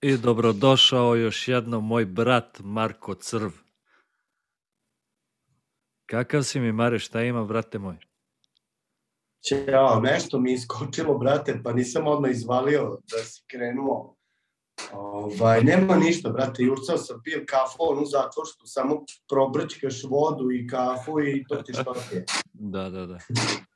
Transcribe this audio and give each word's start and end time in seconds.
I 0.00 0.16
dobrodošao 0.16 1.14
još 1.14 1.48
jednom 1.48 1.86
moj 1.86 2.04
brat 2.04 2.60
Marko 2.60 3.14
Crv. 3.14 3.50
Kakav 6.06 6.42
si 6.42 6.60
mi, 6.60 6.72
Mare, 6.72 6.98
šta 6.98 7.22
ima, 7.22 7.44
brate 7.44 7.78
moj? 7.78 7.96
Ćao, 9.48 10.00
nešto 10.00 10.38
mi 10.38 10.50
je 10.50 10.54
iskočilo, 10.54 11.18
brate, 11.18 11.60
pa 11.64 11.72
nisam 11.72 12.06
odmah 12.06 12.30
izvalio 12.30 12.98
da 13.10 13.24
si 13.24 13.42
krenuo. 13.46 14.16
Ovaj, 14.92 15.62
nema 15.62 15.96
ništa, 15.96 16.30
brate, 16.30 16.62
jurcao 16.62 16.98
sam, 16.98 17.20
pijem 17.24 17.46
kafu, 17.46 17.76
onu 17.78 18.04
zatvorstu, 18.04 18.66
samo 18.66 19.04
probrčkaš 19.28 20.04
vodu 20.04 20.50
i 20.52 20.66
kafu 20.66 21.20
i 21.20 21.44
to 21.48 21.56
ti 21.56 21.72
što 21.72 21.94
ti 21.94 22.16
je. 22.16 22.24
Da, 22.52 22.90
da, 22.90 23.06
da. 23.06 23.18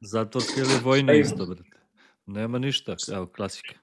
Zatvorska 0.01 0.61
ili 0.61 0.81
vojna 0.85 1.13
isto, 1.13 1.47
brate. 1.47 1.81
Nema 2.27 2.59
ništa, 2.59 2.97
evo, 3.13 3.27
klasika. 3.27 3.75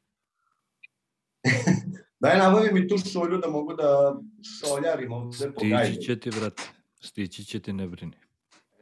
Daj, 2.19 2.37
nabavi 2.37 2.69
mi 2.73 2.87
tu 2.87 2.97
šolju 2.97 3.37
da 3.37 3.49
mogu 3.49 3.73
da 3.73 4.15
šoljarim 4.59 5.11
ovde 5.11 5.51
po 5.53 5.59
Stići 5.59 5.69
gajbi. 5.69 6.01
će 6.01 6.19
ti, 6.19 6.29
brate. 6.39 6.63
Stići 6.99 7.45
će 7.45 7.59
ti, 7.59 7.73
ne 7.73 7.87
brini. 7.87 8.17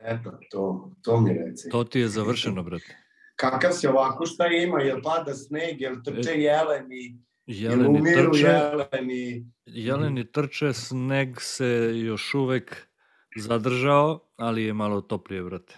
Eto, 0.01 0.39
to, 0.49 0.91
to 1.01 1.21
mi 1.21 1.33
reci. 1.33 1.69
To 1.69 1.83
ti 1.83 1.99
je 1.99 2.07
završeno, 2.07 2.63
brate. 2.63 2.97
Kakav 3.35 3.71
si 3.71 3.87
ovako, 3.87 4.25
šta 4.25 4.47
ima, 4.47 4.81
jel 4.81 5.01
pada 5.03 5.33
sneg, 5.33 5.81
jel 5.81 5.95
trče 6.05 6.31
jeleni, 6.31 7.19
jel 7.45 7.71
Jeleni 7.71 7.99
umiru 7.99 8.31
trče, 8.31 8.45
jeleni, 8.47 9.45
jeleni 9.65 10.31
trče, 10.31 10.73
sneg 10.73 11.35
se 11.41 11.91
još 11.95 12.33
uvek 12.33 12.87
zadržao, 13.37 14.19
ali 14.35 14.63
je 14.63 14.73
malo 14.73 15.01
toplije, 15.01 15.43
brate. 15.43 15.75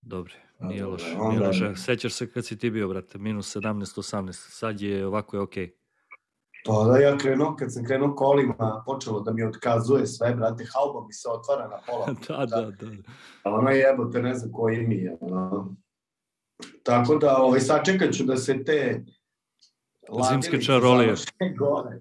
Dobre, 0.00 0.34
nije 0.62 0.86
loše, 0.86 1.16
nije 1.30 1.40
loše. 1.40 1.72
Sećaš 1.76 2.12
se 2.12 2.32
kad 2.32 2.46
si 2.46 2.58
ti 2.58 2.70
bio, 2.70 2.88
brate, 2.88 3.18
minus 3.18 3.56
17, 3.56 3.98
18, 3.98 4.32
sad 4.32 4.80
je 4.80 5.06
ovako 5.06 5.36
je 5.36 5.40
okej. 5.40 5.70
Pa 6.66 6.84
da 6.84 6.98
ja 6.98 7.18
krenuo, 7.18 7.56
kad 7.56 7.72
sam 7.72 7.84
krenuo 7.84 8.14
kolima, 8.14 8.82
počelo 8.86 9.20
da 9.20 9.32
mi 9.32 9.44
otkazuje 9.44 10.06
sve, 10.06 10.34
brate, 10.34 10.64
hauba 10.74 11.06
mi 11.06 11.12
se 11.12 11.28
otvara 11.28 11.68
na 11.68 11.78
pola. 11.86 12.06
da, 12.28 12.46
da, 12.46 12.70
da. 12.70 12.86
A 13.42 13.50
ono 13.54 13.70
jebote, 13.70 14.22
ne 14.22 14.34
znam 14.34 14.52
koji 14.52 14.86
mi 14.86 14.94
je. 14.94 15.16
ono. 15.20 15.76
Tako 16.82 17.16
da, 17.16 17.36
ovaj, 17.36 17.60
sačekat 17.60 18.12
ću 18.12 18.24
da 18.24 18.36
se 18.36 18.64
te 18.64 19.04
Zimske 20.30 20.60
čarolije. 20.60 21.14
gore. 21.58 22.00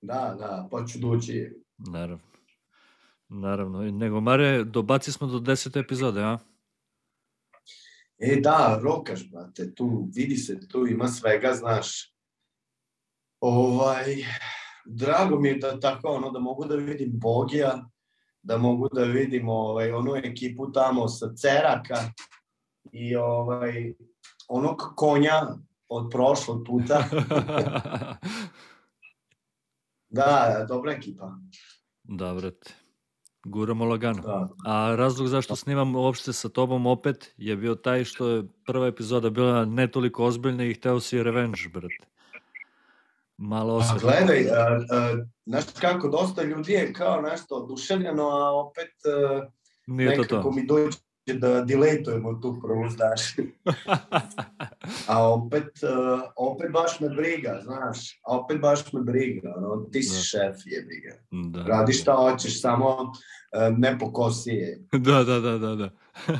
Da, 0.00 0.36
da, 0.38 0.68
pa 0.70 0.84
ću 0.84 0.98
doći. 0.98 1.50
Naravno. 1.78 2.24
Naravno. 3.28 3.82
Nego, 3.82 4.20
Mare, 4.20 4.64
dobaci 4.64 5.12
smo 5.12 5.26
do 5.26 5.38
desete 5.38 5.78
epizode, 5.78 6.22
a? 6.22 6.38
E 8.18 8.40
da, 8.40 8.80
rokaš, 8.82 9.30
brate, 9.30 9.74
tu 9.74 10.08
vidi 10.14 10.36
se, 10.36 10.68
tu 10.68 10.86
ima 10.86 11.08
svega, 11.08 11.52
znaš. 11.54 12.14
Ovaj, 13.40 14.04
drago 14.86 15.40
mi 15.40 15.48
je 15.48 15.54
da 15.54 15.80
tako, 15.80 16.08
ono, 16.08 16.30
da 16.30 16.38
mogu 16.38 16.64
da 16.64 16.76
vidim 16.76 17.10
Bogija, 17.12 17.88
da 18.42 18.58
mogu 18.58 18.88
da 18.88 19.04
vidim 19.04 19.48
ovaj, 19.48 19.92
onu 19.92 20.16
ekipu 20.16 20.72
tamo 20.72 21.08
sa 21.08 21.34
Ceraka 21.34 21.96
i 22.92 23.16
ovaj, 23.16 23.94
onog 24.48 24.76
konja 24.96 25.42
od 25.88 26.10
prošlog 26.10 26.64
puta. 26.66 27.04
Da, 30.08 30.64
dobra 30.68 30.92
ekipa. 30.92 31.32
da, 32.02 32.34
brate. 32.34 32.85
Guramo 33.48 33.84
lagano. 33.84 34.22
Da. 34.22 34.48
A 34.66 34.94
razlog 34.96 35.28
zašto 35.28 35.56
snimam 35.56 35.96
uopšte 35.96 36.32
sa 36.32 36.48
tobom 36.48 36.86
opet 36.86 37.34
je 37.36 37.56
bio 37.56 37.74
taj 37.74 38.04
što 38.04 38.28
je 38.28 38.42
prva 38.66 38.86
epizoda 38.86 39.30
bila 39.30 39.64
ne 39.64 39.90
toliko 39.90 40.24
ozbiljna 40.24 40.64
i 40.64 40.74
hteo 40.74 41.00
si 41.00 41.22
revenge, 41.22 41.68
brate. 41.72 42.06
Malo 43.36 43.72
A 43.72 43.76
osveta. 43.76 44.00
gledaj, 44.06 44.50
a, 44.50 44.80
a, 44.90 45.24
znaš 45.46 45.64
kako, 45.80 46.08
dosta 46.08 46.42
ljudi 46.42 46.72
je 46.72 46.92
kao 46.92 47.20
nešto 47.20 47.54
oduševljeno, 47.54 48.22
a 48.22 48.50
opet 48.52 48.90
a, 49.06 49.46
Nije 49.86 50.16
to 50.16 50.22
nekako 50.22 50.42
to. 50.42 50.50
mi 50.52 50.66
dođe 50.66 50.98
da 51.34 51.60
dilejtujemo 51.60 52.34
tu 52.34 52.58
prvu, 52.62 52.88
znaš. 52.90 53.36
A 55.08 55.28
opet, 55.32 55.64
uh, 55.82 56.20
opet 56.36 56.72
baš 56.72 57.00
me 57.00 57.08
briga, 57.08 57.60
znaš. 57.64 58.20
A 58.24 58.38
opet 58.38 58.60
baš 58.60 58.92
me 58.92 59.00
briga, 59.00 59.54
ono, 59.56 59.76
ti 59.92 60.02
si 60.02 60.16
Da. 60.16 60.20
šef 60.22 60.56
je 60.64 60.84
briga. 60.86 61.14
Da. 61.30 61.62
Radi 61.62 61.92
šta 61.92 62.12
hoćeš, 62.12 62.60
samo 62.60 62.88
uh, 62.88 63.78
ne 63.78 63.98
pokosi 63.98 64.50
je. 64.50 64.78
Da, 64.98 65.24
da, 65.24 65.40
da, 65.40 65.58
da, 65.58 65.74
da. 65.74 65.90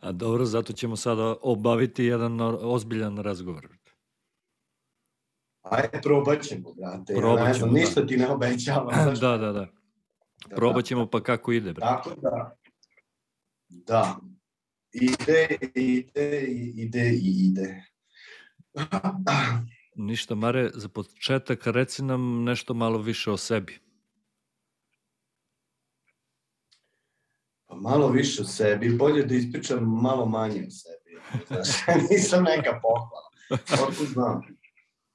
A 0.00 0.12
dobro, 0.12 0.44
zato 0.44 0.72
ćemo 0.72 0.96
sada 0.96 1.34
obaviti 1.42 2.04
jedan 2.04 2.40
ozbiljan 2.62 3.18
razgovor. 3.18 3.68
Ajde, 5.62 6.00
probat 6.02 6.42
ćemo, 6.42 6.72
brate. 6.74 7.12
Ja 7.12 7.18
Probat 7.18 7.46
ne 7.46 7.54
znam, 7.54 7.68
ćemo, 7.68 7.72
da. 7.72 7.80
ništa 7.80 8.06
ti 8.06 8.16
ne 8.16 8.28
obećavam. 8.28 8.94
znaš. 9.02 9.18
da, 9.20 9.36
da, 9.36 9.52
da. 9.52 9.66
Probat 10.56 10.84
ćemo 10.84 11.06
pa 11.10 11.22
kako 11.22 11.52
ide, 11.52 11.72
brate. 11.72 12.10
Tako 12.10 12.20
da, 12.20 12.56
da, 13.68 14.16
ide, 14.92 15.58
ide, 15.74 16.46
ide 16.74 17.10
i 17.10 17.48
ide. 17.48 17.84
Ništa, 19.96 20.34
Mare, 20.34 20.70
za 20.74 20.88
početak 20.88 21.66
reci 21.66 22.02
nam 22.02 22.44
nešto 22.44 22.74
malo 22.74 22.98
više 22.98 23.30
o 23.30 23.36
sebi. 23.36 23.78
Pa 27.66 27.74
malo 27.74 28.08
više 28.08 28.42
o 28.42 28.44
sebi, 28.44 28.96
bolje 28.96 29.24
da 29.24 29.34
ispričam 29.34 30.00
malo 30.02 30.26
manje 30.26 30.66
o 30.66 30.70
sebi. 30.70 31.20
Znaš, 31.46 31.68
nisam 32.10 32.44
neka 32.44 32.80
pohvala. 32.82 33.30
Otko 33.88 34.04
znam. 34.04 34.40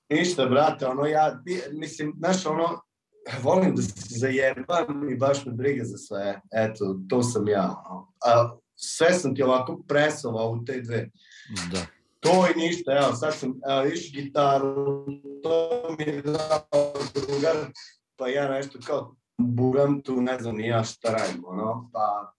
Ništa, 0.10 0.46
brate, 0.46 0.88
ono 0.88 1.06
ja, 1.06 1.42
mislim, 1.72 2.14
znaš, 2.18 2.46
ono, 2.46 2.82
volim 3.42 3.76
da 3.76 3.82
se 3.82 4.20
zajebam 4.20 5.10
i 5.12 5.16
baš 5.16 5.46
me 5.46 5.52
briga 5.52 5.84
za 5.86 5.98
sve. 5.98 6.42
Eto, 6.52 7.00
to 7.10 7.24
sam 7.24 7.48
ja. 7.48 7.84
A 8.26 8.58
sve 8.76 9.14
sam 9.14 9.36
ti 9.36 9.44
ovako 9.44 9.84
presovao 9.88 10.50
u 10.50 10.66
te 10.66 10.82
dve. 10.82 11.10
Da. 11.72 11.86
To 12.20 12.48
i 12.56 12.60
ništa, 12.60 12.92
evo, 12.92 13.14
sad 13.14 13.34
sam, 13.34 13.60
evo, 13.70 13.82
viš 13.82 14.14
gitaru, 14.14 15.06
to 15.44 15.70
mi 16.00 16.04
je 16.04 16.22
dao 16.22 16.94
drugar, 17.14 17.56
pa 18.16 18.28
ja 18.28 18.50
nešto 18.50 18.80
kao 18.86 19.16
buram 19.38 20.02
tu, 20.02 20.22
ne 20.22 20.40
znam 20.40 20.56
ni 20.56 20.68
ja 20.68 20.84
šta 20.84 21.12
radim, 21.12 21.44
ono, 21.46 21.90
pa 21.94 22.34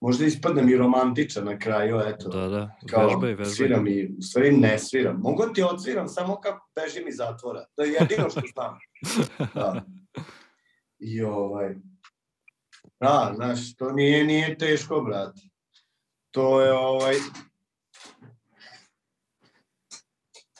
možda 0.00 0.24
ispadnem 0.24 0.68
i 0.68 0.76
romantičan 0.76 1.44
na 1.44 1.58
kraju, 1.58 2.00
eto. 2.06 2.28
Da, 2.28 2.48
da. 2.48 2.76
Kao, 2.90 3.06
Vežbaj, 3.06 3.28
vežbaj. 3.30 3.46
sviram 3.46 3.86
i, 3.86 4.14
u 4.18 4.22
stvari 4.22 4.52
ne 4.52 4.78
sviram. 4.78 5.16
Mogu 5.20 5.44
ti 5.54 5.62
odsviram 5.62 6.08
samo 6.08 6.40
kako 6.40 6.68
bežim 6.74 7.08
iz 7.08 7.16
zatvora. 7.16 7.64
To 7.74 7.82
je 7.82 7.92
jedino 8.00 8.30
što 8.30 8.40
znam. 8.52 8.78
Da. 9.54 9.82
I 10.98 11.22
ovaj... 11.22 11.74
Da, 13.00 13.32
znaš, 13.36 13.76
to 13.76 13.92
nije, 13.92 14.24
nije 14.24 14.58
teško, 14.58 15.00
brate. 15.00 15.40
To 16.30 16.60
je 16.60 16.72
ovaj... 16.72 17.14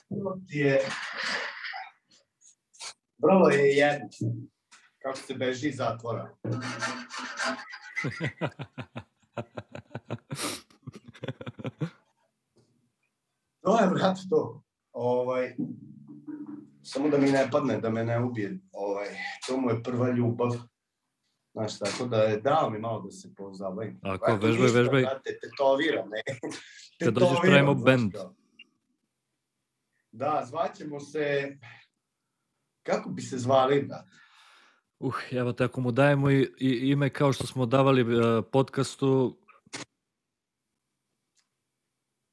To 0.08 0.38
ti 0.48 0.58
je... 0.58 0.80
Vrlo 3.18 3.48
je 3.48 3.76
jednostavno. 3.76 4.34
Kako 4.98 5.16
se 5.16 5.34
beži 5.34 5.68
iz 5.68 5.76
zatvora. 5.76 6.36
To 13.66 13.80
je, 13.80 13.86
brat, 13.88 14.18
to. 14.30 14.62
Ovaj, 14.92 15.56
samo 16.82 17.08
da 17.08 17.18
mi 17.18 17.30
ne 17.30 17.48
padne, 17.50 17.80
da 17.80 17.90
me 17.90 18.04
ne 18.04 18.24
ubije. 18.24 18.58
Ovaj, 18.72 19.06
to 19.46 19.56
mu 19.56 19.70
je 19.70 19.82
prva 19.82 20.10
ljubav. 20.10 20.50
Znaš, 21.52 21.78
tako 21.78 22.04
da 22.04 22.22
je 22.22 22.40
dao 22.40 22.70
mi 22.70 22.78
malo 22.78 23.00
da 23.02 23.10
se 23.10 23.34
pozabavim. 23.34 24.00
Ako, 24.02 24.24
Eto, 24.30 24.46
vežbaj, 24.46 24.62
ništa, 24.62 24.78
vežbaj. 24.78 25.02
Brate, 25.02 25.38
tetoviram, 25.42 26.08
ne. 26.08 26.22
Kad 27.04 27.14
dođeš, 27.14 27.38
pravimo 27.42 27.74
bend. 27.74 28.14
Da, 30.12 30.42
zvaćemo 30.46 31.00
se... 31.00 31.56
Kako 32.82 33.08
bi 33.08 33.22
se 33.22 33.38
zvali, 33.38 33.82
brate? 33.82 34.10
Uh, 34.98 35.14
evo 35.32 35.52
te, 35.52 35.64
ako 35.64 35.80
mu 35.80 35.90
dajemo 35.92 36.30
i, 36.30 36.50
i 36.58 36.90
ime 36.90 37.10
kao 37.10 37.32
što 37.32 37.46
smo 37.46 37.66
davali 37.66 38.02
uh, 38.02 38.44
podcastu, 38.52 39.36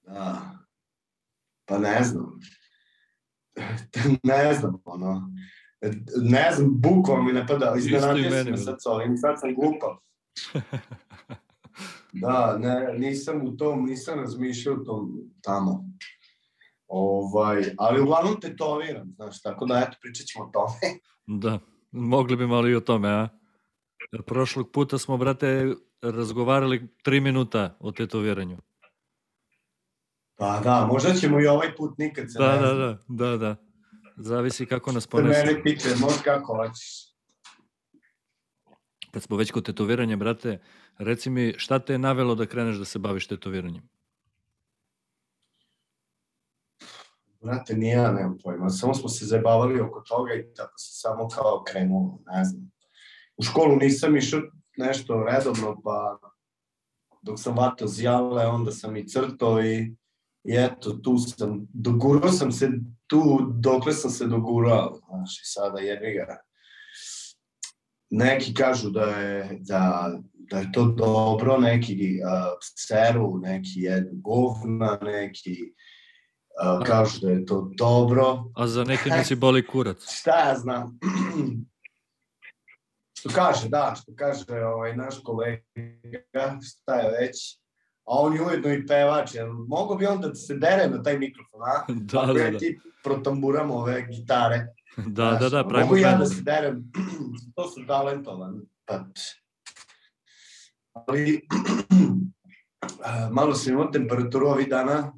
Da. 0.08 0.58
Pa 1.66 1.78
ne 1.78 2.04
znam. 2.04 2.40
ne 4.24 4.54
znam, 4.54 4.82
ono. 4.86 5.32
Ne 6.16 6.52
znam, 6.56 6.82
bukvalno 6.82 7.24
mi 7.24 7.34
ne 7.34 7.48
pada. 7.48 7.74
Isto 7.78 7.90
i 7.90 7.96
Iznenadio 7.96 8.30
me 8.30 8.44
brate. 8.44 8.58
sad 8.58 8.76
s 8.80 8.86
ovim, 8.86 9.18
sad 9.18 9.40
sam 9.40 9.56
glupav. 9.56 9.98
Da, 12.16 12.58
ne, 12.58 12.94
nisam 12.98 13.42
u 13.48 13.58
tom, 13.58 13.86
nisam 13.86 14.20
razmišljao 14.20 14.76
tom 14.76 15.12
tamo. 15.42 15.86
Ovaj, 16.88 17.64
ali 17.78 18.02
uglavnom 18.02 18.40
tetoviram, 18.42 19.14
znaš, 19.16 19.42
tako 19.42 19.66
da 19.66 19.86
eto, 19.88 19.98
pričat 20.02 20.26
ćemo 20.26 20.46
o 20.46 20.50
tome. 20.54 21.00
da, 21.42 21.60
mogli 21.94 22.36
bi 22.36 22.48
malo 22.48 22.68
i 22.68 22.76
o 22.76 22.80
tome, 22.80 23.10
a? 23.10 23.30
Prošlog 24.26 24.72
puta 24.72 24.98
smo, 24.98 25.18
brate, 25.18 25.74
razgovarali 26.02 26.88
tri 27.04 27.20
minuta 27.20 27.78
o 27.80 27.92
tetoviranju. 27.92 28.58
Pa 30.36 30.60
da, 30.64 30.88
možda 30.92 31.14
ćemo 31.14 31.42
i 31.42 31.48
ovaj 31.48 31.76
put 31.76 31.98
nikad 31.98 32.32
se 32.32 32.40
Da, 32.40 32.56
ne 32.56 32.62
da, 32.62 32.74
da, 32.74 32.98
da, 33.08 33.38
da. 33.38 33.56
Zavisi 34.18 34.66
kako 34.66 34.92
nas 34.92 35.08
ponese. 35.08 35.46
mene 35.46 35.64
piče, 35.64 35.90
može 36.00 36.24
kako 36.24 36.56
hoćeš. 36.56 37.14
Kad 39.12 39.24
smo 39.24 39.38
već 39.38 39.52
kod 39.52 39.66
tetoviranja, 39.66 40.16
brate, 40.18 40.62
reci 40.98 41.30
mi 41.30 41.54
šta 41.58 41.80
te 41.80 41.94
je 41.94 41.98
navelo 41.98 42.36
da 42.36 42.46
kreneš 42.46 42.76
da 42.76 42.86
se 42.86 43.00
baviš 43.00 43.28
tetoviranjem? 43.28 43.90
Brate, 47.44 47.76
ni 47.76 47.90
ja 47.90 48.12
nemam 48.12 48.38
pojma. 48.44 48.70
Samo 48.70 48.94
smo 48.94 49.10
se 49.10 49.26
zabavali 49.26 49.82
oko 49.82 50.02
toga 50.02 50.34
i 50.34 50.54
tako 50.54 50.74
se 50.78 51.00
samo 51.02 51.28
kao 51.28 51.64
krenulo, 51.68 52.20
ne 52.26 52.44
znam. 52.44 52.72
U 53.38 53.44
školu 53.44 53.76
nisam 53.76 54.18
išao 54.18 54.42
nešto 54.78 55.24
redovno, 55.24 55.82
pa 55.84 56.18
dok 57.22 57.40
sam 57.40 57.58
vatao 57.58 57.88
zjale, 57.88 58.48
onda 58.48 58.72
sam 58.72 58.98
i 58.98 59.08
crto 59.08 59.62
i, 59.62 59.96
i 60.44 60.56
eto, 60.58 60.92
tu 60.92 61.18
sam, 61.18 61.68
dogurao 61.74 62.32
sam 62.32 62.52
se 62.52 62.70
tu 63.08 63.40
dokle 63.54 63.94
sam 63.94 64.12
se 64.12 64.28
dogurao, 64.28 65.00
znaš, 65.08 65.42
i 65.42 65.46
sada 65.46 65.80
jebi 65.80 66.14
ga. 66.14 66.38
Neki 68.10 68.54
kažu 68.54 68.90
da 68.90 69.06
je, 69.06 69.58
da, 69.60 70.14
da 70.34 70.60
je 70.60 70.72
to 70.72 70.86
dobro, 70.86 71.58
neki 71.58 71.94
uh, 71.94 72.58
seru, 72.78 73.38
neki 73.38 73.82
jedu 73.82 74.10
govna, 74.14 75.00
neki 75.02 75.52
uh, 75.52 75.93
kažu 76.86 77.20
da 77.22 77.30
je 77.30 77.46
to 77.46 77.72
dobro. 77.78 78.44
A 78.56 78.68
za 78.68 78.84
neke 78.84 79.10
nisi 79.10 79.36
boli 79.36 79.68
kurac. 79.68 79.98
Šta 80.20 80.50
ja 80.50 80.56
znam? 80.58 81.00
što 83.24 83.30
kaže, 83.36 83.70
da, 83.70 83.96
što 84.02 84.12
kaže 84.16 84.66
ovaj 84.66 84.96
naš 84.96 85.16
kolega, 85.24 86.60
šta 86.62 86.96
je 86.96 87.12
već, 87.20 87.58
a 88.06 88.20
on 88.20 88.34
je 88.34 88.42
ujedno 88.42 88.74
i 88.74 88.88
pevač, 88.88 89.36
jer 89.36 89.48
mogo 89.68 89.96
bi 89.96 90.06
onda 90.06 90.28
da 90.28 90.36
se 90.36 90.56
dere 90.56 90.90
na 90.90 91.04
taj 91.04 91.18
mikrofon, 91.18 91.62
a? 91.62 91.86
Da, 92.12 92.22
Ako 92.22 92.34
da, 92.34 92.40
ja 92.40 92.52
da. 92.52 92.58
ti 92.58 92.80
protamburam 93.04 93.72
ove 93.72 94.08
gitare. 94.12 94.68
Da, 95.08 95.32
da, 95.32 95.50
da, 95.50 95.68
pravimo 95.68 95.86
Mogu 95.86 95.98
ja 95.98 96.18
da 96.18 96.26
se 96.26 96.42
derem, 96.42 96.92
to 97.56 97.68
sam 97.68 97.88
talentovan, 97.88 98.62
pa... 98.86 99.06
Ali, 100.94 101.48
malo 103.38 103.56
sam 103.56 103.74
imao 103.74 103.86
temperaturu 103.92 104.48
ovih 104.48 104.70
dana, 104.70 105.14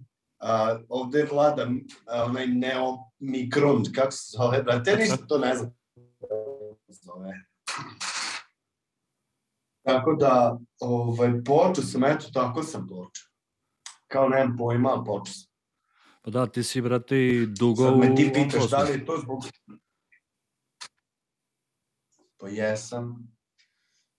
a, 0.45 0.80
ovde 0.89 1.27
vlada 1.31 1.68
a, 2.06 2.24
onaj 2.24 2.47
neomikron, 2.47 3.83
kako 3.95 4.12
se 4.12 4.38
zove, 4.38 4.63
brate, 4.63 4.95
ništa 4.95 5.27
to 5.27 5.38
ne 5.38 5.56
znam. 5.56 5.75
Zove. 6.88 7.33
Tako 9.81 10.13
da, 10.13 10.59
ovaj, 10.80 11.44
počeo 11.44 11.83
sam, 11.83 12.03
eto, 12.03 12.25
tako 12.33 12.63
sam 12.63 12.88
počeo. 12.88 13.30
Kao 14.07 14.30
nemam 14.30 14.57
pojma, 14.57 14.89
ali 14.89 15.06
počeo 15.06 15.33
sam. 15.33 15.51
Pa 16.21 16.31
da, 16.31 16.48
ti 16.48 16.63
si, 16.63 16.81
brate, 16.81 17.27
i 17.27 17.45
dugo 17.45 17.83
Sad 17.83 17.98
me 17.98 18.15
ti 18.15 18.31
pitaš 18.33 18.69
da 18.69 18.83
li 18.83 18.91
je 18.91 19.06
to 19.06 19.18
zbog... 19.18 19.44
Pa 22.38 22.48
jesam. 22.48 23.34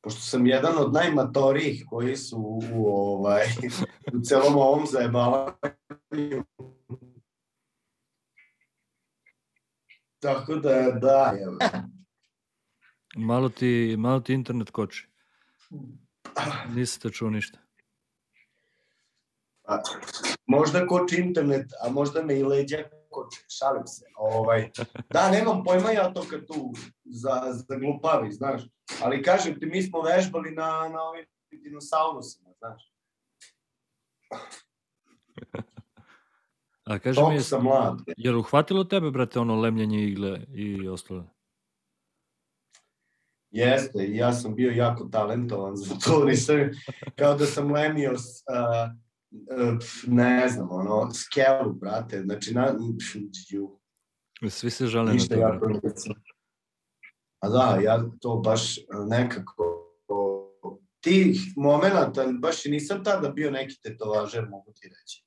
Pošto 0.07 0.21
sam 0.21 0.47
jedan 0.47 0.79
od 0.79 0.93
najmatorijih 0.93 1.85
koji 1.89 2.17
su 2.17 2.61
u, 2.73 2.87
ovaj, 2.89 3.45
u 4.15 4.21
celom 4.21 4.57
ovom 4.57 4.87
zajebavanju. 4.87 6.45
Tako 10.19 10.55
da, 10.55 10.91
da. 11.01 11.35
Malo 13.17 13.49
ti, 13.49 13.95
malo 13.99 14.21
ti 14.21 14.35
internet 14.35 14.71
koči. 14.71 15.09
Nisi 16.75 17.01
te 17.01 17.11
čuo 17.11 17.31
ništa. 17.31 17.59
A, 19.65 19.79
možda 20.47 20.87
koči 20.87 21.21
internet, 21.21 21.73
a 21.83 21.91
možda 21.91 22.23
me 22.23 22.39
i 22.39 22.43
leđa 22.43 22.79
koči, 23.17 23.45
šalim 23.51 23.87
se. 23.87 24.05
Ovaj, 24.17 24.71
da, 25.11 25.31
nemam 25.31 25.65
pojma 25.65 25.91
ja 25.91 26.13
to 26.13 26.23
kad 26.23 26.47
tu 26.47 26.73
za, 27.05 27.43
za 27.49 27.77
glupavi, 27.77 28.33
znaš. 28.33 28.63
Ali 29.03 29.23
kažem 29.23 29.61
ti, 29.61 29.67
mi 29.67 29.83
smo 29.83 30.01
vežbali 30.03 30.51
na, 30.51 30.67
na 30.89 31.03
ovim 31.03 31.27
dinosaurusima, 31.55 32.51
znaš. 32.59 32.93
A 36.85 36.99
kaži 36.99 37.11
mi, 37.11 37.15
Toliko 37.17 37.33
jes- 37.33 37.49
sam 37.49 37.63
mlad. 37.63 37.99
je 38.17 38.31
li 38.31 38.39
uhvatilo 38.39 38.85
tebe, 38.85 39.11
brate, 39.11 39.39
ono 39.39 39.57
lemljenje 39.57 40.03
igle 40.03 40.41
i 40.49 40.89
ostalo? 40.89 41.25
Jeste, 43.51 44.07
ja 44.11 44.33
sam 44.33 44.55
bio 44.55 44.71
jako 44.71 45.05
talentovan 45.05 45.77
za 45.77 45.95
to, 45.97 46.25
nisam, 46.25 46.57
kao 47.17 47.35
da 47.35 47.47
sam 47.47 47.73
lemio, 47.73 48.19
s- 48.19 48.45
pf, 48.45 49.06
ne 50.07 50.49
znam, 50.49 50.69
ono, 50.71 51.11
skelu, 51.11 51.73
brate, 51.73 52.23
znači, 52.23 52.55
na, 52.55 52.75
ju, 53.51 53.79
Svi 54.49 54.71
se 54.71 54.87
žale 54.87 55.07
na 55.07 55.13
ništa 55.13 55.35
to, 55.35 55.41
jako 55.41 55.67
brate. 55.67 56.11
A 57.41 57.49
da, 57.49 57.79
ja 57.83 58.05
to 58.21 58.37
baš 58.37 58.79
nekako, 59.09 59.77
tih 61.01 61.53
momenta, 61.57 62.27
baš 62.41 62.67
i 62.67 62.71
nisam 62.71 63.05
tada 63.05 63.29
bio 63.29 63.51
neki 63.51 63.81
tetovažer, 63.83 64.49
mogu 64.49 64.73
ti 64.73 64.89
reći. 64.89 65.25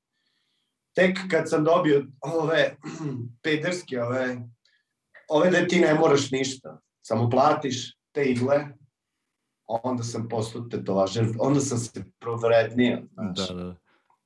Tek 0.96 1.18
kad 1.32 1.50
sam 1.50 1.64
dobio 1.64 2.06
ove 2.22 2.76
pederske, 3.44 4.02
ove, 4.04 4.38
ove 5.30 5.50
da 5.50 5.68
ti 5.68 5.80
ne 5.80 5.94
moraš 5.94 6.32
ništa, 6.32 6.80
samo 7.02 7.30
platiš 7.30 7.98
te 8.12 8.24
igle, 8.24 8.68
onda 9.66 10.04
sam 10.04 10.28
postao 10.30 10.62
tetovažer, 10.62 11.28
onda 11.40 11.60
sam 11.60 11.78
se 11.78 12.04
provrednio. 12.20 13.02
Znaš. 13.14 13.48
Da, 13.48 13.54
da. 13.54 13.76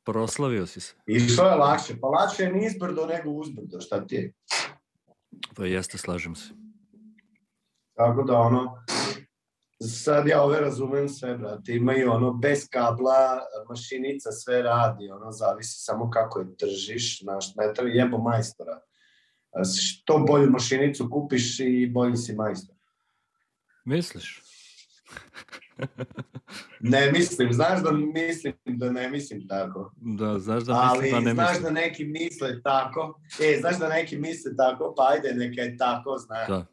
Proslavio 0.03 0.67
si 0.67 0.81
se. 0.81 0.93
Išlo 1.05 1.45
je 1.45 1.55
lakše, 1.55 1.93
pa 2.01 2.07
lakše 2.07 2.43
je 2.43 2.53
nizbrdo 2.53 3.05
nego 3.05 3.29
uzbrdo, 3.29 3.81
šta 3.81 4.07
ti 4.07 4.15
je? 4.15 4.33
Pa 5.55 5.65
jeste, 5.65 5.97
slažem 5.97 6.35
se. 6.35 6.53
Tako 7.93 8.23
da 8.23 8.37
ono, 8.37 8.85
sad 9.79 10.27
ja 10.27 10.41
ove 10.41 10.59
razumem 10.59 11.09
sve, 11.09 11.37
brate, 11.37 11.75
imaju 11.75 12.11
ono 12.11 12.33
bez 12.33 12.67
kabla, 12.69 13.39
mašinica 13.69 14.31
sve 14.31 14.61
radi, 14.61 15.09
ono 15.09 15.31
zavisi 15.31 15.83
samo 15.83 16.09
kako 16.09 16.39
je 16.39 16.45
držiš, 16.59 17.21
znaš, 17.21 17.55
ne 17.55 17.73
treba 17.73 17.89
jebo 17.89 18.17
majstora. 18.17 18.81
Što 19.81 20.17
bolju 20.17 20.49
mašinicu 20.49 21.09
kupiš 21.11 21.59
i 21.59 21.89
bolji 21.93 22.17
si 22.17 22.35
majstor. 22.35 22.75
Misliš? 23.85 24.41
Ne 26.79 27.11
mislim, 27.11 27.53
znaš 27.53 27.83
da 27.83 27.91
mislim 27.91 28.53
da 28.65 28.91
ne 28.91 29.09
mislim 29.09 29.47
tako. 29.47 29.93
Da, 29.97 30.39
znaš 30.39 30.63
da 30.63 30.73
Ali 30.73 31.01
mislim 31.01 31.11
da 31.13 31.19
ne 31.21 31.33
znaš 31.33 31.49
mislim. 31.49 31.63
da 31.63 31.81
neki 31.81 32.05
misle 32.05 32.61
tako, 32.61 33.21
e, 33.41 33.57
znaš 33.59 33.79
da 33.79 33.89
neki 33.89 34.17
misle 34.17 34.55
tako, 34.55 34.93
pa 34.97 35.07
ajde 35.09 35.33
neka 35.33 35.61
je 35.61 35.77
tako, 35.77 36.17
znaš. 36.17 36.47
Da, 36.47 36.65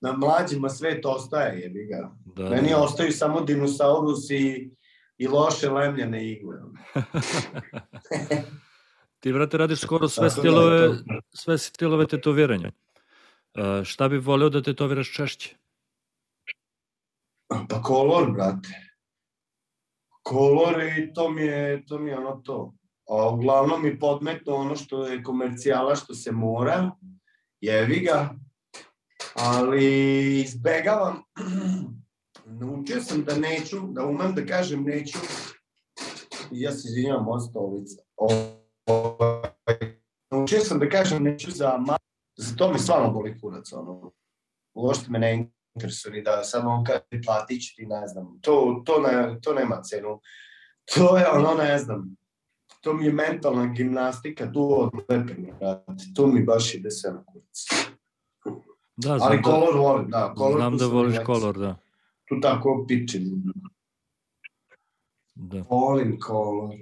Na 0.00 0.12
mlađima 0.12 0.68
svet 0.68 1.06
ostaje, 1.06 1.60
jebi 1.60 1.86
ga. 1.86 2.10
da. 2.26 2.50
Meni 2.50 2.68
da. 2.68 2.78
ostaju 2.78 3.12
samo 3.12 3.40
dinosaurus 3.40 4.30
i, 4.30 4.70
i 5.18 5.26
loše 5.28 5.70
lemljene 5.70 6.30
igle. 6.32 6.56
Ti, 9.20 9.32
brate, 9.32 9.56
radiš 9.56 9.80
skoro 9.80 10.08
sve 10.08 10.28
Tako 10.28 10.36
da 10.36 10.42
stilove, 10.42 10.88
to- 10.88 11.20
sve 11.32 11.58
stilove 11.58 12.06
tetoviranja. 12.06 12.72
A, 13.54 13.82
šta 13.84 14.08
bi 14.08 14.18
voleo 14.18 14.48
da 14.48 14.62
tetoviraš 14.62 15.12
češće? 15.14 15.56
Pa 17.48 17.82
kolor, 17.82 18.32
brate. 18.32 18.68
Kolor 20.22 20.82
i 20.82 21.12
to 21.14 21.30
mi 21.30 21.42
je, 21.42 21.86
to 21.86 21.98
mi 21.98 22.10
je 22.10 22.18
ono 22.18 22.40
to. 22.44 22.74
A 23.08 23.28
uglavnom 23.28 23.82
mi 23.82 23.98
podmetno 23.98 24.54
ono 24.54 24.76
što 24.76 25.06
je 25.06 25.22
komercijala, 25.22 25.96
što 25.96 26.14
se 26.14 26.32
mora, 26.32 26.90
jevi 27.60 28.00
ga, 28.00 28.34
ali 29.34 30.40
izbegavam. 30.40 31.22
Naučio 32.60 33.00
sam 33.00 33.24
da 33.24 33.36
neću, 33.36 33.76
da 33.80 34.04
umem 34.04 34.34
da 34.34 34.46
kažem 34.46 34.82
neću. 34.82 35.18
I 36.52 36.60
ja 36.60 36.72
se 36.72 36.88
izvinjam, 36.88 37.24
moja 37.24 37.40
stolica. 37.40 38.02
Ovaj, 38.16 39.50
Naučio 40.30 40.60
sam 40.60 40.78
da 40.78 40.88
kažem 40.88 41.22
neću 41.22 41.50
za 41.50 41.78
ma... 41.78 41.96
Za 42.36 42.56
to 42.56 42.72
me 42.72 42.78
stvarno 42.78 43.10
boli 43.10 43.40
kurac, 43.40 43.72
ono. 43.72 44.12
Uopšte 44.74 45.10
me 45.10 45.18
ne 45.18 45.50
interesuje 45.78 46.12
ni 46.12 46.22
da 46.22 46.44
samo 46.44 46.70
on 46.70 46.84
kaže 46.84 47.22
platit 47.26 47.62
ću 47.62 47.76
ti, 47.76 47.86
ne 47.86 48.06
znam. 48.06 48.38
To, 48.40 48.82
to, 48.84 49.00
ne, 49.00 49.38
to 49.42 49.54
nema 49.54 49.82
cenu. 49.82 50.20
To 50.94 51.16
je 51.16 51.28
ono, 51.30 51.54
ne 51.54 51.78
znam. 51.78 52.16
To 52.80 52.92
mi 52.92 53.04
je 53.04 53.12
mentalna 53.12 53.66
gimnastika, 53.66 54.52
tu 54.52 54.80
odlepim, 54.80 55.48
brate. 55.58 56.04
To 56.16 56.26
mi 56.26 56.42
baš 56.42 56.74
ide 56.74 56.90
sve 56.90 57.10
na 57.12 57.24
kurac. 57.24 57.64
Da, 58.96 59.18
znam 59.18 59.22
Ali 59.22 59.36
da, 59.36 59.42
kolor 59.42 59.76
volim, 59.76 60.10
da. 60.10 60.34
Kolor 60.36 60.60
znam 60.60 60.76
da 60.76 60.86
voliš 60.86 61.16
već- 61.16 61.26
kolor, 61.26 61.58
da. 61.58 61.76
Tu 62.28 62.40
tako 62.42 62.84
pičim. 62.88 63.22
da. 65.34 65.62
Volim 65.70 66.18
kolor. 66.20 66.74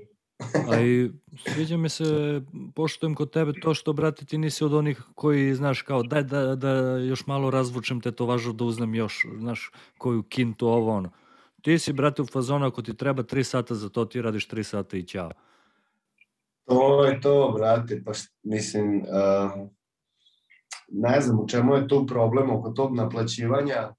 A 0.68 0.80
i 0.80 1.10
sviđa 1.54 1.76
mi 1.76 1.88
se, 1.88 2.40
poštujem 2.74 3.14
kod 3.14 3.30
tebe 3.30 3.52
to 3.62 3.74
što, 3.74 3.92
brate, 3.92 4.24
ti 4.24 4.38
nisi 4.38 4.64
od 4.64 4.74
onih 4.74 5.02
koji, 5.14 5.54
znaš, 5.54 5.82
kao, 5.82 6.02
daj 6.02 6.22
da, 6.22 6.56
da 6.56 6.70
još 6.98 7.26
malo 7.26 7.50
razvučem 7.50 8.00
tetovažu 8.00 8.52
da 8.52 8.64
uzmem 8.64 8.94
još, 8.94 9.26
znaš, 9.38 9.70
koju 9.98 10.22
kintu, 10.22 10.68
ovo, 10.68 10.92
ono. 10.92 11.10
Ti 11.62 11.78
si, 11.78 11.92
brate, 11.92 12.22
u 12.22 12.26
fazonu, 12.26 12.66
ako 12.66 12.82
ti 12.82 12.96
treba 12.96 13.22
tri 13.22 13.44
sata 13.44 13.74
za 13.74 13.88
to, 13.88 14.04
ti 14.04 14.22
radiš 14.22 14.48
tri 14.48 14.64
sata 14.64 14.96
i 14.96 15.02
ćao. 15.02 15.30
To 16.64 17.04
je 17.04 17.20
to, 17.20 17.54
brate, 17.56 18.02
pa 18.04 18.12
mislim, 18.42 18.96
uh, 18.96 19.68
ne 20.88 21.20
znam 21.20 21.40
u 21.40 21.48
čemu 21.48 21.74
je 21.74 21.88
tu 21.88 22.06
problem 22.06 22.50
oko 22.50 22.70
tog 22.70 22.96
naplaćivanja. 22.96 23.94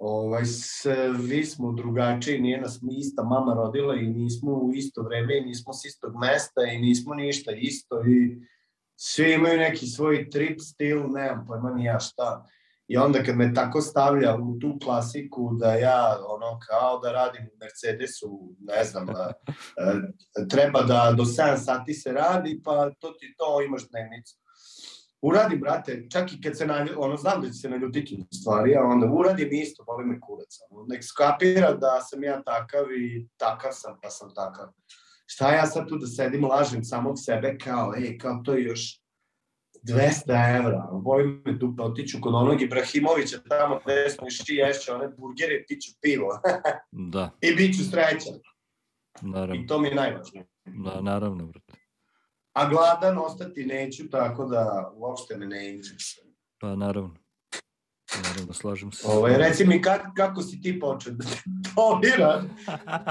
Ovaj, 0.00 0.44
svi 0.44 1.44
smo 1.44 1.72
drugačiji, 1.72 2.40
nije 2.40 2.60
nas 2.60 2.80
ista 2.98 3.22
mama 3.22 3.54
rodila 3.54 3.94
i 3.94 4.06
nismo 4.06 4.52
u 4.52 4.70
isto 4.74 5.02
vreme 5.02 5.38
i 5.38 5.44
nismo 5.44 5.72
s 5.72 5.84
istog 5.84 6.12
mesta 6.20 6.62
i 6.72 6.78
nismo 6.78 7.14
ništa 7.14 7.52
isto 7.52 8.04
i 8.06 8.38
svi 8.96 9.32
imaju 9.32 9.58
neki 9.58 9.86
svoj 9.86 10.30
trip 10.30 10.60
stil, 10.60 11.08
nemam 11.08 11.46
pojma 11.46 11.70
ni 11.70 11.84
ja 11.84 12.00
šta. 12.00 12.46
I 12.88 12.96
onda 12.96 13.22
kad 13.22 13.36
me 13.36 13.54
tako 13.54 13.80
stavlja 13.80 14.36
u 14.36 14.58
tu 14.58 14.78
klasiku 14.84 15.54
da 15.54 15.74
ja 15.74 16.18
ono 16.28 16.58
kao 16.68 16.98
da 16.98 17.12
radim 17.12 17.42
u 17.52 17.56
Mercedesu, 17.60 18.54
ne 18.60 18.84
znam, 18.84 19.06
da, 19.06 19.32
treba 20.50 20.82
da 20.82 21.14
do 21.16 21.24
7 21.24 21.56
sati 21.56 21.94
se 21.94 22.12
radi, 22.12 22.60
pa 22.64 22.90
to 22.98 23.10
ti 23.10 23.34
to 23.38 23.62
imaš 23.62 23.88
dnevnicu. 23.88 24.36
Uradim, 25.22 25.60
brate, 25.60 26.06
čak 26.10 26.32
i 26.32 26.40
kad 26.40 26.58
se 26.58 26.66
na, 26.66 26.86
ono, 26.96 27.16
znam 27.16 27.42
da 27.42 27.46
će 27.46 27.52
se 27.52 27.68
naljutiti 27.68 28.24
stvari, 28.34 28.76
a 28.76 28.82
onda 28.82 29.06
uradim 29.06 29.48
isto, 29.52 29.84
boli 29.84 30.04
me 30.04 30.20
kurac. 30.20 30.58
Nek 30.88 31.04
skapira 31.04 31.72
da 31.72 32.00
sam 32.00 32.24
ja 32.24 32.42
takav 32.42 32.92
i 32.92 33.28
takav 33.36 33.70
sam, 33.72 33.98
pa 34.02 34.10
sam 34.10 34.34
takav. 34.34 34.68
Šta 35.26 35.54
ja 35.54 35.66
sad 35.66 35.88
tu 35.88 35.98
da 35.98 36.06
sedim, 36.06 36.44
lažem 36.44 36.84
samog 36.84 37.14
sebe 37.18 37.58
kao, 37.58 37.94
ej, 37.96 38.18
kao 38.18 38.40
to 38.44 38.54
je 38.54 38.64
još 38.64 39.02
200 39.82 40.58
evra, 40.58 40.88
volim 40.92 41.42
me 41.44 41.58
tu 41.58 41.74
pa 41.76 41.84
otiću 41.84 42.18
kod 42.20 42.34
onog 42.34 42.62
Ibrahimovića 42.62 43.38
tamo 43.48 43.80
gde 43.84 44.10
smo 44.10 44.26
išli 44.26 44.54
ješće 44.54 44.92
one 44.92 45.08
burgere, 45.08 45.64
piću 45.68 45.92
pivo. 46.00 46.40
da. 46.92 47.30
I 47.46 47.54
bit 47.54 47.76
ću 47.76 47.84
srećan. 47.90 48.34
Naravno. 49.22 49.54
I 49.54 49.66
to 49.66 49.78
mi 49.78 49.88
je 49.88 49.94
najvažnije. 49.94 50.46
Da, 50.64 51.00
naravno, 51.00 51.46
brate. 51.46 51.77
A 52.58 52.68
gladan 52.68 53.18
ostati 53.18 53.66
neću, 53.66 54.10
tako 54.10 54.44
da 54.44 54.92
uopšte 54.96 55.36
me 55.36 55.46
ne 55.46 55.74
interesuje. 55.74 56.26
Pa 56.58 56.76
naravno. 56.76 57.14
Naravno, 58.22 58.52
slažem 58.52 58.92
se. 58.92 59.06
Ovaj, 59.06 59.38
reci 59.38 59.66
mi 59.66 59.82
kak, 59.82 60.00
kako 60.16 60.42
si 60.42 60.60
ti 60.60 60.80
počeo 60.80 61.12
da 61.12 61.24
tolira? 61.74 62.42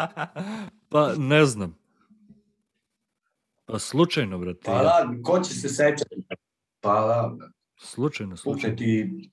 pa 0.92 1.14
ne 1.18 1.46
znam. 1.46 1.78
Pa 3.66 3.80
slučajno, 3.80 4.38
brate. 4.38 4.62
Pa 4.66 4.84
da, 4.84 5.10
ko 5.24 5.40
će 5.40 5.54
se 5.54 5.70
sećati? 5.70 6.16
Pa 6.80 6.94
da, 6.94 7.36
Slučajno, 7.80 8.38
slučajno. 8.38 8.60
Slučaj 8.60 8.76
ti 8.76 9.32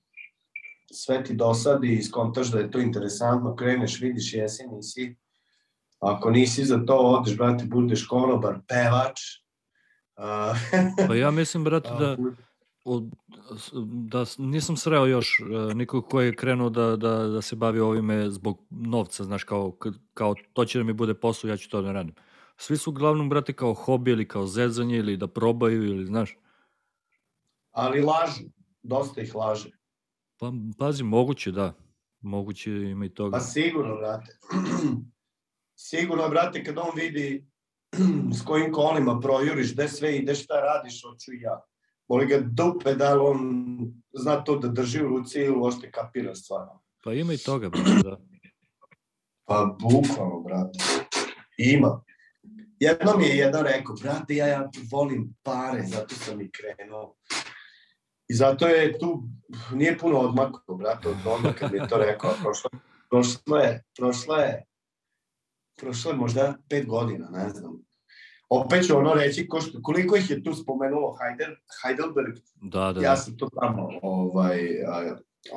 sve 0.91 1.23
ti 1.23 1.33
dosadi 1.33 1.93
i 1.93 2.03
skontaš 2.03 2.47
da 2.51 2.59
je 2.59 2.71
to 2.71 2.79
interesantno, 2.79 3.55
kreneš, 3.55 4.01
vidiš, 4.01 4.33
jesi, 4.33 4.67
nisi. 4.67 5.15
Ako 5.99 6.31
nisi 6.31 6.65
za 6.65 6.85
to, 6.85 6.95
odeš, 6.95 7.37
brate, 7.37 7.65
budeš 7.65 8.07
konobar, 8.07 8.59
pevač. 8.67 9.19
pa 11.07 11.15
ja 11.15 11.31
mislim, 11.31 11.63
brate, 11.63 11.89
da, 11.99 12.17
od, 12.83 13.03
da 13.83 14.25
nisam 14.37 14.77
sreo 14.77 15.05
još 15.05 15.39
uh, 15.39 15.73
nikog 15.73 16.09
ko 16.09 16.21
je 16.21 16.35
krenuo 16.35 16.69
da, 16.69 16.95
da, 16.95 17.17
da 17.17 17.41
se 17.41 17.55
bavi 17.55 17.79
ovime 17.79 18.29
zbog 18.29 18.65
novca, 18.69 19.23
znaš, 19.23 19.43
kao, 19.43 19.77
kao 20.13 20.35
to 20.53 20.65
će 20.65 20.77
da 20.77 20.83
mi 20.83 20.93
bude 20.93 21.13
posao, 21.13 21.49
ja 21.49 21.57
ću 21.57 21.69
to 21.69 21.81
da 21.81 21.91
radim. 21.91 22.15
Svi 22.57 22.77
su 22.77 22.89
uglavnom, 22.89 23.29
brate, 23.29 23.53
kao 23.53 23.73
hobi 23.73 24.11
ili 24.11 24.27
kao 24.27 24.47
zezanje 24.47 24.97
ili 24.97 25.17
da 25.17 25.27
probaju 25.27 25.83
ili, 25.83 26.05
znaš. 26.05 26.37
Ali 27.71 28.01
lažu, 28.01 28.43
dosta 28.83 29.21
ih 29.21 29.35
laže. 29.35 29.69
Pa, 30.37 30.51
pazi, 30.77 31.03
moguće, 31.03 31.51
da. 31.51 31.73
Moguće 32.21 32.71
ima 32.71 33.05
i 33.05 33.09
toga. 33.09 33.37
Pa 33.37 33.39
sigurno, 33.39 33.95
brate. 33.95 34.39
sigurno, 35.89 36.29
brate, 36.29 36.63
kad 36.63 36.77
on 36.77 36.91
vidi 36.95 37.47
s 38.33 38.45
kojim 38.45 38.71
kolima 38.71 39.19
projuriš, 39.19 39.73
gde 39.73 39.87
sve 39.87 40.17
ideš, 40.17 40.43
šta 40.43 40.53
radiš, 40.53 41.01
hoću 41.03 41.31
ja. 41.33 41.61
Boli 42.07 42.25
ga 42.25 42.39
dupe 42.39 42.93
da 42.93 43.13
li 43.13 43.19
on 43.19 43.39
zna 44.13 44.43
to 44.43 44.57
da 44.57 44.67
drži 44.67 45.03
u 45.03 45.07
ruci 45.07 45.39
ili 45.39 45.57
uopšte 45.57 45.91
kapira 45.91 46.35
stvarno. 46.35 46.81
Pa 47.03 47.13
ima 47.13 47.33
i 47.33 47.37
toga, 47.37 47.69
brate, 47.69 47.91
da. 48.03 48.17
Pa 49.45 49.75
bukvalno, 49.81 50.39
brate. 50.39 50.79
Ima. 51.57 52.01
Jednom 52.79 53.21
je 53.21 53.37
jedan 53.37 53.63
rekao, 53.63 53.95
brate, 53.95 54.35
ja, 54.35 54.47
ja 54.47 54.69
volim 54.91 55.35
pare, 55.43 55.83
zato 55.83 56.15
sam 56.15 56.41
i 56.41 56.51
krenuo. 56.51 57.15
I 58.27 58.33
zato 58.33 58.67
je 58.67 58.99
tu, 58.99 59.23
nije 59.73 59.97
puno 59.97 60.19
odmakao, 60.19 60.75
brate, 60.75 61.09
od 61.09 61.15
onda 61.25 61.53
kad 61.53 61.71
mi 61.71 61.77
je 61.77 61.87
to 61.87 61.97
rekao, 61.97 62.33
prošlo, 62.41 62.69
prošlo 63.09 63.57
je, 63.57 63.83
prošlo 63.97 64.35
je, 64.35 64.65
prošlo 65.77 66.11
je 66.11 66.17
možda 66.17 66.55
pet 66.69 66.87
godina, 66.87 67.29
ne 67.29 67.49
znam. 67.49 67.85
Opet 68.49 68.87
ću 68.87 68.97
ono 68.97 69.13
reći, 69.13 69.47
ko 69.47 69.61
što, 69.61 69.81
koliko 69.81 70.15
ih 70.15 70.29
je 70.29 70.43
tu 70.43 70.53
spomenulo 70.53 71.17
Heidel, 71.21 71.55
Heidelberg, 71.83 72.35
da, 72.55 72.93
da, 72.93 73.01
ja 73.01 73.09
da. 73.09 73.15
sam 73.15 73.37
to 73.37 73.49
tamo 73.61 73.89
ovaj, 74.01 74.59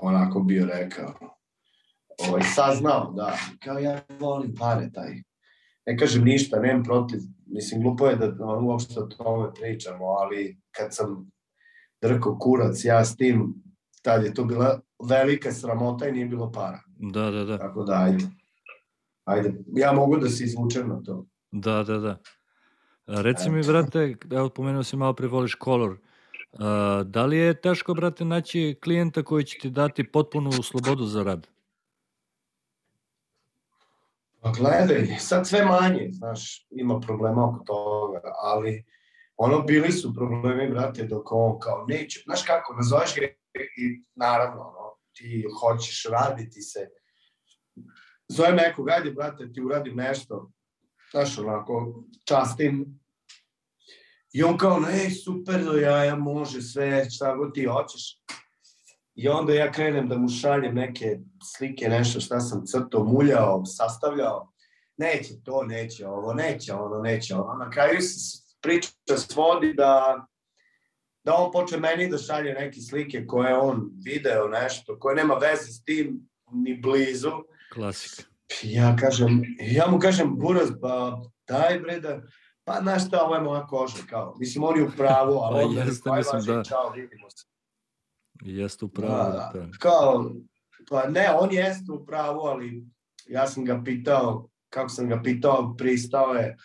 onako 0.02 0.40
bio 0.40 0.66
rekao, 0.66 1.14
ovaj, 2.28 2.42
saznao, 2.54 3.12
da, 3.12 3.38
kao 3.64 3.78
ja 3.78 4.00
volim 4.20 4.54
pare, 4.54 4.90
taj, 4.94 5.22
ne 5.86 5.98
kažem 5.98 6.24
ništa, 6.24 6.60
nemam 6.60 6.82
protiv, 6.84 7.20
mislim, 7.46 7.82
glupo 7.82 8.06
je 8.06 8.16
da 8.16 8.44
on, 8.44 8.64
uopšte 8.64 9.00
o 9.00 9.06
tome 9.06 9.50
pričamo, 9.60 10.04
ali 10.04 10.60
kad 10.70 10.94
sam 10.94 11.30
drkao 12.02 12.38
kurac, 12.38 12.84
ja 12.84 13.04
s 13.04 13.16
tim, 13.16 13.54
tad 14.02 14.24
je 14.24 14.34
to 14.34 14.44
bila 14.44 14.80
velika 15.08 15.52
sramota 15.52 16.08
i 16.08 16.12
nije 16.12 16.26
bilo 16.26 16.52
para. 16.52 16.80
Da, 16.86 17.30
da, 17.30 17.44
da. 17.44 17.58
Tako 17.58 17.84
da, 17.84 18.02
ajde. 18.04 18.24
Ajde, 19.28 19.54
ja 19.76 19.92
mogu 19.92 20.16
da 20.16 20.28
se 20.28 20.44
izvučem 20.44 20.88
na 20.88 21.02
to. 21.02 21.26
Da, 21.50 21.82
da, 21.82 21.98
da. 21.98 22.18
Reci 23.06 23.50
mi, 23.50 23.62
brate, 23.66 24.14
evo 24.30 24.48
pomenuo 24.48 24.82
si 24.82 24.96
malo 24.96 25.12
pre 25.14 25.28
voliš 25.28 25.54
kolor. 25.54 25.98
Da 27.04 27.26
li 27.26 27.36
je 27.36 27.60
teško, 27.60 27.94
brate, 27.94 28.24
naći 28.24 28.78
klijenta 28.82 29.22
koji 29.22 29.44
će 29.44 29.58
ti 29.58 29.70
dati 29.70 30.10
potpunu 30.12 30.52
slobodu 30.52 31.04
za 31.04 31.22
rad? 31.22 31.46
Pa 34.40 34.50
gledaj, 34.50 35.16
sad 35.18 35.48
sve 35.48 35.64
manje, 35.64 36.08
znaš, 36.12 36.66
ima 36.70 37.00
problema 37.00 37.48
oko 37.48 37.64
toga, 37.64 38.20
ali 38.42 38.84
ono 39.36 39.62
bili 39.62 39.92
su 39.92 40.14
problemi, 40.14 40.70
brate, 40.70 41.04
dok 41.04 41.32
on 41.32 41.58
kao 41.58 41.84
neće, 41.88 42.22
znaš 42.24 42.42
kako, 42.42 42.74
nazoveš 42.74 43.14
ga 43.14 43.26
i 43.76 44.02
naravno, 44.14 44.62
ono, 44.62 44.96
ti 45.12 45.44
hoćeš 45.60 46.06
raditi 46.10 46.62
se, 46.62 46.88
zove 48.28 48.52
nekog, 48.52 48.90
ajde, 48.90 49.10
brate, 49.10 49.52
ti 49.52 49.60
uradim 49.62 49.96
nešto, 49.96 50.50
znaš, 51.10 51.38
onako, 51.38 52.04
častim, 52.24 52.98
i 54.32 54.42
on 54.42 54.58
kao, 54.58 54.80
ne, 54.80 55.10
super, 55.10 55.64
do 55.64 55.72
jaja, 55.72 56.16
može 56.16 56.62
sve, 56.62 57.10
šta 57.10 57.34
god 57.36 57.54
ti 57.54 57.64
hoćeš. 57.64 58.20
I 59.14 59.28
onda 59.28 59.54
ja 59.54 59.72
krenem 59.72 60.08
da 60.08 60.18
mu 60.18 60.28
šaljem 60.28 60.74
neke 60.74 61.18
slike, 61.56 61.88
nešto 61.88 62.20
šta 62.20 62.40
sam 62.40 62.66
crto, 62.66 63.04
muljao, 63.04 63.64
sastavljao. 63.64 64.52
Neće 64.96 65.34
to, 65.44 65.64
neće 65.64 66.06
ovo, 66.06 66.34
neće 66.34 66.74
ono, 66.74 67.02
neće 67.02 67.34
ono. 67.34 67.64
Na 67.64 67.70
kraju 67.70 68.00
se 68.00 68.38
priča 68.60 68.88
svodi 69.16 69.74
da, 69.74 70.26
da 71.24 71.34
on 71.34 71.52
počne 71.52 71.78
meni 71.78 72.08
da 72.08 72.18
šalje 72.18 72.54
neke 72.54 72.80
slike 72.80 73.26
koje 73.26 73.58
on 73.58 73.90
video 74.04 74.48
nešto, 74.48 74.98
koje 74.98 75.16
nema 75.16 75.34
veze 75.34 75.72
s 75.72 75.84
tim 75.84 76.28
ni 76.52 76.80
blizu. 76.80 77.32
Klasika. 77.74 78.22
Ja 78.62 78.96
kažem, 78.96 79.42
ja 79.60 79.90
mu 79.90 79.98
kažem, 79.98 80.38
buraz, 80.38 80.68
pa 80.80 81.20
daj 81.48 81.78
bre 81.78 82.00
da, 82.00 82.20
pa 82.64 82.78
znaš 82.82 83.06
šta, 83.06 83.22
ovo 83.22 83.34
je 83.34 83.40
moja 83.40 83.66
koža, 83.66 84.02
kao. 84.10 84.34
Mislim, 84.38 84.64
on 84.64 84.78
je 84.78 84.84
u 84.84 84.90
pravu, 84.96 85.32
ali 85.38 85.60
Pa 85.62 85.66
onda 85.68 85.80
jeste, 85.80 86.10
je 86.10 86.16
mislim, 86.16 86.56
da. 86.56 86.64
čao, 86.64 86.90
vidimo 86.90 87.30
se. 87.30 87.46
Jeste 88.42 88.84
u 88.84 88.88
Da, 88.88 89.00
pravu. 89.00 89.32
da. 89.32 89.50
Da. 89.54 89.66
Kao, 89.78 90.30
pa 90.90 91.06
ne, 91.08 91.30
on 91.40 91.52
jeste 91.52 91.92
u 91.92 92.06
pravu, 92.06 92.40
ali 92.40 92.84
ja 93.26 93.46
sam 93.46 93.64
ga 93.64 93.82
pitao, 93.84 94.48
kako 94.70 94.88
sam 94.88 95.08
ga 95.08 95.20
pitao, 95.24 95.74
pristao 95.76 96.34
je, 96.34 96.56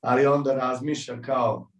ali 0.00 0.26
onda 0.26 0.54
razmišlja 0.54 1.20
kao, 1.20 1.70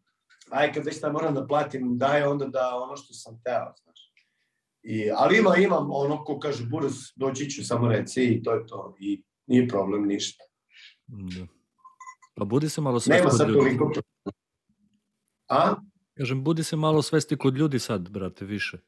aj 0.51 0.73
kad 0.73 0.85
već 0.85 0.97
šta 0.99 1.13
moram 1.13 1.35
da 1.35 1.47
platim, 1.47 1.99
daj 1.99 2.23
onda 2.23 2.47
da 2.47 2.77
ono 2.77 2.97
što 2.97 3.15
sam 3.15 3.41
teo. 3.45 3.75
I, 4.83 5.11
ali 5.17 5.39
ima, 5.39 5.57
imam 5.57 5.87
ono 5.91 6.25
ko 6.25 6.39
kaže, 6.39 6.65
Buras, 6.67 7.13
doći 7.17 7.51
ću, 7.51 7.67
samo 7.67 7.89
reci 7.89 8.25
i 8.25 8.43
to 8.43 8.53
je 8.55 8.67
to. 8.67 8.97
I 9.01 9.23
nije 9.47 9.69
problem 9.69 10.07
ništa. 10.07 10.45
da. 11.07 11.47
Pa 12.35 12.45
budi 12.45 12.69
se 12.69 12.81
malo 12.81 13.01
Nema 13.07 13.23
svesti 13.31 13.39
sad 13.39 13.47
kod 13.47 13.57
ljudi. 13.57 13.79
toliko. 13.79 14.01
A? 15.49 15.75
Kažem, 16.19 16.45
budi 16.45 16.65
se 16.65 16.77
malo 16.77 17.03
svesti 17.03 17.37
kod 17.37 17.57
ljudi 17.57 17.79
sad, 17.79 18.11
brate, 18.11 18.45
više. 18.45 18.79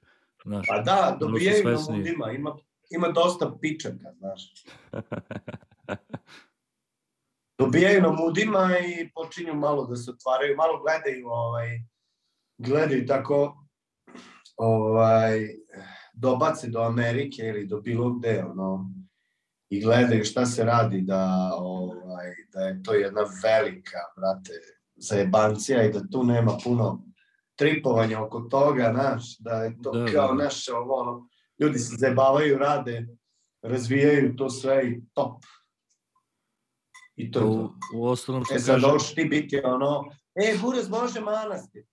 Znaš, 0.45 0.67
Pa 0.69 0.79
da, 0.79 1.17
dobijaju 1.21 1.65
na 1.65 1.79
mudima, 1.91 2.31
ima, 2.33 2.57
ima 2.91 3.09
dosta 3.09 3.59
pičaka, 3.61 4.13
znaš. 4.19 4.53
Dobijaju 7.59 8.03
na 8.03 8.13
mudima 8.13 8.71
i 8.79 9.11
počinju 9.15 9.55
malo 9.55 9.87
da 9.87 9.97
se 9.97 10.11
otvaraju, 10.11 10.57
malo 10.57 10.83
gledaju, 10.83 11.27
ovaj, 11.27 11.69
gledaju 12.59 13.07
tako, 13.07 13.65
ovaj, 14.61 15.49
dobace 16.12 16.69
do 16.69 16.81
Amerike 16.81 17.43
ili 17.43 17.67
do 17.67 17.81
bilo 17.81 18.11
gde, 18.11 18.45
ono, 18.45 18.90
i 19.69 19.81
gledaju 19.81 20.25
šta 20.25 20.47
se 20.47 20.64
radi 20.64 21.00
da, 21.00 21.52
ovaj, 21.59 22.35
da 22.52 22.61
je 22.61 22.83
to 22.83 22.95
jedna 22.95 23.21
velika, 23.43 23.99
brate, 24.17 24.52
zajebancija 24.97 25.85
i 25.85 25.93
da 25.93 26.00
tu 26.12 26.25
nema 26.25 26.59
puno 26.64 27.05
tripovanja 27.57 28.23
oko 28.25 28.40
toga, 28.40 28.90
znaš, 28.95 29.38
da 29.38 29.50
je 29.50 29.76
to 29.83 29.90
Da, 29.90 29.99
da, 29.99 30.12
kao 30.12 30.35
da. 30.35 30.45
naše 30.45 30.73
ovo, 30.73 30.95
ono, 30.95 31.29
ljudi 31.59 31.79
se 31.79 31.95
zajebavaju, 31.99 32.59
rade, 32.59 33.07
razvijaju 33.62 34.37
to 34.37 34.50
sve 34.50 34.88
i 34.88 35.02
top. 35.14 35.43
I 37.17 37.31
to 37.31 37.40
je 37.40 37.45
U, 37.47 37.55
to. 37.55 37.75
u 37.95 38.07
ostalom 38.07 38.45
što 38.45 38.55
E 38.55 38.59
sad 38.59 38.81
ti 39.14 39.25
biti 39.25 39.61
ono, 39.64 40.05
e, 40.35 40.57
Buraz 40.62 40.88
može 40.88 41.21
manastir. 41.21 41.85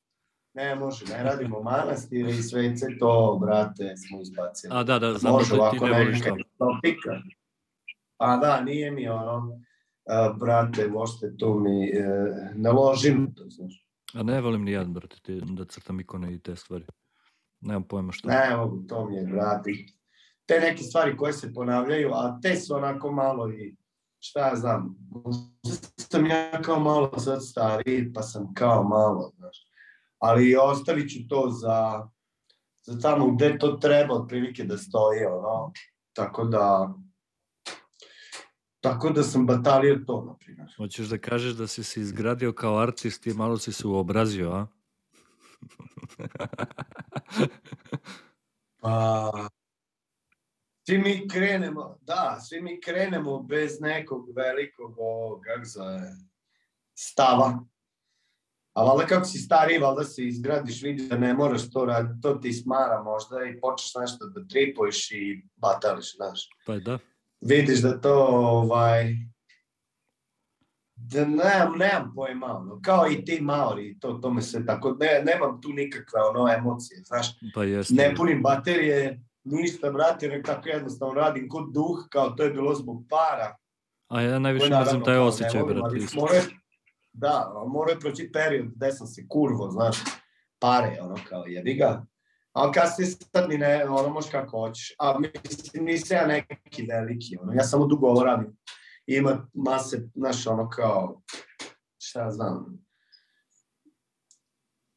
Ne 0.57 0.75
može, 0.75 1.05
ne 1.05 1.23
radimo 1.23 1.61
manastire 1.61 2.29
i 2.31 2.43
svece, 2.43 2.87
to, 2.99 3.37
brate, 3.41 3.97
smo 3.97 4.21
izbacili. 4.21 4.73
a 4.73 4.83
da, 4.83 4.99
da, 4.99 5.13
znam 5.13 5.33
može 5.33 5.57
da 5.57 5.71
ti 5.71 5.79
ne 5.79 6.03
voliš 6.03 6.21
to. 6.21 6.37
topika. 6.57 7.11
Pa 8.17 8.37
da, 8.37 8.61
nije 8.61 8.91
mi 8.91 9.07
ono, 9.07 9.59
a, 10.09 10.33
brate, 10.39 10.87
možete 10.87 11.37
tu 11.37 11.59
mi, 11.59 11.89
e, 11.89 12.05
ne 12.55 12.71
ložim 12.71 13.33
to, 13.35 13.43
znaš. 13.47 13.87
A 14.13 14.23
ne 14.23 14.41
volim 14.41 14.63
ni 14.63 14.71
jedan, 14.71 14.93
brate, 14.93 15.17
ti, 15.21 15.41
da 15.43 15.65
crtam 15.65 15.99
ikone 15.99 16.33
i 16.33 16.39
te 16.39 16.55
stvari. 16.55 16.85
Nemam 17.61 17.83
pojma 17.83 18.11
šta. 18.11 18.27
Ne 18.27 18.57
mogu, 18.57 18.83
to 18.87 19.09
mi 19.09 19.15
je, 19.15 19.25
brate. 19.25 19.71
Te 20.45 20.59
neke 20.59 20.83
stvari 20.83 21.17
koje 21.17 21.33
se 21.33 21.53
ponavljaju, 21.53 22.09
a 22.13 22.39
te 22.41 22.55
su 22.55 22.75
onako 22.75 23.11
malo 23.11 23.51
i, 23.51 23.75
šta 24.19 24.47
ja 24.47 24.55
znam, 24.55 24.95
sam 25.97 26.25
ja 26.25 26.61
kao 26.61 26.79
malo 26.79 27.19
sad 27.19 27.45
stariji, 27.45 28.13
pa 28.13 28.21
sam 28.21 28.53
kao 28.53 28.83
malo, 28.83 29.31
znaš. 29.37 29.66
Ali 30.19 30.55
ostavit 30.55 31.11
ću 31.11 31.27
to 31.29 31.49
za, 31.49 32.07
za 32.81 32.99
tamo 32.99 33.31
gde 33.31 33.57
to 33.57 33.71
treba 33.71 34.13
otprilike 34.15 34.63
da 34.63 34.77
stoji, 34.77 35.25
ono. 35.25 35.71
Tako 36.13 36.43
da, 36.43 36.93
tako 38.79 39.09
da 39.09 39.23
sam 39.23 39.45
batalio 39.45 40.03
to, 40.07 40.25
na 40.27 40.35
primjer. 40.35 40.73
Hoćeš 40.77 41.07
da 41.07 41.17
kažeš 41.17 41.53
da 41.53 41.67
si 41.67 41.83
se 41.83 42.01
izgradio 42.01 42.53
kao 42.53 42.77
artist 42.77 43.27
i 43.27 43.33
malo 43.33 43.57
si 43.57 43.73
se 43.73 43.87
uobrazio, 43.87 44.51
a? 44.51 44.67
Pa, 48.81 49.31
svi 50.87 50.97
mi 50.97 51.27
krenemo, 51.27 51.97
da, 52.01 52.39
svi 52.41 52.61
mi 52.61 52.81
krenemo 52.81 53.43
bez 53.43 53.81
nekog 53.81 54.29
velikog, 54.35 54.97
ovog, 54.97 55.41
kako 55.43 55.65
zove, 55.65 56.01
stava. 56.95 57.59
A 58.77 58.83
valjda 58.83 59.05
kako 59.05 59.25
si 59.25 59.37
stariji, 59.37 59.79
valjda 59.79 60.03
se 60.03 60.23
izgradiš, 60.23 60.81
vidiš 60.81 61.09
da 61.09 61.17
ne 61.17 61.33
moraš 61.33 61.71
to 61.71 61.85
raditi, 61.85 62.21
to 62.21 62.33
ti 62.33 62.53
smara 62.53 63.03
možda 63.03 63.35
i 63.45 63.59
počneš 63.59 63.91
nešto 63.99 64.25
da 64.25 64.47
tripuješ 64.47 65.11
i 65.11 65.43
batališ, 65.55 66.15
znaš. 66.15 66.49
Pa 66.65 66.75
da. 66.75 66.99
Vidiš 67.41 67.81
da 67.81 68.01
to, 68.01 68.25
ovaj, 68.29 69.15
da 70.95 71.25
nemam, 71.25 71.77
nemam 71.77 72.13
pojma, 72.15 72.45
ono, 72.45 72.79
kao 72.81 73.05
i 73.11 73.25
ti 73.25 73.41
Maori, 73.41 73.99
to, 73.99 74.13
to 74.13 74.33
me 74.33 74.41
se 74.41 74.65
tako, 74.65 74.97
ne, 74.99 75.23
nemam 75.25 75.61
tu 75.61 75.69
nikakve 75.69 76.21
ono 76.21 76.53
emocije, 76.53 77.01
znaš 77.03 77.27
Pa 77.53 77.63
jeste. 77.63 77.93
ne 77.93 78.15
punim 78.15 78.41
baterije, 78.41 79.21
ništa, 79.43 79.91
brate, 79.91 80.27
nek 80.27 80.45
tako 80.45 80.69
jednostavno 80.69 81.13
radim 81.13 81.49
kod 81.49 81.73
duh, 81.73 82.07
kao 82.09 82.29
to 82.29 82.43
je 82.43 82.49
bilo 82.49 82.75
zbog 82.75 83.03
para. 83.09 83.55
A 84.07 84.21
ja 84.21 84.39
najviše 84.39 84.69
ne 84.69 84.85
znam 84.85 85.03
taj 85.03 85.17
osjećaj, 85.17 85.63
brate. 85.63 85.95
More, 86.15 86.41
da, 87.17 87.63
mora 87.67 87.91
je 87.91 87.99
proći 87.99 88.31
period 88.33 88.67
gde 88.75 88.91
sam 88.91 89.07
se 89.07 89.25
kurvo, 89.29 89.69
znaš, 89.71 89.97
pare, 90.59 90.97
ono, 91.01 91.15
kao 91.29 91.43
jebi 91.45 91.73
ga. 91.73 92.05
Ali 92.53 92.73
kasnije 92.73 93.07
sad 93.07 93.49
mi 93.49 93.57
ne, 93.57 93.85
ono, 93.89 94.09
možeš 94.09 94.31
kako 94.31 94.59
hoćeš. 94.59 94.95
A 94.99 95.19
mislim, 95.19 95.85
nisam 95.85 96.17
ja 96.17 96.27
neki 96.27 96.85
veliki, 96.89 97.37
ono, 97.41 97.53
ja 97.53 97.63
samo 97.63 97.85
dugo 97.85 98.07
ovo 98.07 98.23
radim. 98.23 98.57
Ima 99.05 99.47
mase, 99.53 100.09
znaš, 100.15 100.47
ono, 100.47 100.69
kao, 100.69 101.21
šta 101.97 102.21
ja 102.21 102.31
znam, 102.31 102.87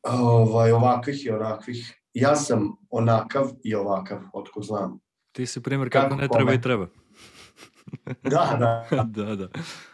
ovaj, 0.02 0.72
ovakvih 0.72 1.26
i 1.26 1.30
onakvih. 1.30 1.97
Ja 2.14 2.36
sam 2.36 2.76
onakav 2.90 3.50
i 3.64 3.75
ovakav, 3.75 4.18
otko 4.32 4.62
znam. 4.62 5.00
Ti 5.32 5.47
si 5.47 5.62
primjer 5.62 5.90
kako, 5.90 6.08
Kako 6.08 6.21
ne 6.21 6.28
treba 6.28 6.47
kome? 6.47 6.54
i 6.54 6.60
treba. 6.60 6.86
Da, 8.22 8.56
da, 8.58 9.04
da, 9.04 9.36
da. 9.36 9.48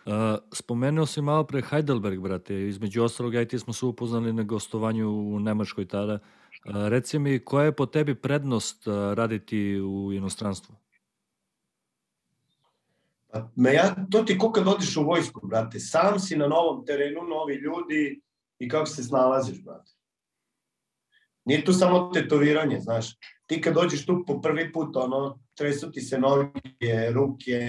A, 0.07 0.39
spomenuo 0.53 1.07
si 1.07 1.23
malo 1.23 1.45
pre 1.45 1.63
Heidelberg, 1.63 2.21
brate. 2.21 2.69
Između 2.69 3.03
ostalog, 3.03 3.35
ja 3.35 3.43
i 3.43 3.49
ti 3.49 3.59
smo 3.59 3.73
se 3.73 3.87
upoznali 3.87 4.33
na 4.33 4.43
gostovanju 4.43 5.11
u 5.11 5.41
Nemačkoj 5.41 5.89
tada. 5.89 6.19
A, 6.65 6.89
reci 6.89 7.19
mi, 7.19 7.39
koja 7.39 7.65
je 7.65 7.73
po 7.73 7.87
tebi 7.87 8.15
prednost 8.15 8.89
a, 8.89 9.15
raditi 9.17 9.81
u 9.81 10.13
inostranstvu? 10.13 10.75
Pa, 13.33 13.49
me 13.57 13.73
ja, 13.73 13.95
to 14.11 14.23
ti 14.23 14.39
ko 14.39 14.53
kad 14.53 14.69
odiš 14.69 14.97
u 14.97 15.03
vojsku, 15.03 15.47
brate. 15.47 15.81
Sam 15.81 16.21
si 16.21 16.37
na 16.37 16.49
novom 16.49 16.85
terenu, 16.87 17.23
novi 17.23 17.55
ljudi 17.55 18.21
i 18.59 18.69
kako 18.69 18.87
se 18.87 19.05
snalaziš, 19.05 19.65
brate. 19.65 19.96
Nije 21.47 21.65
tu 21.65 21.73
samo 21.73 22.11
tetoviranje, 22.15 22.81
znaš. 22.81 23.07
Ti 23.47 23.61
kad 23.61 23.75
dođeš 23.75 24.07
tu 24.07 24.25
po 24.27 24.41
prvi 24.41 24.73
put, 24.73 24.97
ono, 24.97 25.39
tresu 25.55 25.91
ti 25.91 26.01
se 26.01 26.19
noge, 26.19 27.11
ruke, 27.15 27.61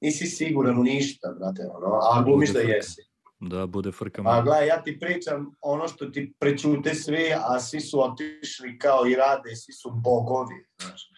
nisi 0.00 0.26
siguran 0.26 0.78
u 0.78 0.82
ništa, 0.82 1.34
brate, 1.38 1.62
ono, 1.74 1.98
a 2.02 2.22
glumiš 2.22 2.50
da 2.50 2.60
jesi. 2.60 3.02
Da, 3.40 3.66
bude 3.66 3.92
frka. 3.92 4.20
A 4.20 4.24
malo. 4.24 4.42
gledaj, 4.42 4.66
ja 4.66 4.82
ti 4.82 4.98
pričam 5.00 5.54
ono 5.60 5.88
što 5.88 6.06
ti 6.06 6.34
prećute 6.38 6.94
svi, 6.94 7.32
a 7.48 7.60
svi 7.60 7.80
su 7.80 8.00
otišli 8.02 8.78
kao 8.78 9.06
i 9.06 9.14
rade, 9.14 9.56
svi 9.56 9.72
su 9.72 9.90
bogovi, 9.90 10.66
znaš. 10.82 11.10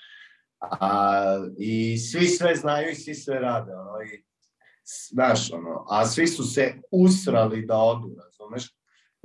A, 0.60 1.46
I 1.58 1.98
svi 1.98 2.26
sve 2.28 2.56
znaju 2.56 2.90
i 2.90 2.94
svi 2.94 3.14
sve 3.14 3.38
rade, 3.38 3.74
ono, 3.74 4.02
i, 4.02 4.24
znaš, 5.12 5.52
ono, 5.52 5.84
a 5.88 6.06
svi 6.06 6.26
su 6.26 6.44
se 6.44 6.74
usrali 6.90 7.66
da 7.66 7.76
odu, 7.76 8.16
razumeš? 8.24 8.76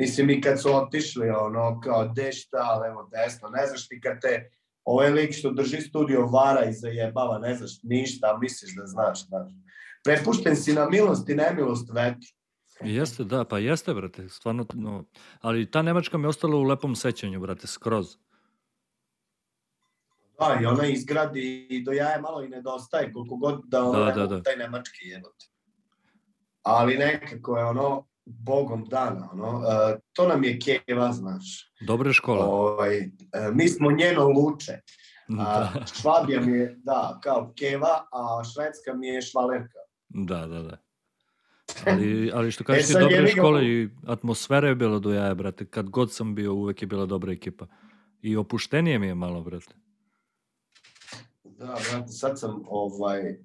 Mislim, 0.01 0.29
i 0.29 0.41
kad 0.41 0.61
su 0.61 0.75
otišli, 0.75 1.29
ono, 1.29 1.79
kao, 1.79 2.07
de 2.07 2.31
šta, 2.31 2.79
levo, 2.79 3.09
desno, 3.11 3.49
ne 3.49 3.67
znaš 3.67 3.87
ti 3.87 4.01
kad 4.01 4.21
te, 4.21 4.49
ovaj 4.83 5.09
lik 5.09 5.33
što 5.33 5.51
drži 5.51 5.81
studio 5.81 6.25
vara 6.25 6.65
i 6.65 6.73
zajebava, 6.73 7.39
ne 7.39 7.55
znaš 7.55 7.71
ništa, 7.83 8.37
misliš 8.41 8.75
da 8.75 8.85
znaš, 8.85 9.27
znaš. 9.27 9.51
Prepušten 10.03 10.55
si 10.55 10.73
na 10.73 10.89
milost 10.89 11.29
i 11.29 11.35
nemilost 11.35 11.89
vetru. 11.93 12.29
Jeste, 12.83 13.23
da, 13.23 13.43
pa 13.45 13.59
jeste, 13.59 13.93
brate, 13.93 14.29
stvarno, 14.29 14.65
no, 14.73 15.05
ali 15.41 15.71
ta 15.71 15.81
Nemačka 15.81 16.17
mi 16.17 16.23
je 16.23 16.29
ostala 16.29 16.55
u 16.55 16.63
lepom 16.63 16.95
sećanju, 16.95 17.39
brate, 17.39 17.67
skroz. 17.67 18.17
Da, 20.39 20.57
i 20.61 20.65
ona 20.65 20.85
izgradi 20.85 21.67
i 21.69 21.83
do 21.83 21.91
jaja 21.91 22.21
malo 22.21 22.43
i 22.43 22.49
nedostaje, 22.49 23.13
koliko 23.13 23.35
god 23.35 23.61
da, 23.65 23.81
da, 23.81 24.11
da, 24.11 24.27
da. 24.27 24.43
taj 24.43 24.55
nemački 24.55 25.07
jebote. 25.07 25.45
Ali 26.63 26.97
nekako 26.97 27.57
je 27.57 27.65
ono, 27.65 28.10
bogom 28.25 28.85
dana, 28.85 29.29
ono, 29.33 29.57
uh, 29.57 29.99
to 30.13 30.27
nam 30.27 30.43
je 30.43 30.59
Keva, 30.59 31.11
znaš. 31.11 31.73
Dobre 31.87 32.13
škola. 32.13 32.45
Ovaj, 32.45 32.99
uh, 32.99 33.55
mi 33.55 33.67
smo 33.67 33.91
njeno 33.91 34.27
luče. 34.27 34.71
A, 35.39 35.69
Da, 35.73 35.85
Švabija 36.01 36.41
mi 36.41 36.57
je, 36.57 36.79
da, 36.83 37.19
kao 37.23 37.53
Keva, 37.55 38.07
a 38.11 38.43
Švedska 38.53 38.93
mi 38.93 39.07
je 39.07 39.21
švalerka. 39.21 39.79
da, 40.09 40.47
da. 40.47 40.61
da. 40.61 40.77
Ali, 41.87 42.31
ali 42.33 42.51
što 42.51 42.63
kažeš 42.67 42.87
ti, 42.87 42.93
E, 42.97 42.99
dobre 42.99 43.27
škole 43.27 43.65
i 43.65 43.89
atmosfera 44.07 44.67
je 44.67 44.75
bila 44.75 44.99
do 44.99 45.13
jaja, 45.13 45.35
brate. 45.35 45.65
Kad 45.65 45.89
god 45.89 46.13
sam 46.13 46.35
bio, 46.35 46.53
uvek 46.53 46.81
je 46.81 46.87
bila 46.87 47.05
dobra 47.05 47.31
ekipa. 47.31 47.67
I 48.21 48.35
opuštenije 48.35 48.99
mi 48.99 49.07
je 49.07 49.15
malo, 49.15 49.41
brate. 49.41 49.75
Da, 51.43 51.77
brate, 51.91 52.07
sad 52.07 52.39
sam, 52.39 52.63
ovaj, 52.67 53.39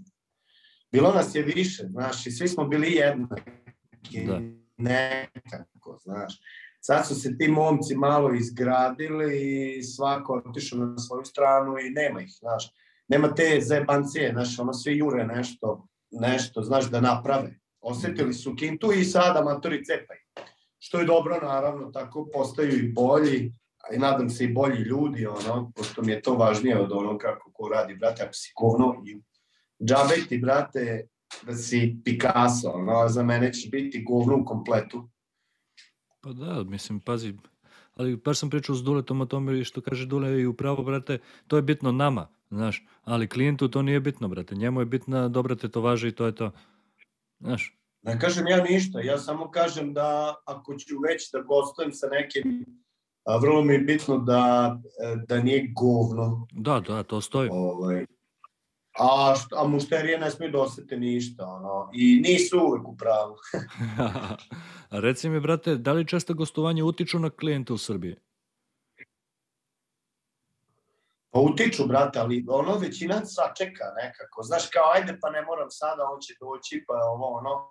bilo 0.92 1.12
nas 1.12 1.34
je 1.34 1.42
više, 1.42 1.82
znaš, 1.90 2.26
i 2.26 2.30
svi 2.30 2.48
smo 2.48 2.64
bili 2.64 2.92
jednaki, 2.92 4.26
Da. 4.26 4.40
Nekako, 4.76 5.98
znaš. 6.02 6.40
Sad 6.80 7.06
su 7.06 7.14
se 7.14 7.38
ti 7.38 7.48
momci 7.48 7.96
malo 7.96 8.34
izgradili 8.34 9.40
i 9.78 9.82
svako 9.82 10.42
otišao 10.46 10.78
na 10.78 10.98
svoju 10.98 11.24
stranu 11.24 11.78
i 11.78 11.90
nema 11.90 12.20
ih, 12.20 12.30
znaš. 12.38 12.72
Nema 13.08 13.34
te 13.34 13.60
zebancije, 13.60 14.32
znaš, 14.32 14.58
ono 14.58 14.72
svi 14.72 14.96
jure 14.96 15.26
nešto, 15.26 15.86
nešto, 16.10 16.62
znaš, 16.62 16.90
da 16.90 17.00
naprave. 17.00 17.58
Osetili 17.80 18.34
su 18.34 18.54
kintu 18.58 18.92
i 18.92 19.04
sada 19.04 19.42
matori 19.42 19.84
cepaju. 19.84 20.20
Što 20.78 20.98
je 20.98 21.06
dobro, 21.06 21.40
naravno, 21.42 21.90
tako 21.90 22.28
postaju 22.32 22.72
i 22.78 22.92
bolji, 22.92 23.52
a 23.78 23.94
i 23.94 23.98
nadam 23.98 24.30
se 24.30 24.44
i 24.44 24.52
bolji 24.52 24.78
ljudi, 24.78 25.26
ono, 25.26 25.72
pošto 25.76 26.02
mi 26.02 26.12
je 26.12 26.22
to 26.22 26.34
važnije 26.34 26.80
od 26.80 26.92
ono 26.92 27.18
kako 27.18 27.50
ko 27.52 27.68
radi, 27.68 27.94
brate, 27.94 28.22
ako 28.22 28.32
si 28.32 28.52
govno 28.60 29.02
i 29.06 29.20
džabe 29.84 30.14
ti, 30.28 30.38
brate, 30.38 31.06
da 31.42 31.54
si 31.54 31.96
Picasso, 32.04 32.70
ono, 32.70 32.92
a 32.92 33.08
za 33.08 33.22
mene 33.22 33.52
će 33.52 33.68
biti 33.68 34.04
govno 34.04 34.36
u 34.36 34.44
kompletu. 34.44 35.08
Pa 36.20 36.32
da, 36.32 36.64
mislim, 36.64 37.00
pazi, 37.00 37.34
ali 37.94 38.16
baš 38.16 38.38
sam 38.38 38.50
pričao 38.50 38.74
s 38.74 38.82
Duletom 38.82 39.20
o 39.20 39.26
tome 39.26 39.60
i 39.60 39.64
što 39.64 39.80
kaže 39.80 40.06
Dule 40.06 40.40
i 40.40 40.46
upravo, 40.46 40.82
brate, 40.82 41.18
to 41.46 41.56
je 41.56 41.62
bitno 41.62 41.92
nama, 41.92 42.28
znaš, 42.50 42.86
ali 43.04 43.28
klijentu 43.28 43.68
to 43.68 43.82
nije 43.82 44.00
bitno, 44.00 44.28
brate, 44.28 44.54
njemu 44.54 44.80
je 44.80 44.86
bitna 44.86 45.28
dobra 45.28 45.54
tetovaža 45.54 46.08
i 46.08 46.12
to 46.12 46.26
je 46.26 46.34
to, 46.34 46.50
znaš, 47.40 47.76
Ne 48.06 48.18
kažem 48.20 48.46
ja 48.46 48.62
ništa, 48.62 49.00
ja 49.00 49.18
samo 49.18 49.50
kažem 49.50 49.94
da 49.94 50.34
ako 50.44 50.74
ću 50.74 50.94
već 51.08 51.32
da 51.32 51.40
gostujem 51.40 51.92
sa 51.92 52.06
nekim, 52.06 52.64
a, 53.24 53.36
vrlo 53.36 53.64
mi 53.64 53.72
je 53.72 53.78
bitno 53.78 54.18
da, 54.18 54.76
e, 55.04 55.16
da 55.28 55.42
nije 55.42 55.72
govno. 55.74 56.46
da, 56.52 56.80
da, 56.80 57.02
to 57.02 57.20
stoji. 57.20 57.48
Ovaj, 57.52 58.06
A, 58.98 59.34
što, 59.36 59.56
a 59.56 59.68
mušterije 59.68 60.18
ne 60.18 60.30
smiju 60.30 60.50
da 60.50 60.60
osete 60.60 60.96
ništa, 60.96 61.46
ono, 61.46 61.90
i 61.94 62.20
nisu 62.20 62.58
uvek 62.58 62.88
u 62.88 62.96
pravu. 62.96 63.36
a 64.90 64.98
reci 65.06 65.28
mi, 65.28 65.40
brate, 65.40 65.76
da 65.76 65.92
li 65.92 66.08
često 66.08 66.34
gostovanje 66.34 66.82
utiču 66.82 67.18
na 67.18 67.30
klijente 67.30 67.72
u 67.72 67.78
Srbiji? 67.78 68.16
Pa 71.30 71.40
utiču, 71.40 71.86
brate, 71.86 72.18
ali 72.18 72.44
ono 72.48 72.78
većina 72.78 73.14
sačeka 73.24 73.84
nekako. 74.02 74.42
Znaš, 74.42 74.66
kao, 74.72 74.90
ajde, 74.94 75.18
pa 75.20 75.30
ne 75.30 75.42
moram 75.42 75.70
sada, 75.70 76.02
on 76.14 76.20
će 76.20 76.34
doći, 76.40 76.84
pa 76.88 76.94
ovo, 76.94 77.38
ono, 77.38 77.68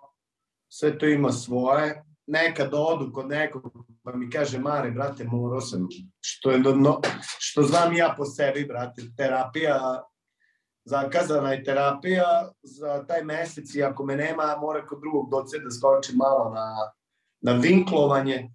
sve 0.68 0.98
to 0.98 1.06
ima 1.06 1.32
svoje. 1.32 2.04
Nekad 2.26 2.70
odu 2.74 3.12
kod 3.12 3.28
nekog, 3.28 3.62
pa 4.02 4.12
mi 4.12 4.30
kaže, 4.30 4.58
Mare, 4.58 4.90
brate, 4.90 5.24
morao 5.24 5.60
sam, 5.60 5.88
što, 6.20 6.50
je, 6.50 6.58
no, 6.58 7.00
što 7.38 7.62
znam 7.62 7.96
ja 7.96 8.14
po 8.16 8.24
sebi, 8.24 8.64
brate, 8.64 9.02
terapija, 9.16 10.02
zakazana 10.86 11.52
je 11.52 11.64
terapija 11.64 12.50
za 12.62 13.04
taj 13.06 13.24
mesec 13.24 13.74
i 13.74 13.82
ako 13.82 14.04
me 14.04 14.16
nema, 14.16 14.56
mora 14.60 14.86
kod 14.86 15.00
drugog 15.00 15.30
doce 15.30 15.58
da 15.58 15.70
skoči 15.70 16.16
malo 16.16 16.54
na, 16.54 16.74
na 17.40 17.52
vinklovanje, 17.52 18.50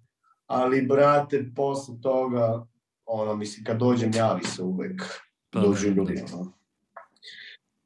ali, 0.46 0.82
brate, 0.82 1.50
posle 1.56 1.94
toga, 2.02 2.66
ono, 3.06 3.36
mislim, 3.36 3.64
kad 3.64 3.78
dođem, 3.78 4.10
javi 4.14 4.44
se 4.44 4.62
uvek 4.62 5.02
pa, 5.50 5.60
duži 5.60 5.88
ljudi, 5.88 6.24
ono. 6.34 6.52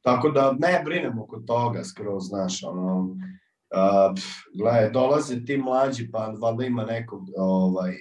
Tako 0.01 0.31
da 0.31 0.53
ne 0.59 0.83
brinemo 0.85 1.27
kod 1.27 1.47
toga 1.47 1.85
skroz, 1.85 2.25
znaš, 2.29 2.65
ono, 2.65 2.99
uh, 3.01 4.19
gledaj, 4.59 4.91
dolaze 4.91 5.45
ti 5.45 5.57
mlađi, 5.57 6.11
pa 6.13 6.35
valjda 6.41 6.65
ima 6.65 6.85
nekog, 6.85 7.23
ovaj, 7.37 7.95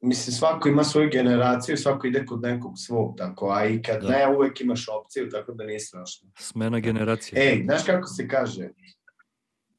mislim, 0.00 0.34
svako 0.34 0.68
ima 0.68 0.84
svoju 0.84 1.10
generaciju, 1.12 1.76
svako 1.76 2.06
ide 2.06 2.26
kod 2.26 2.42
nekog 2.42 2.72
svog, 2.76 3.14
tako, 3.18 3.50
a 3.50 3.66
i 3.66 3.82
kad 3.82 4.02
da. 4.02 4.08
ne, 4.08 4.36
uvek 4.36 4.60
imaš 4.60 4.86
opciju, 4.88 5.30
tako 5.30 5.52
da 5.52 5.64
nije 5.64 5.80
strašno. 5.80 6.30
Smena 6.38 6.80
generacije. 6.80 7.50
Ej, 7.50 7.62
znaš 7.64 7.84
kako 7.84 8.06
se 8.06 8.28
kaže? 8.28 8.68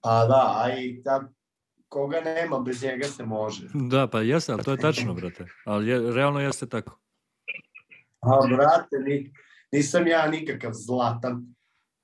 Pa 0.02 0.26
da, 0.26 0.54
a 0.58 0.80
i 0.80 1.02
tako, 1.04 1.34
koga 1.90 2.22
nema, 2.22 2.60
bez 2.60 2.84
njega 2.84 3.08
se 3.08 3.26
može. 3.26 3.68
Da, 3.74 4.08
pa 4.08 4.22
jeste, 4.22 4.52
ali 4.52 4.64
to 4.64 4.72
je 4.72 4.78
tačno, 4.78 5.14
brate. 5.14 5.46
Ali 5.66 5.88
je, 5.88 6.12
realno 6.14 6.40
jeste 6.40 6.70
tako. 6.70 7.00
A, 8.20 8.48
brate, 8.48 8.98
ni, 9.00 9.34
nisam 9.72 10.08
ja 10.08 10.28
nikakav 10.28 10.72
zlatan. 10.74 11.56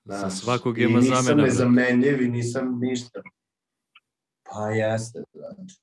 Znaš, 0.05 0.21
Sa 0.21 0.29
svakog 0.29 0.79
ima 0.79 1.01
zamena. 1.01 1.17
Nisam 1.17 1.37
nezamenljiv 1.37 2.21
i 2.21 2.27
nisam 2.27 2.79
ništa. 2.79 3.21
Pa 4.43 4.69
jeste, 4.69 5.23
brate. 5.33 5.73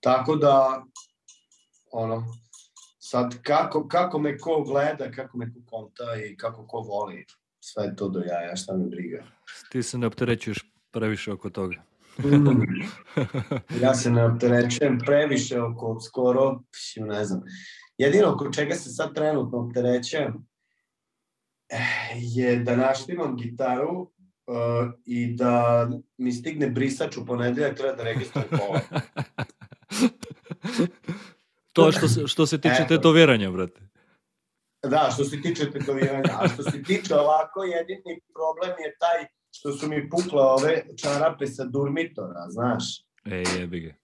Tako 0.00 0.36
da, 0.36 0.84
ono, 1.92 2.24
sad 2.98 3.42
kako, 3.42 3.88
kako 3.88 4.18
me 4.18 4.38
ko 4.38 4.62
gleda, 4.62 5.10
kako 5.10 5.38
me 5.38 5.52
ko 5.52 5.60
konta 5.66 6.04
i 6.26 6.36
kako 6.36 6.66
ko 6.66 6.80
voli, 6.80 7.26
sve 7.60 7.96
to 7.96 8.08
do 8.08 8.20
jaja, 8.20 8.56
šta 8.56 8.76
me 8.76 8.86
briga. 8.86 9.24
Ti 9.70 9.82
se 9.82 9.98
ne 9.98 10.06
opterećuješ 10.06 10.58
previše 10.90 11.32
oko 11.32 11.50
toga. 11.50 11.76
Mm. 12.18 12.62
ja 13.84 13.94
se 13.94 14.10
ne 14.10 14.24
opterećujem 14.24 14.98
previše 14.98 15.60
oko 15.60 16.00
skoro, 16.00 16.60
ne 16.96 17.24
znam. 17.24 17.42
Jedino 17.98 18.32
oko 18.32 18.50
čega 18.50 18.74
se 18.74 18.90
sad 18.90 19.14
trenutno 19.14 19.58
opterećujem 19.58 20.46
eh, 21.68 22.14
je 22.16 22.56
da 22.56 22.76
naštimam 22.76 23.36
gitaru 23.36 24.00
uh, 24.00 24.08
i 25.04 25.36
da 25.36 25.88
mi 26.16 26.32
stigne 26.32 26.70
brisač 26.70 27.16
u 27.16 27.26
ponedeljak, 27.26 27.76
treba 27.76 27.96
da 27.96 28.04
registrujem 28.04 28.48
pola. 28.50 28.80
to 31.72 31.92
što 31.92 32.08
se, 32.08 32.26
što 32.26 32.46
se 32.46 32.60
tiče 32.60 32.86
tetoviranja, 32.88 33.50
brate. 33.50 33.80
Da, 34.86 35.10
što 35.14 35.24
se 35.24 35.42
tiče 35.42 35.70
tetoviranja. 35.70 36.38
A 36.40 36.48
što 36.48 36.62
se 36.62 36.82
tiče 36.82 37.14
ovako, 37.14 37.62
jedini 37.62 38.20
problem 38.34 38.70
je 38.70 38.96
taj 38.98 39.26
što 39.50 39.72
su 39.72 39.88
mi 39.88 40.10
pukle 40.10 40.42
ove 40.42 40.84
čarape 40.96 41.46
sa 41.46 41.64
durmitora, 41.64 42.46
znaš. 42.48 42.84
E, 43.24 43.42
jebi 43.58 43.80
ga. 43.80 43.94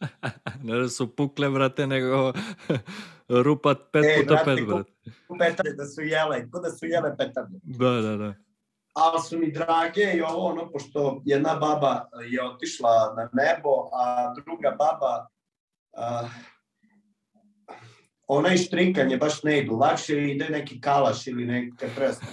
ne 0.66 0.78
da 0.78 0.88
su 0.88 1.16
pukle, 1.16 1.50
brate, 1.50 1.86
nego 1.86 2.32
rupa 3.44 3.74
pet 3.92 4.04
e, 4.04 4.20
puta 4.20 4.34
brate, 4.34 4.56
pet, 4.56 4.66
brate. 4.66 4.92
Petarde 5.38 5.72
da 5.72 5.86
su 5.86 6.02
jele, 6.02 6.50
ko 6.50 6.60
da 6.60 6.70
su 6.70 6.86
jele 6.86 7.16
petarde. 7.16 7.58
Da, 7.62 7.90
da, 7.90 8.16
da. 8.16 8.34
Ali 8.94 9.20
su 9.28 9.38
mi 9.38 9.52
drage 9.52 10.12
i 10.16 10.22
ovo 10.22 10.46
ono, 10.46 10.70
pošto 10.70 11.22
jedna 11.24 11.54
baba 11.54 12.08
je 12.30 12.44
otišla 12.44 13.14
na 13.16 13.30
nebo, 13.32 13.88
a 13.92 14.34
druga 14.34 14.70
baba 14.70 15.26
uh, 15.96 16.30
ona 18.26 18.54
i 18.54 18.58
štrinkanje 18.58 19.16
baš 19.16 19.42
ne 19.42 19.58
idu. 19.58 19.76
Lakše 19.76 20.22
ide 20.22 20.48
neki 20.48 20.80
kalaš 20.80 21.26
ili 21.26 21.44
neka 21.44 21.86
presna. 21.96 22.28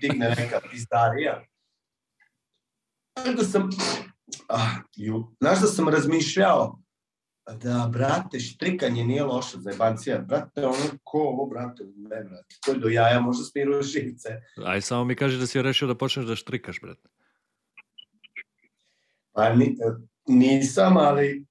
Digne 0.00 0.34
neka 0.38 0.60
pizdarija. 0.70 1.44
Znaš 3.18 3.36
da 3.36 3.44
sam... 3.44 3.70
Ah, 4.48 4.70
ju, 4.96 5.36
znaš 5.40 5.60
da 5.60 5.66
sam 5.66 5.88
razmišljao 5.88 6.78
da, 7.52 7.90
brate, 7.92 8.40
štrikanje 8.40 9.04
nije 9.04 9.24
loša 9.24 9.58
za 9.58 9.70
jebancija. 9.70 10.18
Brate, 10.18 10.66
ono 10.66 10.98
ko 11.02 11.18
ovo, 11.18 11.46
brate, 11.46 11.84
ne, 11.96 12.24
brate. 12.24 12.56
To 12.64 12.72
je 12.72 12.78
do 12.78 12.88
jaja, 12.88 13.20
možda 13.20 13.44
smiruju 13.44 13.82
živice. 13.82 14.28
Aj, 14.64 14.80
samo 14.80 15.04
mi 15.04 15.16
kaži 15.16 15.38
da 15.38 15.46
si 15.46 15.62
rešio 15.62 15.88
da 15.88 15.94
počneš 15.94 16.26
da 16.26 16.36
štrikaš, 16.36 16.80
brate. 16.80 17.08
Pa 19.32 19.54
ni, 19.54 19.76
nisam, 20.26 20.96
ali 20.96 21.46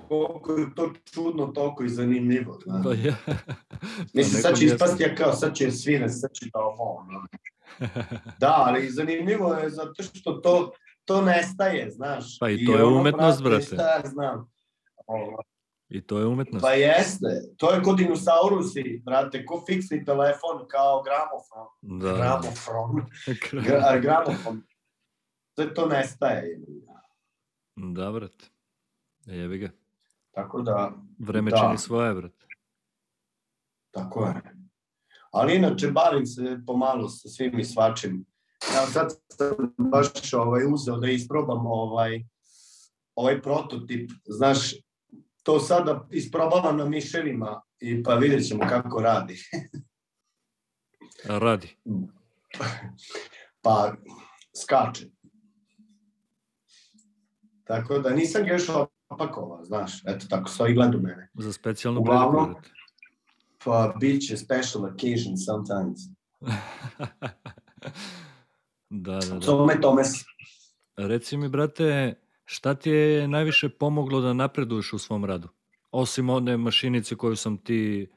koliko 0.00 0.52
je 0.52 0.74
to 0.74 0.92
čudno, 1.12 1.46
toliko 1.46 1.84
i 1.84 1.88
zanimljivo. 1.88 2.58
Da. 2.66 2.80
Pa 2.84 2.94
ja. 2.94 3.14
Mislim, 4.14 4.42
sad 4.42 4.58
će 4.58 4.64
ispasti 4.64 5.02
ja 5.02 5.14
kao, 5.14 5.32
sad 5.32 5.54
će 5.54 5.70
svine, 5.70 6.08
sad 6.08 6.30
će 6.32 6.46
da 6.52 6.58
ovo. 6.58 7.06
Da, 8.40 8.54
ali 8.66 8.90
zanimljivo 8.90 9.54
je 9.54 9.70
zato 9.70 10.02
što 10.02 10.32
to, 10.32 10.72
to 11.04 11.22
nestaje, 11.22 11.90
znaš. 11.90 12.38
Pa 12.38 12.50
i 12.50 12.64
to 12.66 12.72
I 12.72 12.76
je 12.76 12.84
umetnost, 12.84 13.42
brate. 13.42 13.64
Šta 13.64 14.02
znam. 14.04 14.50
Ovo. 15.06 15.42
I 15.88 16.06
to 16.06 16.18
je 16.18 16.26
umetnost. 16.26 16.62
Pa 16.62 16.72
jeste. 16.72 17.26
To 17.56 17.72
je 17.72 17.82
kod 17.82 17.96
dinosaurusi, 17.96 19.02
brate, 19.04 19.46
ko 19.46 19.64
fiksni 19.66 20.04
telefon 20.04 20.68
kao 20.68 21.02
gramofon. 21.02 22.00
Da. 22.00 22.12
Gramofon. 22.16 23.06
Gra, 23.66 23.98
gramofon. 24.00 24.62
Sve 25.54 25.74
to 25.74 25.86
nestaje. 25.86 26.60
Da, 27.76 28.12
brate. 28.12 28.44
Jebi 29.26 29.58
ga. 29.58 29.70
Tako 30.36 30.62
da... 30.62 30.92
Vreme 31.18 31.50
da, 31.50 31.56
čini 31.56 31.78
svoje, 31.78 32.14
brate. 32.14 32.46
Tako 33.90 34.26
je. 34.26 34.42
Ali 35.30 35.56
inače, 35.56 35.90
bavim 35.90 36.26
se 36.26 36.58
pomalo 36.66 37.08
sa 37.08 37.28
svim 37.28 37.58
i 37.58 37.64
svačim. 37.64 38.24
Ja 38.74 38.86
sad 38.86 39.12
sam 39.28 39.74
baš 39.78 40.32
ovaj, 40.32 40.62
uzeo 40.72 40.96
da 40.96 41.10
isprobam 41.10 41.66
ovaj, 41.66 42.24
ovaj 43.14 43.42
prototip. 43.42 44.10
Znaš, 44.24 44.74
to 45.42 45.60
sada 45.60 46.06
isprobavam 46.10 46.76
na 46.76 46.84
miševima 46.84 47.62
i 47.78 48.02
pa 48.02 48.14
vidjet 48.14 48.48
ćemo 48.48 48.64
kako 48.68 49.00
radi. 49.00 49.38
radi? 51.24 51.76
Pa, 53.62 53.92
skače. 54.62 55.06
Tako 57.64 57.98
da 57.98 58.10
nisam 58.10 58.44
ga 58.44 58.52
još 58.52 58.68
opakova, 59.08 59.64
znaš, 59.64 60.02
eto 60.06 60.26
tako, 60.30 60.48
stoji 60.48 60.74
gleda 60.74 60.98
u 60.98 61.00
mene. 61.00 61.30
Za 61.34 61.52
specijalnu 61.52 62.00
Uglavnom, 62.00 62.54
pa 63.64 63.94
bit 64.00 64.28
će 64.28 64.36
special 64.36 64.84
occasion 64.84 65.36
sometimes. 65.36 66.00
da, 68.90 69.18
da, 69.18 69.34
da. 69.34 69.40
Tome, 69.40 69.80
Tomes. 69.80 70.08
Reci 70.96 71.36
mi, 71.36 71.48
brate, 71.48 72.14
šta 72.44 72.74
ti 72.74 72.90
je 72.90 73.28
najviše 73.28 73.68
pomoglo 73.68 74.20
da 74.20 74.32
napreduješ 74.32 74.92
u 74.92 74.98
svom 74.98 75.24
radu? 75.24 75.48
Osim 75.90 76.30
one 76.30 76.56
mašinice 76.56 77.16
koju 77.16 77.36
sam 77.36 77.58
ti, 77.58 78.10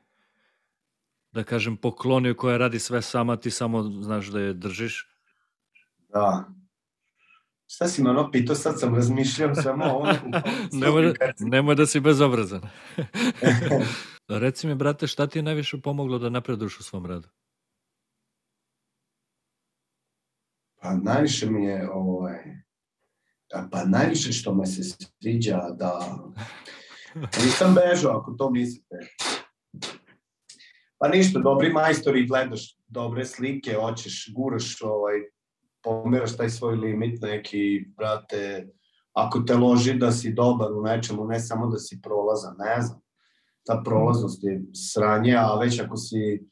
da 1.31 1.43
kažem, 1.43 1.77
poklonio, 1.77 2.33
koja 2.33 2.57
radi 2.57 2.79
sve 2.79 3.01
sama, 3.01 3.37
ti 3.37 3.51
samo 3.51 3.83
znaš 3.83 4.27
da 4.27 4.39
je 4.39 4.53
držiš. 4.53 5.07
Da, 6.09 6.45
Šta 7.71 7.87
si 7.87 8.03
me 8.03 8.09
ono 8.09 8.31
pitao, 8.31 8.55
sad 8.55 8.79
sam 8.79 8.95
razmišljao 8.95 9.55
samo 9.55 9.85
o 9.85 9.97
ono. 9.97 10.13
nemoj, 10.81 11.13
da, 11.13 11.31
nemoj 11.39 11.75
da 11.75 11.85
si 11.85 11.99
bezobrazan. 11.99 12.61
Reci 14.27 14.67
mi, 14.67 14.75
brate, 14.75 15.07
šta 15.07 15.27
ti 15.27 15.39
je 15.39 15.43
najviše 15.43 15.81
pomoglo 15.81 16.19
da 16.19 16.29
napreduš 16.29 16.79
u 16.79 16.83
svom 16.83 17.05
radu? 17.05 17.27
Pa 20.81 20.93
najviše 20.93 21.49
mi 21.49 21.65
je, 21.65 21.89
ovaj, 21.91 22.39
pa 23.71 23.85
najviše 23.85 24.31
što 24.33 24.53
me 24.55 24.65
se 24.65 24.83
sviđa 24.83 25.69
da 25.77 26.19
nisam 27.43 27.75
bežao 27.75 28.17
ako 28.17 28.31
to 28.31 28.49
mislite. 28.49 28.95
Pa 30.97 31.07
ništa, 31.07 31.39
dobri 31.39 31.73
majstori, 31.73 32.27
gledaš 32.27 32.77
dobre 32.87 33.25
slike, 33.25 33.73
hoćeš, 33.73 34.33
guraš 34.35 34.81
ovaj, 34.81 35.19
pomeraš 35.83 36.37
taj 36.37 36.49
svoj 36.49 36.75
limit 36.75 37.21
neki, 37.21 37.85
brate, 37.97 38.67
ako 39.13 39.39
te 39.39 39.55
loži 39.55 39.93
da 39.93 40.11
si 40.11 40.33
dobar 40.33 40.71
u 40.71 40.81
nečemu, 40.81 41.25
ne 41.25 41.39
samo 41.39 41.67
da 41.67 41.77
si 41.77 41.99
prolazan, 42.03 42.55
ne 42.59 42.81
znam. 42.81 42.99
Ta 43.65 43.81
prolaznost 43.85 44.43
je 44.43 44.61
sranje, 44.73 45.35
a 45.37 45.59
već 45.59 45.79
ako 45.79 45.97
si 45.97 46.49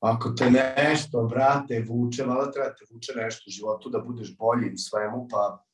ako 0.00 0.30
te 0.30 0.50
nešto, 0.50 1.24
brate, 1.24 1.84
vuče, 1.88 2.26
malo 2.26 2.46
treba 2.46 2.68
te 2.68 2.84
vuče 2.92 3.12
nešto 3.16 3.44
u 3.48 3.50
životu 3.50 3.90
da 3.90 3.98
budeš 3.98 4.36
bolji 4.36 4.72
u 4.74 4.76
svemu, 4.76 5.28
pa 5.30 5.64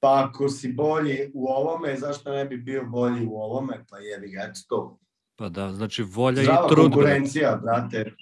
pa 0.00 0.24
ako 0.28 0.48
si 0.48 0.72
bolji 0.72 1.30
u 1.34 1.48
ovome, 1.48 1.96
zašto 1.96 2.32
ne 2.32 2.44
bi 2.44 2.56
bio 2.56 2.84
bolji 2.84 3.26
u 3.26 3.36
ovome, 3.36 3.84
pa 3.90 3.98
jebi 3.98 4.30
ga, 4.30 4.40
eto 4.40 4.60
to. 4.68 4.98
Pa 5.36 5.48
da, 5.48 5.72
znači 5.72 6.02
volja 6.02 6.42
Zdrava 6.42 6.66
i 6.66 6.68
trud. 6.68 6.78
brate. 6.78 6.94
konkurencija, 6.94 7.60
brate. 7.62 8.12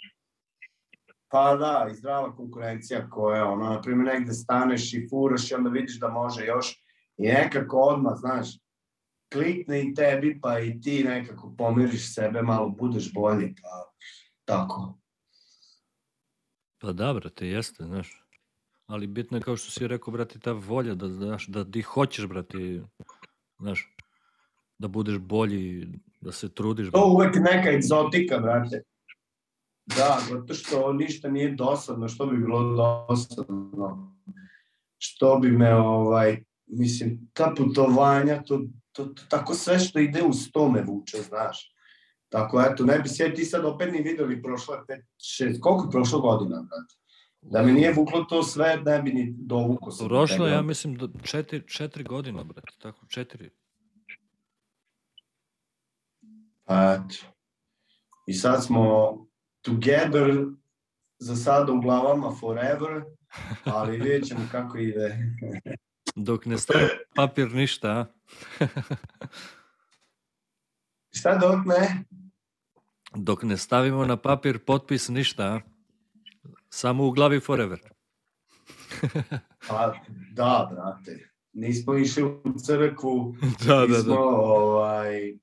Pa 1.29 1.57
da, 1.57 1.89
i 1.91 1.95
zdrava 1.95 2.37
konkurencija 2.37 3.11
koja 3.11 3.45
ono, 3.45 3.71
na 3.71 3.81
primjer, 3.81 4.15
negde 4.15 4.33
staneš 4.33 4.95
i 4.95 5.07
furaš 5.11 5.51
i 5.51 5.55
onda 5.55 5.71
vidiš 5.71 6.01
da 6.01 6.09
može 6.09 6.45
još 6.45 6.85
i 7.17 7.29
nekako 7.29 7.79
odmah, 7.79 8.13
znaš, 8.17 8.49
klikne 9.33 9.83
i 9.83 9.95
tebi, 9.95 10.39
pa 10.43 10.61
i 10.61 10.81
ti 10.81 11.05
nekako 11.05 11.55
pomiriš 11.59 12.15
sebe, 12.15 12.43
malo 12.43 12.69
budeš 12.69 13.13
bolji, 13.13 13.55
pa 13.63 13.93
tako. 14.45 14.99
Pa 16.79 16.93
da, 16.93 17.13
brate, 17.13 17.49
jeste, 17.49 17.85
znaš. 17.85 18.23
Ali 18.87 19.07
bitno 19.07 19.39
je, 19.39 19.43
kao 19.43 19.57
što 19.57 19.71
si 19.71 19.89
rekao, 19.89 20.13
brate, 20.13 20.39
ta 20.39 20.53
volja 20.53 20.95
da, 20.95 21.09
znaš, 21.09 21.47
da 21.47 21.65
ti 21.65 21.83
hoćeš, 21.83 22.27
brate, 22.27 22.83
znaš, 23.59 23.95
da 24.79 24.89
budeš 24.89 25.19
bolji, 25.19 25.89
da 26.21 26.33
se 26.33 26.55
trudiš. 26.55 26.91
To 26.91 27.07
uvek 27.07 27.35
neka 27.35 27.71
egzotika, 27.71 28.39
brate. 28.39 28.83
Da, 29.87 30.19
zato 30.31 30.55
što 30.55 30.93
ništa 30.93 31.29
nije 31.29 31.55
dosadno, 31.55 32.09
što 32.09 32.27
bi 32.27 32.37
bilo 32.37 32.77
dosadno. 32.77 34.17
Što 34.99 35.39
bi 35.39 35.51
me, 35.51 35.75
ovaj, 35.75 36.43
mislim, 36.67 37.31
ta 37.33 37.55
putovanja, 37.57 38.43
to, 38.43 38.63
to, 38.93 39.05
to 39.05 39.23
tako 39.29 39.55
sve 39.55 39.79
što 39.79 39.99
ide 39.99 40.23
uz 40.23 40.51
to 40.53 40.71
me 40.71 40.83
vuče, 40.83 41.19
znaš. 41.23 41.73
Tako, 42.29 42.61
eto, 42.61 42.85
ne 42.85 42.99
bi 42.99 43.09
se 43.09 43.35
ti 43.35 43.45
sad 43.45 43.65
opet 43.65 43.93
ni 43.93 44.03
videli 44.03 44.43
prošle 44.43 44.77
pet, 44.87 45.05
šest, 45.23 45.61
koliko 45.61 45.85
je 45.85 45.91
prošlo 45.91 46.21
godina, 46.21 46.57
brate? 46.57 46.95
Da 47.41 47.63
me 47.63 47.73
nije 47.73 47.93
vuklo 47.93 48.25
to 48.25 48.43
sve, 48.43 48.83
ne 48.85 49.03
bi 49.03 49.13
ni 49.13 49.35
dovuko 49.39 49.91
se. 49.91 50.05
Prošlo, 50.05 50.47
ja 50.47 50.63
mislim, 50.63 50.95
do 50.95 51.09
četiri, 51.23 51.69
četiri 51.69 52.05
godina, 52.05 52.45
brate, 52.45 52.73
tako, 52.79 53.07
četiri. 53.09 53.51
Pa 56.65 56.93
eto. 56.95 57.15
I 58.27 58.35
sad 58.35 58.65
smo 58.65 59.26
together, 59.67 60.47
za 61.19 61.37
sada 61.37 61.73
u 61.73 61.81
glavama 61.81 62.35
forever, 62.41 63.03
ali 63.65 63.99
vidjet 64.03 64.27
ćemo 64.27 64.41
kako 64.53 64.79
ide. 64.79 65.19
Dok 66.17 66.47
ne 66.47 66.59
stavi 66.59 66.89
papir 67.15 67.55
ništa, 67.55 67.91
a? 67.91 68.07
Šta 71.19 71.39
dok 71.39 71.67
ne? 71.67 72.05
Dok 73.15 73.43
ne 73.43 73.57
stavimo 73.57 74.05
na 74.05 74.17
papir 74.17 74.59
potpis 74.59 75.09
ništa, 75.09 75.45
a? 75.45 75.61
Samo 76.69 77.07
u 77.07 77.11
glavi 77.11 77.41
forever. 77.41 77.81
Pa 79.69 79.95
da, 80.33 80.69
brate. 80.73 81.31
Nismo 81.53 81.97
išli 81.97 82.23
u 82.23 82.43
crkvu, 82.67 83.37
da, 83.67 83.87
nismo, 83.87 84.15
ovaj, 84.19 85.39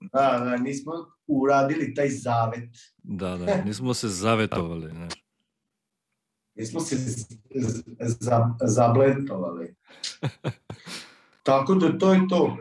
da, 0.00 0.40
da, 0.44 0.56
nismo 0.56 0.92
uradili 1.26 1.94
taj 1.94 2.08
zavet. 2.08 2.70
Da, 3.02 3.36
da, 3.36 3.64
nismo 3.64 3.94
se 3.94 4.08
zavetovali, 4.08 4.90
znaš. 4.90 5.12
Nismo 6.54 6.80
se 6.80 6.96
za, 8.00 8.54
zabletovali. 8.64 9.76
Tako 11.42 11.74
da 11.74 11.98
to 11.98 12.12
je 12.12 12.20
to. 12.28 12.56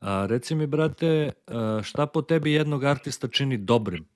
A 0.00 0.26
reci 0.26 0.54
mi, 0.54 0.66
brate, 0.66 1.32
šta 1.82 2.06
po 2.06 2.22
tebi 2.22 2.52
jednog 2.52 2.84
artista 2.84 3.28
čini 3.28 3.56
dobrim? 3.56 4.08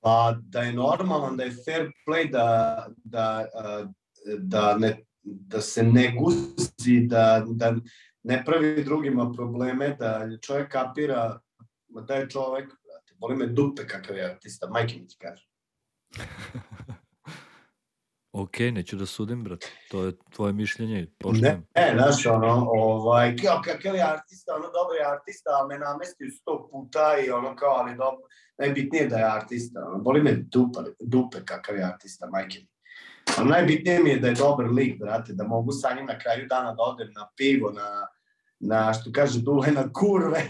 Pa 0.00 0.36
da 0.42 0.60
je 0.60 0.72
normalan, 0.72 1.36
da 1.36 1.44
je 1.44 1.56
fair 1.64 1.90
play, 2.06 2.30
da, 2.30 2.86
da, 3.04 3.46
da, 4.38 4.78
ne, 4.78 5.04
da 5.22 5.60
se 5.60 5.82
ne 5.82 6.14
guzi, 6.18 7.00
da, 7.00 7.44
da 7.46 7.74
ne 8.22 8.42
pravi 8.44 8.84
drugima 8.84 9.32
probleme, 9.32 9.96
da 9.98 10.28
čovjek 10.42 10.72
kapira 10.72 11.40
ma 11.88 12.00
da 12.00 12.14
je 12.14 12.30
čovjek, 12.30 12.66
brate, 12.66 13.14
boli 13.18 13.36
me 13.36 13.46
dupe 13.46 13.86
kakav 13.86 14.16
je 14.16 14.24
artista, 14.24 14.68
majke 14.70 14.96
mi 14.96 15.08
ti 15.08 15.16
kaže. 15.18 15.48
Ok, 18.32 18.58
neću 18.58 18.96
da 18.96 19.06
sudim, 19.06 19.44
brate. 19.44 19.66
To 19.90 20.04
je 20.04 20.12
tvoje 20.34 20.52
mišljenje, 20.52 21.06
poštujem. 21.18 21.66
Ne, 21.76 21.94
ne, 21.94 22.02
znaš, 22.02 22.26
ono, 22.26 22.66
ovaj, 22.70 23.36
kao 23.36 23.62
kakav 23.64 23.94
je 23.94 24.02
artista, 24.02 24.54
ono, 24.54 24.64
dobar 24.64 24.96
je 25.00 25.12
artista, 25.12 25.50
ali 25.50 25.68
me 25.68 25.78
namestio 25.78 26.30
sto 26.30 26.68
puta 26.70 27.16
i 27.26 27.30
ono, 27.30 27.56
kao, 27.56 27.70
ali 27.70 27.96
dobro, 27.96 28.20
najbitnije 28.58 29.06
da 29.06 29.16
je 29.16 29.24
artista, 29.24 29.84
ono, 29.86 29.98
boli 30.02 30.22
me 30.22 30.32
dupa, 30.32 30.84
dupe 31.00 31.38
kakav 31.44 31.76
je 31.76 31.84
artista, 31.84 32.26
majke 32.26 32.58
mi. 32.58 32.69
Ali 33.38 33.48
najbitnije 33.48 34.02
mi 34.02 34.10
je 34.10 34.18
da 34.18 34.28
je 34.28 34.34
dobar 34.34 34.66
lik, 34.70 34.98
brate, 34.98 35.32
da 35.32 35.44
mogu 35.44 35.72
sa 35.72 35.94
njim 35.94 36.06
na 36.06 36.18
kraju 36.18 36.46
dana 36.48 36.74
da 36.74 36.82
odem 36.82 37.12
na 37.14 37.28
pivo, 37.36 37.70
na, 37.70 38.06
na 38.60 38.92
što 38.94 39.10
kaže 39.12 39.40
Dule, 39.40 39.68
na 39.72 39.92
kurve. 39.92 40.42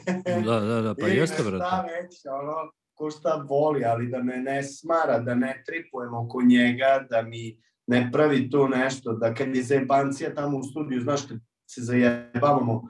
Da, 0.44 0.60
da, 0.60 0.80
da, 0.80 0.94
pa 1.00 1.06
jeste, 1.20 1.42
na 1.42 1.48
Šta 1.48 1.50
brate. 1.50 1.92
već, 1.92 2.14
ono, 2.42 2.72
ko 2.94 3.10
šta 3.10 3.44
voli, 3.48 3.84
ali 3.84 4.08
da 4.08 4.22
me 4.22 4.36
ne 4.36 4.62
smara, 4.62 5.18
da 5.18 5.34
ne 5.34 5.62
tripujem 5.66 6.14
oko 6.14 6.42
njega, 6.42 7.06
da 7.10 7.22
mi 7.22 7.62
ne 7.86 8.10
pravi 8.12 8.50
to 8.50 8.68
nešto, 8.68 9.12
da 9.12 9.34
kad 9.34 9.56
je 9.56 9.62
zajebancija 9.62 10.34
tamo 10.34 10.58
u 10.58 10.62
studiju, 10.62 11.00
znaš, 11.00 11.20
kad 11.28 11.38
se 11.70 11.82
zajebavamo, 11.82 12.82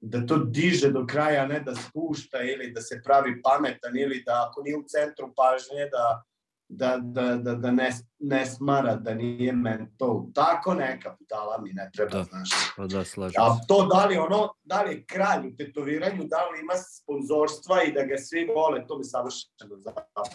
da 0.00 0.26
to 0.26 0.38
diže 0.38 0.90
do 0.90 1.06
kraja, 1.06 1.42
a 1.42 1.46
ne 1.46 1.60
da 1.60 1.74
spušta 1.74 2.42
ili 2.42 2.72
da 2.72 2.80
se 2.80 3.00
pravi 3.04 3.42
pametan 3.42 3.96
ili 3.96 4.22
da 4.26 4.46
ako 4.48 4.62
nije 4.62 4.76
u 4.76 4.84
centru 4.88 5.32
pažnje, 5.36 5.88
da, 5.90 6.22
da, 6.68 6.96
da, 7.02 7.36
da, 7.36 7.54
da 7.54 7.70
ne, 7.70 7.90
ne 8.18 8.46
smara, 8.46 8.94
da 8.96 9.14
nije 9.14 9.52
mental. 9.52 10.26
Tako 10.34 10.74
neka 10.74 11.16
budala 11.18 11.58
mi 11.62 11.72
ne 11.72 11.90
treba, 11.94 12.10
Da. 12.10 12.24
znaš. 12.24 12.50
Pa 12.76 12.86
da, 12.86 13.04
slažem 13.04 13.42
A 13.42 13.58
to 13.68 13.86
da 13.86 14.06
li 14.06 14.16
ono, 14.16 14.54
da 14.64 14.82
li 14.82 14.94
je 14.94 15.04
kralj 15.04 15.46
u 15.46 15.56
tetoviranju, 15.56 16.24
da 16.24 16.36
li 16.36 16.60
ima 16.60 16.74
sponzorstva 16.74 17.82
i 17.82 17.92
da 17.92 18.02
ga 18.02 18.16
svi 18.18 18.48
vole, 18.56 18.86
to 18.86 18.98
mi 18.98 19.04
savršeno 19.04 19.76
zapravo. 19.76 20.26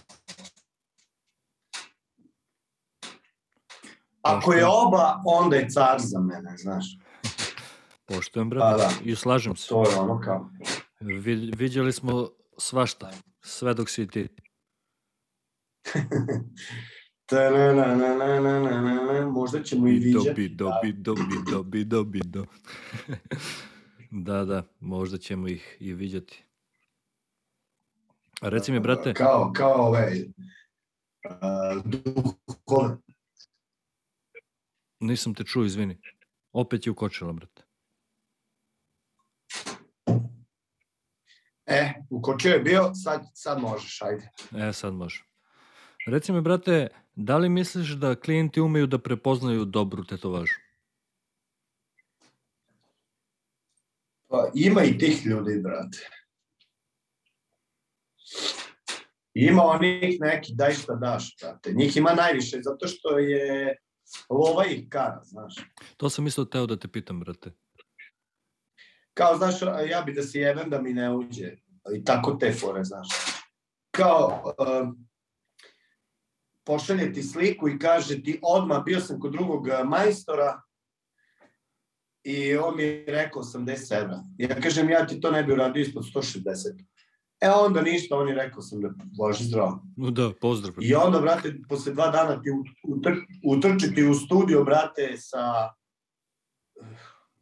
Ako 4.21 4.53
je 4.53 4.65
oba, 4.65 5.21
onda 5.25 5.55
je 5.55 5.69
car 5.69 5.97
za 5.99 6.19
mene, 6.19 6.57
znaš. 6.57 6.85
Poštujem, 8.05 8.49
Pa 8.49 8.55
brate. 8.55 8.77
da. 8.83 8.89
I 9.03 9.15
slažem 9.15 9.55
se. 9.55 9.67
To 9.69 9.89
je 9.89 9.95
ono 9.95 10.21
kao. 10.23 10.49
Vi, 10.99 11.51
viđali 11.57 11.93
smo 11.93 12.29
svašta, 12.57 13.11
sve 13.41 13.73
dok 13.73 13.89
si 13.89 14.07
ti. 14.07 14.27
Ta-na-na-na-na-na-na-na, 17.25 19.29
Možda 19.29 19.63
ćemo 19.63 19.87
i 19.87 19.99
viđati. 19.99 20.33
bido, 20.35 20.65
da. 20.65 20.79
bido, 20.83 21.15
bido, 21.15 21.63
bido, 21.63 22.03
bido. 22.03 22.45
da, 24.11 24.45
da, 24.45 24.63
možda 24.79 25.17
ćemo 25.17 25.47
ih 25.47 25.77
i 25.79 25.93
viđati. 25.93 26.43
A 28.41 28.49
reci 28.49 28.71
mi, 28.71 28.79
brate, 28.79 29.13
Kao, 29.13 29.51
kao 29.55 29.73
ovaj, 29.73 30.23
uh, 32.71 32.97
nisam 34.99 35.33
te 35.33 35.43
čuo, 35.43 35.65
izvini. 35.65 36.01
Opet 36.51 36.87
je 36.87 36.91
ukočila, 36.91 37.33
brate. 37.33 37.63
E, 41.65 41.93
ukočio 42.09 42.53
je 42.53 42.59
bio, 42.59 42.93
sad, 42.93 43.25
sad 43.33 43.61
možeš, 43.61 44.01
ajde. 44.01 44.29
E, 44.57 44.73
sad 44.73 44.93
može. 44.93 45.30
Reci 46.07 46.31
mi, 46.31 46.41
brate, 46.41 46.87
da 47.15 47.37
li 47.37 47.49
misliš 47.49 47.89
da 47.89 48.15
klijenti 48.15 48.61
umeju 48.61 48.87
da 48.87 48.99
prepoznaju 48.99 49.65
dobru 49.65 50.03
tetovažu? 50.03 50.53
Pa, 54.27 54.51
ima 54.55 54.83
i 54.83 54.97
tih 54.97 55.25
ljudi, 55.25 55.59
brate. 55.63 56.09
Ima 59.33 59.63
onih 59.63 60.17
neki, 60.19 60.53
daj 60.55 60.73
šta 60.73 60.95
daš, 60.95 61.35
brate. 61.41 61.73
Njih 61.73 61.97
ima 61.97 62.13
najviše, 62.13 62.59
zato 62.61 62.87
što 62.87 63.17
je 63.17 63.77
lova 64.29 64.65
ih 64.65 64.89
kara, 64.89 65.21
znaš. 65.23 65.55
To 65.97 66.09
sam 66.09 66.27
isto 66.27 66.45
teo 66.45 66.65
da 66.65 66.79
te 66.79 66.87
pitam, 66.87 67.19
brate. 67.19 67.51
Kao, 69.13 69.37
znaš, 69.37 69.61
ja 69.89 70.01
bi 70.01 70.13
da 70.13 70.23
se 70.23 70.39
jebem 70.39 70.69
da 70.69 70.81
mi 70.81 70.93
ne 70.93 71.15
uđe. 71.15 71.51
I 71.95 72.03
tako 72.03 72.31
te 72.31 72.51
fore, 72.53 72.83
znaš. 72.83 73.07
Kao, 73.91 74.53
uh, 74.57 74.95
pošalje 76.65 77.13
ti 77.13 77.23
sliku 77.23 77.69
i 77.69 77.79
kaže 77.79 78.23
ti 78.23 78.39
odmah, 78.43 78.83
bio 78.83 78.99
sam 78.99 79.19
kod 79.19 79.31
drugog 79.31 79.67
eh, 79.67 79.83
majstora 79.83 80.61
i 82.23 82.57
on 82.57 82.77
mi 82.77 82.83
je 82.83 83.05
rekao 83.07 83.43
80 83.43 83.97
evra. 84.01 84.23
Ja 84.37 84.61
kažem, 84.61 84.89
ja 84.89 85.07
ti 85.07 85.21
to 85.21 85.31
ne 85.31 85.43
bi 85.43 85.53
uradio 85.53 85.81
ispod 85.81 86.03
160. 86.03 86.85
E 87.41 87.49
onda 87.49 87.81
ništa, 87.81 88.15
on 88.15 88.29
je 88.29 88.35
rekao 88.35 88.61
sam 88.61 88.81
da 88.81 88.89
boži 89.17 89.43
zdravo. 89.43 89.83
No 89.97 90.11
da, 90.11 90.31
pozdrav. 90.41 90.73
I 90.81 90.95
onda, 90.95 91.19
brate, 91.19 91.55
posle 91.69 91.93
dva 91.93 92.07
dana 92.07 92.41
ti 92.41 92.49
ut- 92.49 92.97
utr, 92.97 93.11
utrčiti 93.47 94.03
u 94.03 94.13
studio, 94.13 94.63
brate, 94.63 95.17
sa... 95.17 95.69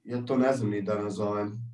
Ja 0.03 0.25
to 0.25 0.37
ne 0.37 0.53
znam 0.53 0.69
ni 0.69 0.81
da 0.81 1.01
nazovem. 1.03 1.68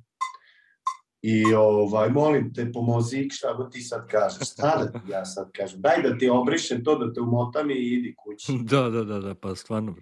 I 1.28 1.54
ovaj, 1.54 2.10
molim 2.10 2.54
te, 2.54 2.72
pomozi, 2.72 3.28
šta 3.30 3.54
god 3.54 3.72
ti 3.72 3.80
sad 3.80 4.08
kažeš. 4.08 4.52
Šta 4.52 4.76
da 4.76 5.00
ti 5.00 5.10
ja 5.10 5.24
sad 5.24 5.52
kažem? 5.52 5.80
Daj 5.80 6.02
da 6.02 6.18
ti 6.18 6.28
obrišem 6.28 6.84
to, 6.84 6.98
da 6.98 7.12
te 7.12 7.20
umotam 7.20 7.70
i 7.70 7.74
idi 7.74 8.14
kući. 8.18 8.52
Da, 8.70 8.90
da, 8.90 9.04
da, 9.04 9.18
da, 9.18 9.34
pa 9.34 9.54
stvarno. 9.54 9.96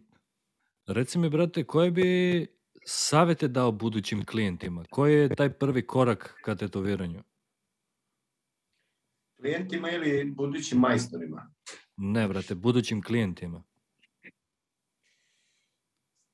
Reci 0.87 1.19
mi, 1.19 1.29
brate, 1.29 1.65
koje 1.65 1.91
bi 1.91 2.47
savete 2.85 3.49
dao 3.49 3.73
budućim 3.73 4.25
klijentima? 4.25 4.85
Koji 4.91 5.15
je 5.15 5.35
taj 5.35 5.51
prvi 5.51 5.87
korak 5.87 6.41
ka 6.45 6.55
tetoviranju? 6.55 7.23
Klijentima 9.41 9.91
ili 9.91 10.31
budućim 10.31 10.79
majstorima? 10.79 11.51
Ne, 11.97 12.29
brate, 12.29 12.55
budućim 12.55 13.03
klijentima. 13.03 13.63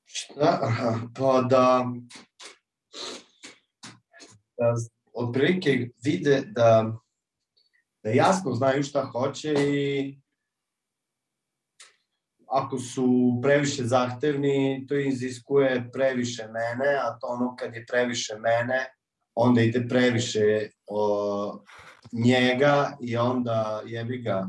Šta? 0.05 0.59
Pa 1.15 1.41
da 1.41 1.85
otprilike 5.13 5.89
vide 6.03 6.41
da, 6.45 6.93
da 8.03 8.09
jasno 8.09 8.53
znaju 8.53 8.83
šta 8.83 9.05
hoće 9.05 9.53
i 9.53 10.21
ako 12.51 12.79
su 12.79 13.39
previše 13.41 13.83
zahtevni, 13.83 14.85
to 14.89 14.95
iziskuje 14.95 15.89
previše 15.93 16.43
mene, 16.43 16.95
a 17.03 17.19
to 17.19 17.27
ono 17.27 17.55
kad 17.55 17.75
je 17.75 17.85
previše 17.85 18.33
mene, 18.35 18.85
onda 19.35 19.61
ide 19.61 19.87
previše 19.89 20.69
o, 20.87 21.63
njega 22.11 22.97
i 23.01 23.17
onda 23.17 23.81
jebi 23.85 24.17
ga. 24.17 24.47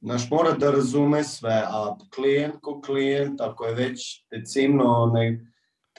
Znaš, 0.00 0.30
mora 0.30 0.52
da 0.52 0.70
razume 0.70 1.24
sve, 1.24 1.62
a 1.66 1.96
klijent 2.14 2.54
ko 2.62 2.80
klijent, 2.80 3.40
ako 3.40 3.64
je 3.64 3.74
već 3.74 4.26
decimno, 4.30 5.10
ne, 5.14 5.49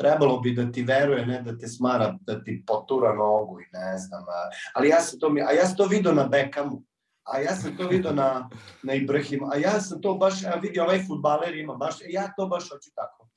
trebalo 0.02 0.40
bi 0.40 0.54
da 0.54 0.72
ti 0.72 0.84
veruje, 0.84 1.26
ne 1.26 1.42
da 1.42 1.58
te 1.58 1.68
smara, 1.68 2.18
da 2.22 2.44
ti 2.44 2.64
potura 2.68 3.14
nogu 3.16 3.60
i 3.62 3.66
ne 3.74 3.98
znam. 3.98 4.24
A, 4.24 4.50
ali 4.74 4.90
ja 4.90 5.02
sam 5.02 5.20
to, 5.20 5.36
a 5.48 5.52
ja 5.52 5.66
sam 5.66 5.78
to 5.78 5.86
vidio 5.86 6.12
na 6.12 6.28
Bekamu 6.28 6.84
a 7.24 7.40
ja 7.40 7.56
sam 7.56 7.78
to 7.78 7.88
vidio 7.88 8.12
na, 8.12 8.50
na 8.84 8.94
Ibrahimu, 8.94 9.48
a 9.52 9.58
ja 9.58 9.82
sam 9.82 10.02
to 10.02 10.14
baš, 10.14 10.44
ja 10.44 10.56
vidio 10.56 10.84
ovaj 10.84 11.04
futbaler 11.08 11.58
ima 11.58 11.74
baš, 11.74 12.02
e, 12.02 12.06
ja 12.10 12.34
to 12.38 12.48
baš 12.48 12.70
hoću 12.70 12.90
tako. 12.96 13.30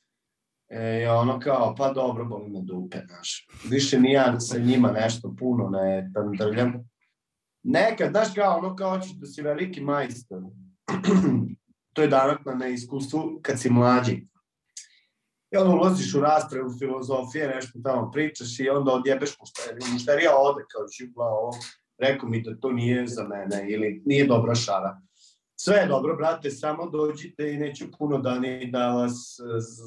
E, 0.69 1.09
ono 1.11 1.41
kao, 1.41 1.75
pa 1.79 1.93
dobro, 1.93 2.25
boli 2.25 2.51
me 2.51 2.61
dupe, 2.61 2.99
znaš. 3.07 3.47
Više 3.71 4.01
ni 4.01 4.13
ja 4.13 4.41
sa 4.41 4.59
njima 4.59 4.93
nešto 4.93 5.35
puno 5.39 5.69
ne 5.69 6.11
drljam. 6.39 6.91
Nekad, 7.63 8.11
znaš 8.11 8.29
kao, 8.35 8.59
ono 8.59 8.77
kao 8.77 8.91
hoćeš 8.91 9.13
da 9.13 9.27
si 9.27 9.43
veliki 9.43 9.81
majstor. 9.81 10.43
to 11.95 12.03
je 12.03 12.09
danak 12.09 12.45
na 12.45 12.55
neiskustvu 12.55 13.41
kad 13.43 13.61
si 13.61 13.71
mlađi. 13.71 14.27
I 15.55 15.57
onda 15.57 15.75
ulaziš 15.75 16.15
u 16.15 16.21
raspravu 16.21 16.71
filozofije, 16.79 17.49
nešto 17.49 17.79
tamo 17.85 18.11
pričaš 18.11 18.61
i 18.61 18.69
onda 18.69 18.93
odjebeš 18.93 19.39
mušterija, 19.41 19.93
mušterija 19.93 20.31
ode 20.39 20.65
kao 20.73 20.89
čipla 20.89 21.25
ovo 21.25 21.53
rekao 21.99 22.29
mi 22.29 22.43
da 22.43 22.57
to 22.61 22.73
nije 22.73 23.07
za 23.07 23.23
mene 23.23 23.73
ili 23.73 24.03
nije 24.07 24.27
dobra 24.27 24.55
šara. 24.55 25.01
Sve 25.57 25.77
je 25.77 25.87
dobro, 25.87 26.17
brate, 26.17 26.51
samo 26.51 26.91
dođite 26.91 27.53
i 27.53 27.57
neću 27.57 27.85
puno 27.99 28.19
da 28.19 28.39
ni 28.39 28.71
da 28.71 28.93
vas 28.93 29.41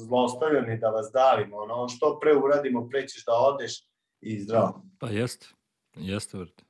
zlostavljam 0.06 0.64
ni 0.64 0.78
da 0.78 0.88
vas 0.88 1.10
davim. 1.12 1.52
Ono, 1.54 1.88
što 1.88 2.18
pre 2.20 2.36
uradimo, 2.36 2.88
pre 2.88 3.08
ćeš 3.08 3.24
da 3.24 3.32
odeš 3.32 3.84
i 4.20 4.40
zdravo. 4.40 4.82
Pa 4.98 5.08
jeste, 5.08 5.46
jeste, 5.94 6.38
vrte. 6.38 6.64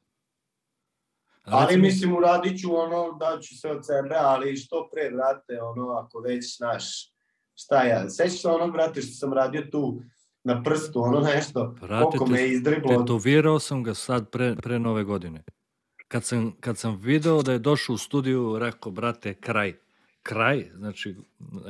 Ali 1.42 1.76
mi... 1.76 1.82
mislim, 1.82 2.16
uradit 2.16 2.60
ću 2.60 2.76
ono, 2.76 3.12
da 3.12 3.38
ću 3.40 3.58
se 3.58 3.70
od 3.70 3.86
sebe, 3.86 4.14
ali 4.18 4.56
što 4.56 4.88
pre, 4.92 5.10
brate, 5.10 5.62
ono, 5.62 5.90
ako 5.90 6.20
već, 6.20 6.56
znaš, 6.56 7.17
šta 7.58 7.82
ja, 7.82 8.10
sećaš 8.10 8.40
se 8.40 8.48
onog, 8.48 8.72
brate, 8.72 9.02
što 9.02 9.12
sam 9.12 9.32
radio 9.32 9.62
tu 9.70 10.02
na 10.44 10.62
prstu, 10.62 11.02
ono 11.02 11.20
nešto, 11.20 11.74
Brate, 11.80 12.04
koliko 12.04 12.26
me 12.26 12.40
je 12.40 12.52
izdriblo. 12.52 12.98
Tetovirao 12.98 13.58
sam 13.58 13.82
ga 13.82 13.94
sad 13.94 14.30
pre, 14.30 14.56
pre 14.56 14.78
nove 14.78 15.04
godine. 15.04 15.42
Kad 16.08 16.24
sam, 16.24 16.52
kad 16.60 16.78
sam 16.78 16.96
video 16.96 17.42
da 17.42 17.52
je 17.52 17.58
došao 17.58 17.94
u 17.94 17.98
studiju, 17.98 18.58
rekao, 18.58 18.92
brate, 18.92 19.34
kraj. 19.34 19.74
Kraj, 20.22 20.70
znači, 20.74 21.16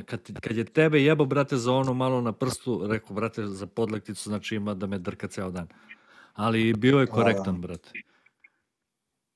kad, 0.05 0.41
kad 0.41 0.57
je 0.57 0.65
tebe 0.65 1.03
jebo, 1.03 1.25
brate, 1.25 1.57
za 1.57 1.73
ono 1.73 1.95
malo 1.95 2.21
na 2.21 2.33
prstu, 2.33 2.87
rekao, 2.87 3.17
brate, 3.17 3.47
za 3.47 3.67
podlekticu, 3.67 4.29
znači 4.29 4.57
ima 4.57 4.75
da 4.75 4.87
me 4.87 4.99
drka 4.99 5.29
ceo 5.29 5.51
dan. 5.51 5.69
Ali 6.33 6.75
bio 6.75 6.99
je 6.99 7.07
pa 7.07 7.13
korektan, 7.13 7.61
da. 7.61 7.67
brate. 7.67 7.91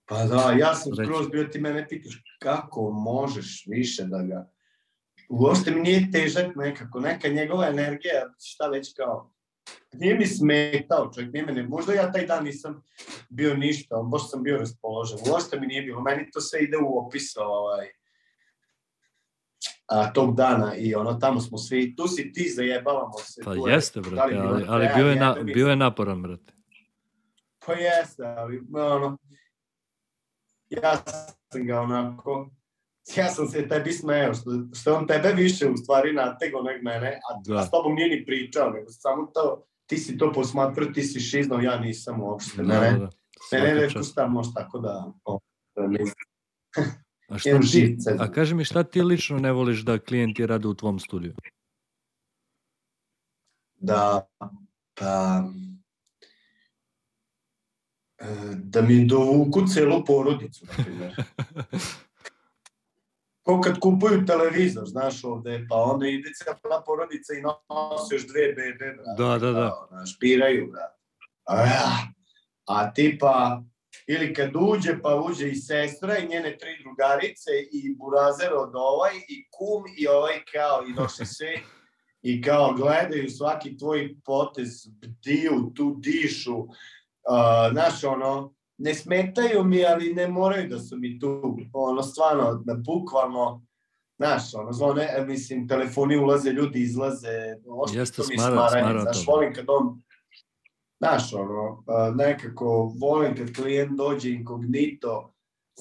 Pa 0.04 0.24
da, 0.24 0.54
ja 0.58 0.74
sam 0.74 0.92
skroz 0.94 1.28
bio, 1.28 1.44
ti 1.44 1.60
mene 1.60 1.88
pitaš 1.88 2.22
kako 2.38 2.90
možeš 2.90 3.64
više 3.66 4.04
da 4.04 4.22
ga 4.22 4.48
uopšte 5.32 5.70
mi 5.70 5.80
nije 5.80 6.10
težak 6.10 6.56
nekako, 6.56 7.00
neka 7.00 7.28
njegova 7.28 7.66
energija, 7.68 8.34
šta 8.40 8.66
već 8.66 8.94
kao, 8.96 9.32
nije 9.92 10.14
mi 10.14 10.26
smetao 10.26 11.10
čovjek, 11.14 11.32
nije 11.32 11.46
mene, 11.46 11.62
možda 11.62 11.92
ja 11.92 12.12
taj 12.12 12.26
dan 12.26 12.44
nisam 12.44 12.82
bio 13.28 13.54
ništa, 13.54 13.96
on 13.96 14.10
baš 14.10 14.30
sam 14.30 14.42
bio 14.42 14.58
raspoložen, 14.58 15.18
uopšte 15.30 15.60
mi 15.60 15.66
nije 15.66 15.82
bilo, 15.82 16.00
meni 16.00 16.30
to 16.30 16.40
sve 16.40 16.62
ide 16.62 16.76
u 16.78 17.06
opis 17.06 17.36
ovaj, 17.36 17.86
a, 19.86 20.12
tog 20.12 20.36
dana 20.36 20.74
i 20.76 20.94
ono, 20.94 21.14
tamo 21.14 21.40
smo 21.40 21.58
svi, 21.58 21.96
tu 21.96 22.08
si 22.08 22.32
ti, 22.32 22.48
zajebavamo 22.48 23.18
se. 23.18 23.42
Pa 23.44 23.70
jeste, 23.70 24.00
brate, 24.00 24.36
ali, 24.36 24.64
ali 24.68 24.88
bio, 24.96 25.06
je 25.06 25.16
na, 25.16 25.36
bio 25.42 25.68
je 25.68 25.76
naporan, 25.76 26.22
brate. 26.22 26.52
Pa 27.66 27.72
jeste, 27.72 28.22
ali, 28.24 28.62
ono, 28.74 29.18
ja 30.70 30.96
sam 31.52 31.66
ga 31.66 31.80
onako, 31.80 32.50
ja 33.16 33.28
sam 33.28 33.48
se 33.48 33.68
tebi 33.68 33.92
smeo, 33.92 34.34
što, 34.34 34.50
što 34.74 34.94
on 34.94 35.06
tebe 35.06 35.32
više 35.32 35.68
u 35.68 35.76
stvari 35.76 36.12
natego 36.12 36.62
nek 36.62 36.82
mene, 36.82 37.20
a, 37.30 37.40
da. 37.44 37.58
a 37.58 37.66
s 37.66 37.70
tobom 37.70 37.94
nije 37.94 38.08
ni 38.08 38.26
pričao, 38.26 38.70
nego 38.70 38.90
samo 38.90 39.26
to, 39.34 39.66
ti 39.86 39.98
si 39.98 40.18
to 40.18 40.32
posmatrao, 40.32 40.88
ti 40.88 41.02
si 41.02 41.20
šiznao, 41.20 41.60
ja 41.60 41.78
nisam 41.78 42.20
uopšte, 42.20 42.62
da, 42.62 42.80
ne, 42.80 42.90
da, 42.90 42.98
da. 42.98 43.10
Mene 43.52 43.74
ne 43.74 44.02
šta 44.02 44.26
može 44.26 44.50
tako 44.54 44.78
da, 44.78 45.12
o, 45.24 45.38
da 45.76 45.82
A, 47.28 47.38
šta 47.38 47.60
ti, 47.72 47.96
a 48.18 48.32
kaži 48.32 48.54
mi, 48.54 48.64
šta 48.64 48.82
ti 48.82 49.02
lično 49.02 49.38
ne 49.38 49.52
voliš 49.52 49.80
da 49.80 49.98
klijenti 49.98 50.46
rade 50.46 50.68
u 50.68 50.74
tvom 50.74 50.98
studiju? 50.98 51.34
Da, 53.74 54.26
pa, 54.94 55.44
e, 58.18 58.26
da 58.54 58.82
mi 58.82 59.06
dovuku 59.06 59.66
celu 59.66 60.04
porodicu, 60.04 60.66
na 60.66 60.84
primjer. 60.84 61.14
ko 63.42 63.60
kad 63.60 63.78
kupuju 63.80 64.26
televizor, 64.26 64.86
znaš 64.86 65.24
ovde, 65.24 65.66
pa 65.68 65.76
onda 65.76 66.06
ide 66.06 66.30
cijela 66.34 66.82
porodica 66.86 67.32
i 67.34 67.42
nosi 67.42 68.14
još 68.14 68.26
dve 68.26 68.52
bebe, 68.52 68.96
brate. 68.96 69.22
Da, 69.22 69.38
da, 69.38 69.52
da. 69.52 69.86
Znaš, 69.88 70.18
piraju, 70.20 70.68
brate. 70.72 70.98
A, 71.44 71.66
a 72.66 72.92
tipa, 72.92 73.62
ili 74.06 74.34
kad 74.34 74.50
uđe, 74.54 74.98
pa 75.02 75.16
uđe 75.16 75.48
i 75.48 75.54
sestra 75.54 76.18
i 76.18 76.28
njene 76.28 76.58
tri 76.58 76.82
drugarice 76.82 77.50
i 77.72 77.96
burazer 77.96 78.52
od 78.52 78.70
ovaj 78.74 79.12
i 79.28 79.46
kum 79.50 79.82
i 79.98 80.06
ovaj 80.06 80.42
kao 80.52 80.84
i 80.88 80.92
nosi 80.92 81.26
se 81.26 81.52
i 82.22 82.42
kao 82.42 82.72
gledaju 82.72 83.30
svaki 83.30 83.76
tvoj 83.76 84.16
potez, 84.24 84.86
bdiju, 84.86 85.72
tu 85.76 85.96
dišu, 85.98 86.56
uh, 86.58 86.68
znaš 87.72 88.04
ono, 88.04 88.54
ne 88.82 88.94
smetaju 88.94 89.64
mi, 89.64 89.84
ali 89.84 90.14
ne 90.14 90.28
moraju 90.28 90.68
da 90.68 90.78
su 90.78 90.96
mi 90.98 91.18
tu. 91.18 91.58
Ono, 91.72 92.02
stvarno, 92.02 92.62
da 92.64 92.74
bukvalno, 92.74 93.66
znaš, 94.18 94.54
ono, 94.54 94.72
zvone, 94.72 95.08
e, 95.16 95.24
mislim, 95.26 95.68
telefoni 95.68 96.16
ulaze, 96.16 96.50
ljudi 96.50 96.80
izlaze, 96.80 97.56
ošto 97.66 97.98
Jeste, 97.98 98.22
mi 98.28 98.38
smara, 98.38 98.68
smaranje, 98.70 99.00
znaš, 99.00 99.26
volim 99.26 99.54
kad 99.54 99.64
on, 99.68 100.02
znaš, 100.98 101.32
ono, 101.34 101.84
nekako, 102.14 102.92
volim 103.00 103.36
kad 103.36 103.54
klijent 103.54 103.98
dođe 103.98 104.30
inkognito, 104.30 105.34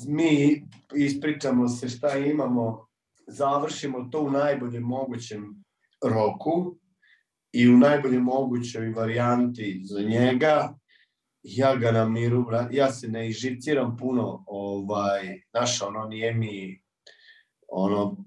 mi 0.08 0.64
ispričamo 0.96 1.68
se 1.68 1.90
šta 1.90 2.18
imamo, 2.18 2.88
završimo 3.28 4.08
to 4.12 4.22
u 4.22 4.32
najboljem 4.32 4.84
mogućem 4.84 5.64
roku 6.04 6.76
i 7.52 7.70
u 7.70 7.78
najboljem 7.78 8.24
mogućoj 8.24 8.90
varijanti 8.90 9.82
za 9.84 10.02
njega, 10.02 10.76
ja 11.44 11.76
ga 11.76 11.92
na 11.92 12.06
miru, 12.06 12.46
ja 12.72 12.92
se 12.92 13.08
ne 13.08 13.30
ižiciram 13.30 13.98
puno, 13.98 14.44
ovaj, 14.48 15.42
znaš, 15.52 15.82
ono, 15.82 16.06
nije 16.06 16.34
mi, 16.34 16.84
ono, 17.68 18.18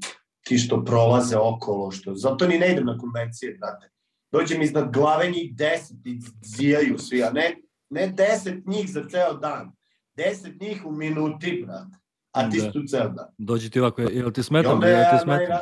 ti 0.44 0.58
što 0.58 0.84
prolaze 0.84 1.36
okolo, 1.36 1.90
što, 1.90 2.14
zato 2.14 2.46
ni 2.46 2.58
ne 2.58 2.72
idem 2.72 2.86
na 2.86 2.98
konvencije, 2.98 3.56
brate. 3.58 3.90
Dođem 4.32 4.62
iznad 4.62 4.92
glave 4.92 5.30
njih 5.30 5.56
deset 5.56 6.06
i 6.06 6.20
zijaju 6.42 6.98
svi, 6.98 7.22
a 7.22 7.30
ne, 7.30 7.56
ne 7.90 8.06
deset 8.06 8.66
njih 8.66 8.92
za 8.92 9.04
ceo 9.08 9.34
dan. 9.34 9.72
Deset 10.16 10.60
njih 10.60 10.86
u 10.86 10.92
minuti, 10.92 11.64
brate. 11.66 11.96
A 12.32 12.50
ti 12.50 12.60
da. 12.60 12.72
tu 12.72 12.82
ceo 12.88 13.08
dan. 13.08 13.26
Dođi 13.38 13.70
ti 13.70 13.80
ovako, 13.80 14.02
jel 14.02 14.32
ti 14.32 14.42
smetam? 14.42 14.82
Jel 14.82 15.04
ti 15.10 15.22
smetam? 15.22 15.60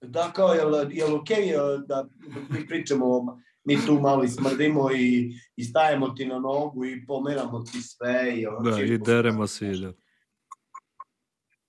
Da, 0.00 0.32
kao, 0.32 0.54
jel, 0.54 0.92
jel 0.92 1.14
okej 1.14 1.44
okay, 1.44 1.86
da 1.86 2.08
mi 2.50 2.66
pričamo 2.66 3.06
o 3.06 3.38
mi 3.64 3.86
tu 3.86 4.00
malo 4.00 4.28
smrdimo 4.28 4.90
i, 4.92 5.32
i 5.56 5.64
stajemo 5.64 6.08
ti 6.08 6.26
na 6.26 6.38
nogu 6.38 6.84
i 6.84 7.06
pomeramo 7.06 7.60
ti 7.60 7.82
sve. 7.82 8.32
I, 8.36 8.46
ono, 8.46 8.70
da, 8.70 8.82
i 8.82 8.98
deremo 8.98 9.46
se. 9.46 9.66
Da. 9.68 9.92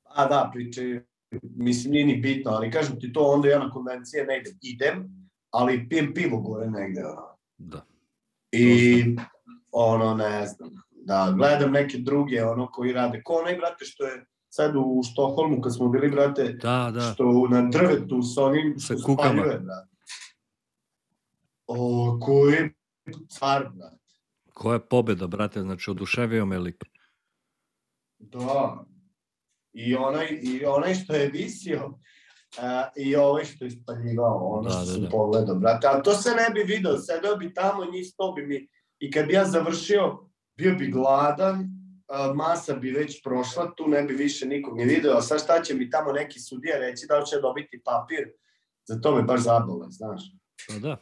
A 0.04 0.26
da, 0.28 0.50
priče, 0.54 1.02
mislim, 1.42 1.92
nije 1.92 2.06
ni 2.06 2.16
bitno, 2.16 2.52
ali 2.52 2.72
kažem 2.72 3.00
ti 3.00 3.14
to, 3.14 3.22
onda 3.22 3.50
ja 3.50 3.60
na 3.60 3.70
konvencije 3.70 4.26
ne 4.26 4.38
idem. 4.40 4.54
Idem, 4.62 5.30
ali 5.50 5.90
pijem 5.90 6.14
pivo 6.14 6.38
gore 6.42 6.70
negde. 6.70 7.06
Ono. 7.06 7.38
Da. 7.58 7.86
I 8.52 9.04
ono, 9.72 10.16
ne 10.16 10.48
znam, 10.48 10.70
da 10.92 11.34
gledam 11.38 11.72
neke 11.72 11.98
druge, 11.98 12.44
ono, 12.44 12.68
koji 12.72 12.94
rade. 12.94 13.22
Ko 13.24 13.34
onaj, 13.34 13.56
brate, 13.56 13.86
što 13.86 14.06
je 14.06 14.26
sad 14.50 14.76
u 14.76 15.02
Štokholmu, 15.12 15.62
kad 15.62 15.76
smo 15.76 15.90
bili, 15.90 16.10
brate, 16.10 16.44
Da, 16.62 16.92
da. 16.94 17.02
što 17.02 17.48
na 17.52 17.62
drvetu 17.62 18.22
s 18.22 18.38
onim 18.38 18.76
Sa 18.80 18.96
kukama. 19.06 19.30
spaljuje, 19.30 19.60
brate. 19.60 19.93
O, 21.68 22.20
koji 22.22 22.70
car, 23.30 23.70
brate. 23.74 23.98
Koja 24.54 24.80
pobeda, 24.80 25.28
brate, 25.28 25.62
znači 25.62 25.92
oduševio 25.92 26.46
me 26.46 26.58
lik. 26.58 26.84
Da. 28.20 28.86
I 29.74 29.96
onaj, 29.96 30.28
i 30.42 30.66
onaj 30.66 30.94
što 30.94 31.14
je 31.14 31.28
visio, 31.30 32.00
a, 32.58 32.88
i 32.98 33.16
ovaj 33.16 33.46
što 33.46 33.66
je 33.66 33.72
spaljivao, 33.72 34.38
ono 34.38 34.64
Da, 34.64 34.70
što 34.70 34.80
da, 34.80 34.86
sam 34.86 35.02
da. 35.02 35.10
pogledao, 35.10 35.56
brate. 35.56 35.88
A 35.88 36.02
to 36.04 36.14
se 36.14 36.30
ne 36.30 36.50
bi 36.54 36.74
video, 36.74 36.98
sedeo 36.98 37.36
bi 37.36 37.54
tamo, 37.54 37.86
njih 37.86 38.08
sto 38.08 38.32
bi 38.32 38.48
mi, 38.48 38.68
i 39.00 39.12
kad 39.12 39.26
bi 39.28 39.34
ja 39.34 39.46
završio, 39.46 40.30
bio 40.58 40.76
bi 40.76 40.88
gladan, 40.88 41.70
a, 42.08 42.34
masa 42.34 42.76
bi 42.76 42.92
već 42.92 43.24
prošla, 43.24 43.74
tu 43.76 43.88
ne 43.88 44.04
bi 44.04 44.14
više 44.14 44.46
nikog 44.46 44.78
ni 44.78 44.86
video, 44.86 45.18
a 45.18 45.22
sad 45.22 45.44
šta 45.44 45.62
će 45.62 45.74
mi 45.74 45.90
tamo 45.90 46.12
neki 46.12 46.40
sudija 46.40 46.78
reći, 46.78 47.06
da 47.10 47.20
li 47.20 47.26
će 47.26 47.36
dobiti 47.42 47.82
papir, 47.86 48.32
za 48.86 49.02
to 49.02 49.16
me 49.16 49.24
baš 49.24 49.42
zabole, 49.42 49.88
znaš. 49.90 50.22
Pa 50.68 50.80
da. 50.80 50.98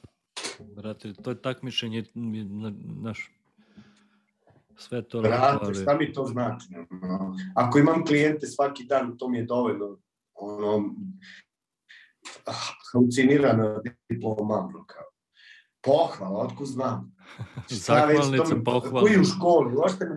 Brate, 0.76 1.14
to 1.14 1.30
je 1.30 1.42
takmičenje, 1.42 2.04
mi, 2.14 2.44
na- 2.44 2.74
znaš, 3.00 3.32
sve 4.76 5.02
to 5.02 5.22
Brate, 5.22 5.66
ali... 5.66 5.76
šta 5.76 5.98
mi 5.98 6.14
to 6.14 6.26
znači? 6.26 6.68
ono? 7.04 7.36
Ako 7.56 7.80
imam 7.80 8.06
klijente 8.06 8.48
svaki 8.48 8.84
dan, 8.84 9.18
to 9.18 9.30
mi 9.30 9.38
je 9.38 9.46
dovoljno. 9.46 9.98
Ono, 10.34 10.96
ah, 12.46 12.54
halucinirana 12.94 13.82
diploma, 14.10 14.56
ono, 14.56 14.86
kao. 14.86 15.04
Pohvala, 15.82 16.46
otko 16.46 16.66
znam. 16.66 17.16
Zahvalnica, 17.70 18.56
pohvala. 18.66 19.02
Koji 19.02 19.20
u 19.20 19.24
školi, 19.24 19.76
uopšte 19.76 20.06
me... 20.06 20.16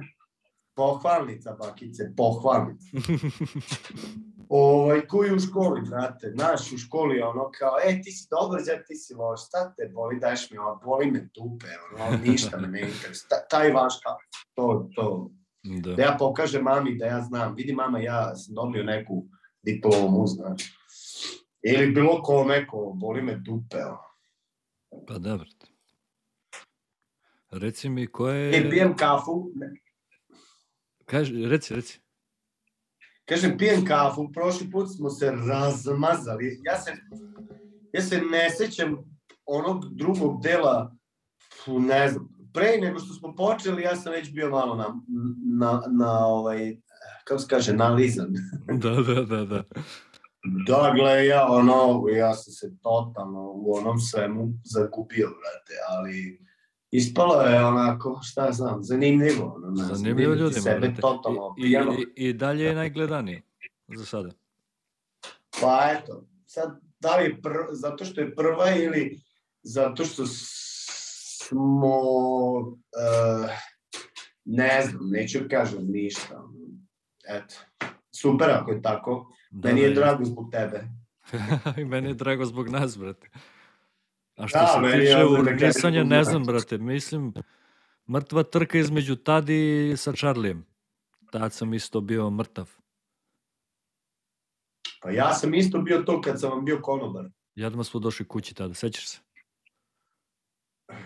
Pohvalnica, 0.76 1.56
bakice, 1.60 2.12
pohvalnica. 2.16 2.86
Ovaj, 4.48 5.06
koji 5.06 5.32
u 5.34 5.38
školi, 5.38 5.80
brate, 5.90 6.30
znaš, 6.34 6.72
u 6.72 6.78
školi 6.78 7.20
ono 7.20 7.50
kao, 7.58 7.76
e, 7.84 8.02
ti 8.02 8.12
si 8.12 8.28
dobar, 8.30 8.62
zar 8.62 8.78
ti 8.86 8.94
si 8.96 9.14
loš, 9.14 9.46
šta 9.46 9.74
te 9.74 9.90
boli, 9.94 10.20
daješ 10.20 10.50
mi 10.50 10.58
ovo, 10.58 10.80
boli 10.84 11.10
me 11.10 11.28
dupe, 11.34 11.66
ono, 11.92 12.16
ništa 12.22 12.56
me 12.56 12.68
ne 12.68 12.80
interesuje, 12.80 13.28
Ta- 13.28 13.46
taj 13.50 13.70
vaš, 13.72 13.94
to, 14.54 14.88
to, 14.94 15.30
Da. 15.62 15.94
da 15.94 16.02
ja 16.02 16.16
pokažem 16.18 16.62
mami 16.62 16.98
da 16.98 17.06
ja 17.06 17.20
znam, 17.20 17.54
vidi 17.54 17.72
mama, 17.72 17.98
ja 17.98 18.36
sam 18.36 18.54
dobio 18.54 18.82
neku 18.82 19.24
diplomu, 19.62 20.26
znaš, 20.26 20.62
ili 21.62 21.92
bilo 21.92 22.22
ko 22.22 22.44
neko, 22.44 22.92
boli 22.94 23.22
me 23.22 23.34
dupe, 23.36 23.76
ono. 23.84 23.98
Pa 25.06 25.18
da, 25.18 25.36
brate. 25.36 25.66
Reci 27.50 27.88
mi, 27.88 28.06
ko 28.06 28.30
E, 28.30 28.34
je... 28.34 28.70
pijem 28.70 28.96
kafu, 28.96 29.50
ne, 29.54 29.70
Kaži, 31.04 31.46
reci, 31.46 31.74
reci. 31.74 32.00
Kažem, 33.24 33.58
pijem 33.58 33.84
kafu, 33.84 34.32
prošli 34.32 34.70
put 34.70 34.88
smo 34.96 35.10
se 35.10 35.30
razmazali. 35.30 36.60
Ja 36.64 36.80
se, 36.80 36.92
ja 37.92 38.02
se 38.02 38.20
ne 38.20 38.50
sećam 38.50 38.96
onog 39.46 39.94
drugog 39.94 40.42
dela, 40.42 40.94
ne 41.66 42.08
znam, 42.08 42.28
pre 42.52 42.78
nego 42.80 42.98
što 42.98 43.14
smo 43.14 43.34
počeli, 43.34 43.82
ja 43.82 43.96
sam 43.96 44.12
već 44.12 44.32
bio 44.32 44.50
malo 44.50 44.74
na, 44.74 45.00
na, 45.58 45.82
na 45.90 46.26
ovaj, 46.26 46.76
kako 47.24 47.40
se 47.40 47.46
kaže, 47.50 47.72
nalizan. 47.72 48.34
Da, 48.82 48.90
da, 48.90 49.22
da, 49.22 49.44
da. 49.44 49.62
Da, 50.66 50.92
gle, 50.96 51.26
ja, 51.26 51.46
ono, 51.48 52.04
ja 52.16 52.34
sam 52.34 52.52
se 52.52 52.76
totalno 52.82 53.52
u 53.54 53.76
onom 53.76 53.98
svemu 53.98 54.52
zagubio, 54.64 55.26
brate, 55.26 55.74
ali 55.88 56.43
ispalo 56.96 57.42
je 57.42 57.64
onako, 57.64 58.20
šta 58.22 58.52
znam, 58.52 58.82
zanimljivo. 58.82 59.60
Ono, 59.64 59.94
Zanimljivo 59.94 60.34
ljudima, 60.34 60.60
sebe 60.60 60.94
totalno 61.00 61.54
I, 61.58 61.76
i, 62.16 62.28
I 62.28 62.32
dalje 62.32 62.64
je 62.64 62.74
najgledaniji 62.74 63.42
za 63.96 64.04
sada. 64.04 64.30
Pa 65.60 65.90
eto, 65.92 66.26
sad, 66.46 66.80
da 67.00 67.16
li 67.16 67.24
je 67.24 67.42
pr... 67.42 67.50
zato 67.70 68.04
što 68.04 68.20
je 68.20 68.34
prva 68.34 68.70
ili 68.70 69.20
zato 69.62 70.04
što 70.04 70.24
smo, 71.46 71.98
uh, 72.58 73.50
ne 74.44 74.82
znam, 74.82 75.10
neću 75.10 75.38
kažem 75.50 75.86
ništa. 75.86 76.42
Eto, 77.28 77.54
super 78.20 78.50
ako 78.50 78.70
je 78.70 78.82
tako. 78.82 79.32
Da, 79.50 79.68
Meni 79.68 79.80
je 79.80 79.88
da, 79.88 79.94
drago 79.94 80.24
zbog 80.24 80.50
tebe. 80.52 80.84
I 81.82 81.84
meni 81.84 82.08
je 82.08 82.14
drago 82.14 82.44
zbog 82.44 82.68
nas, 82.68 82.98
brate. 82.98 83.28
A 84.36 84.48
što 84.48 84.58
Da, 84.58 84.66
se 84.66 84.98
tiče 84.98 85.24
urnisanja, 85.24 86.04
ne 86.04 86.24
znam, 86.24 86.44
brate. 86.44 86.78
Mislim, 86.78 87.32
mrtva 88.10 88.42
trka 88.42 88.78
između 88.78 89.16
Tadi 89.16 89.94
sa 89.96 90.12
Charlijem. 90.12 90.66
Tad 91.32 91.52
sam 91.52 91.74
isto 91.74 92.00
bio 92.00 92.30
mrtav. 92.30 92.70
Pa 95.02 95.10
ja 95.10 95.32
sam 95.32 95.54
isto 95.54 95.78
bio 95.78 96.02
to 96.02 96.20
kad 96.20 96.40
sam 96.40 96.50
vam 96.50 96.64
bio 96.64 96.80
konobar. 96.82 97.24
Jadma 97.54 97.84
smo 97.84 98.00
došli 98.00 98.28
kući 98.28 98.54
tada, 98.54 98.74
sećaš 98.74 99.08
se? 99.08 99.18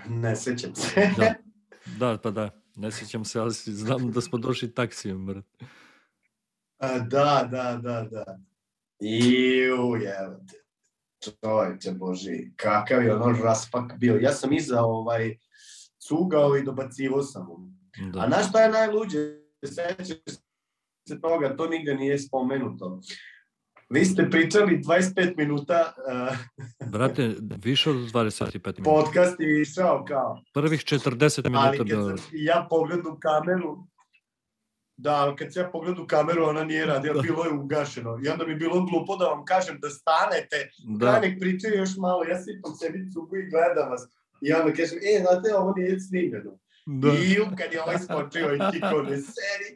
Ne 0.08 0.36
sećam 0.36 0.74
se. 0.74 1.10
Da. 1.16 1.34
Da, 1.98 2.18
pa 2.22 2.30
da. 2.30 2.50
Ne 2.76 2.92
sjećam 2.92 3.24
se, 3.24 3.40
ali 3.40 3.50
znam 3.52 4.12
da 4.12 4.20
smo 4.20 4.38
došli 4.38 4.74
taksijem, 4.74 5.26
brate. 5.26 5.66
A, 6.78 6.98
da, 6.98 7.48
da, 7.50 7.80
da, 7.82 8.02
da. 8.10 8.38
Iu, 9.00 9.96
jevate. 9.96 10.57
Čovječe 11.24 11.92
Boži, 11.92 12.52
kakav 12.56 13.04
je 13.04 13.14
ono 13.14 13.42
raspak 13.42 13.92
bio. 13.98 14.18
Ja 14.20 14.32
sam 14.32 14.52
iza 14.52 14.82
ovaj, 14.82 15.36
cugao 16.08 16.56
i 16.56 16.62
dobacivo 16.62 17.22
sam 17.22 17.46
mu. 17.46 17.56
Da. 18.12 18.20
A 18.20 18.26
znaš 18.28 18.48
šta 18.48 18.62
je 18.62 18.70
najluđe? 18.70 19.18
Sećaš 19.64 20.16
se 21.08 21.20
toga, 21.20 21.56
to 21.56 21.68
nigde 21.68 21.94
nije 21.94 22.18
spomenuto. 22.18 23.00
Vi 23.90 24.04
ste 24.04 24.30
pričali 24.30 24.82
25 24.82 25.36
minuta, 25.36 25.92
uh, 26.30 26.36
Brate, 26.88 27.34
više 27.64 27.90
od 27.90 27.96
25 27.96 28.52
minuta. 28.52 28.82
podcast 28.82 29.40
je 29.40 29.62
išao 29.62 30.04
kao, 30.08 30.42
Prvih 30.54 30.80
40 30.80 31.44
minuta 31.44 31.66
ali 31.66 31.78
kad 31.78 31.88
sam 31.88 32.28
ja 32.32 32.66
pogledam 32.70 33.20
kameru, 33.20 33.86
da, 35.00 35.14
ali 35.14 35.36
kad 35.36 35.52
sam 35.52 35.62
ja 35.62 35.70
pogledam 35.70 36.04
u 36.04 36.06
kameru, 36.06 36.44
ona 36.44 36.64
nije 36.64 36.86
radila, 36.86 37.14
Da. 37.14 37.20
bilo 37.22 37.44
je 37.44 37.52
ugašeno. 37.52 38.18
I 38.24 38.28
onda 38.28 38.44
mi 38.46 38.52
je 38.52 38.56
bilo 38.56 38.80
glupo 38.84 39.16
da 39.16 39.24
vam 39.24 39.44
kažem 39.44 39.78
da 39.82 39.90
stanete, 39.90 40.58
da. 40.98 41.06
Da, 41.12 41.20
nek 41.20 41.40
pričaju 41.40 41.74
još 41.78 41.90
malo, 41.96 42.24
ja 42.24 42.38
sipam 42.42 42.72
sebi 42.80 43.10
cugu 43.12 43.36
i 43.36 43.50
gledam 43.50 43.90
vas. 43.90 44.02
I 44.40 44.52
onda 44.52 44.72
kažem, 44.72 44.98
e, 44.98 45.20
znate, 45.20 45.56
ovo 45.56 45.72
nije 45.76 46.00
snimljeno. 46.00 46.58
da. 46.86 47.08
I 47.08 47.36
kad 47.58 47.72
je 47.72 47.82
ovaj 47.82 47.98
skočio 47.98 48.54
i 48.54 48.58
kiko 48.72 49.02
ne 49.02 49.16
seri. 49.16 49.70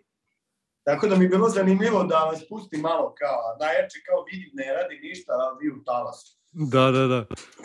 Tako 0.85 1.07
da 1.07 1.17
mi 1.17 1.25
je 1.25 1.29
bilo 1.29 1.49
zanimljivo 1.49 2.05
da 2.05 2.19
vas 2.19 2.49
pusti 2.49 2.77
malo 2.77 3.15
kao, 3.19 3.39
a 3.49 3.65
najjače 3.65 3.99
kao 4.07 4.25
vidim 4.33 4.51
ne 4.55 4.65
radi 4.77 4.97
ništa, 5.03 5.33
a 5.33 5.57
vi 5.61 5.71
u 5.71 5.85
talasu. 5.85 6.39
Da, 6.53 6.91
da, 6.91 7.07
da. 7.07 7.25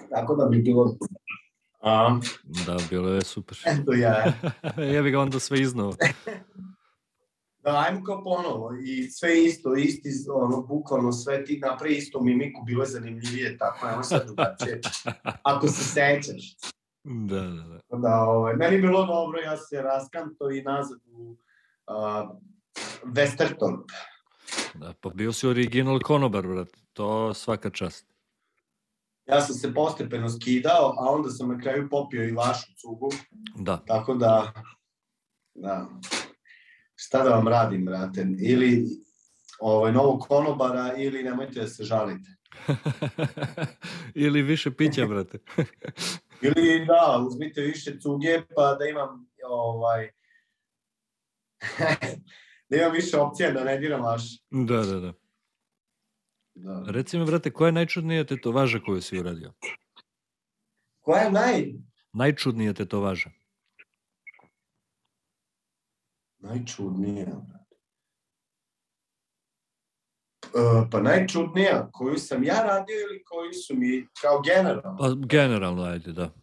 Tako 0.10 0.36
da 0.36 0.50
mi 0.50 0.56
je 0.58 0.62
bilo... 0.62 0.98
A, 1.82 2.20
Da, 2.66 2.78
bilo 2.90 3.10
je 3.10 3.22
super. 3.22 3.58
eto 3.66 3.92
ja. 3.94 4.34
ja 4.96 5.02
bih 5.02 5.12
ga 5.12 5.20
onda 5.20 5.40
sve 5.40 5.60
iznao. 5.62 5.94
Ajmo 7.70 8.04
kao 8.04 8.24
ponovo 8.24 8.72
i 8.86 9.10
sve 9.10 9.44
isto, 9.44 9.76
isti, 9.76 10.10
ono, 10.34 10.62
bukvalno 10.62 11.12
sve 11.12 11.46
ti 11.46 11.60
napravi 11.60 11.96
isto 11.96 12.22
mimiku, 12.22 12.62
bilo 12.66 12.84
je 12.84 12.90
zanimljivije, 12.90 13.58
tako, 13.58 13.90
evo 13.90 14.04
sad 14.04 14.26
drugačije. 14.26 14.82
Ako 15.44 15.68
se 15.68 15.84
sećaš. 15.84 16.56
Da, 17.04 17.42
da, 17.42 17.80
da. 17.90 17.98
Da, 17.98 18.24
ovaj, 18.24 18.56
meni 18.56 18.76
je 18.76 18.82
bilo 18.82 19.06
dobro, 19.06 19.40
ja 19.40 19.58
se 19.58 19.82
raskanto 19.82 20.52
i 20.52 20.62
nazad 20.62 21.00
u 21.12 21.38
uh, 21.88 22.30
Westertorp. 23.04 23.84
da. 24.74 24.94
Pa 25.02 25.10
bio 25.10 25.34
si 25.34 25.48
original 25.48 26.00
konobar, 26.00 26.48
brate. 26.48 26.78
To 26.94 27.34
svaka 27.34 27.70
čast. 27.70 28.14
Ja 29.26 29.42
sam 29.42 29.56
se 29.56 29.74
postepeno 29.74 30.30
skidao, 30.30 30.96
a 31.00 31.12
onda 31.12 31.30
sam 31.30 31.50
na 31.50 31.60
kraju 31.60 31.88
popio 31.90 32.24
i 32.24 32.32
vašu 32.32 32.72
cugu, 32.82 33.10
Da. 33.56 33.78
tako 33.78 34.14
da, 34.14 34.54
da, 35.56 35.88
šta 37.00 37.24
da 37.24 37.30
vam 37.30 37.48
radim, 37.48 37.86
brate, 37.86 38.28
ili 38.40 38.86
ovaj, 39.60 39.92
novog 39.92 40.22
konobara, 40.22 40.94
ili 40.98 41.24
nemojte 41.24 41.60
da 41.60 41.68
se 41.68 41.84
žalite. 41.84 42.30
Ili 44.26 44.42
više 44.42 44.72
pića, 44.72 45.06
brate. 45.06 45.40
Ili 46.48 46.86
da, 46.86 47.26
uzmite 47.28 47.62
više 47.62 48.00
cuge, 48.00 48.42
pa 48.56 48.76
da 48.76 48.86
imam, 48.86 49.28
ovaj, 49.50 50.10
da 52.70 52.78
imam 52.78 52.92
više 52.92 53.18
opcija 53.18 53.52
da 53.52 53.64
ne 53.64 53.78
diram 53.78 54.02
vaš. 54.02 54.24
Da, 54.50 54.78
da, 54.78 55.00
da. 55.00 55.14
Da. 56.56 56.84
Reci 56.88 57.18
mi, 57.18 57.26
brate, 57.26 57.52
koja 57.52 57.68
je 57.68 57.72
najčudnija 57.72 58.24
tetovaža 58.24 58.80
koju 58.86 59.02
si 59.02 59.20
uradio? 59.20 59.54
Koja 61.00 61.22
je 61.22 61.32
naj, 61.32 61.66
Najčudnija 62.14 62.74
tetovaža. 62.74 63.30
Najčudnija? 66.40 67.26
brate? 67.26 67.76
E, 70.56 70.90
pa 70.92 71.02
najčudnija, 71.02 71.90
koju 71.92 72.18
sam 72.18 72.44
ja 72.44 72.64
radio 72.64 72.96
ili 72.96 73.24
koju 73.24 73.54
su 73.54 73.76
mi, 73.76 74.08
kao 74.22 74.42
generalno? 74.42 74.98
Pa 75.00 75.28
generalno, 75.28 75.84
ajde, 75.84 76.12
da. 76.12 76.34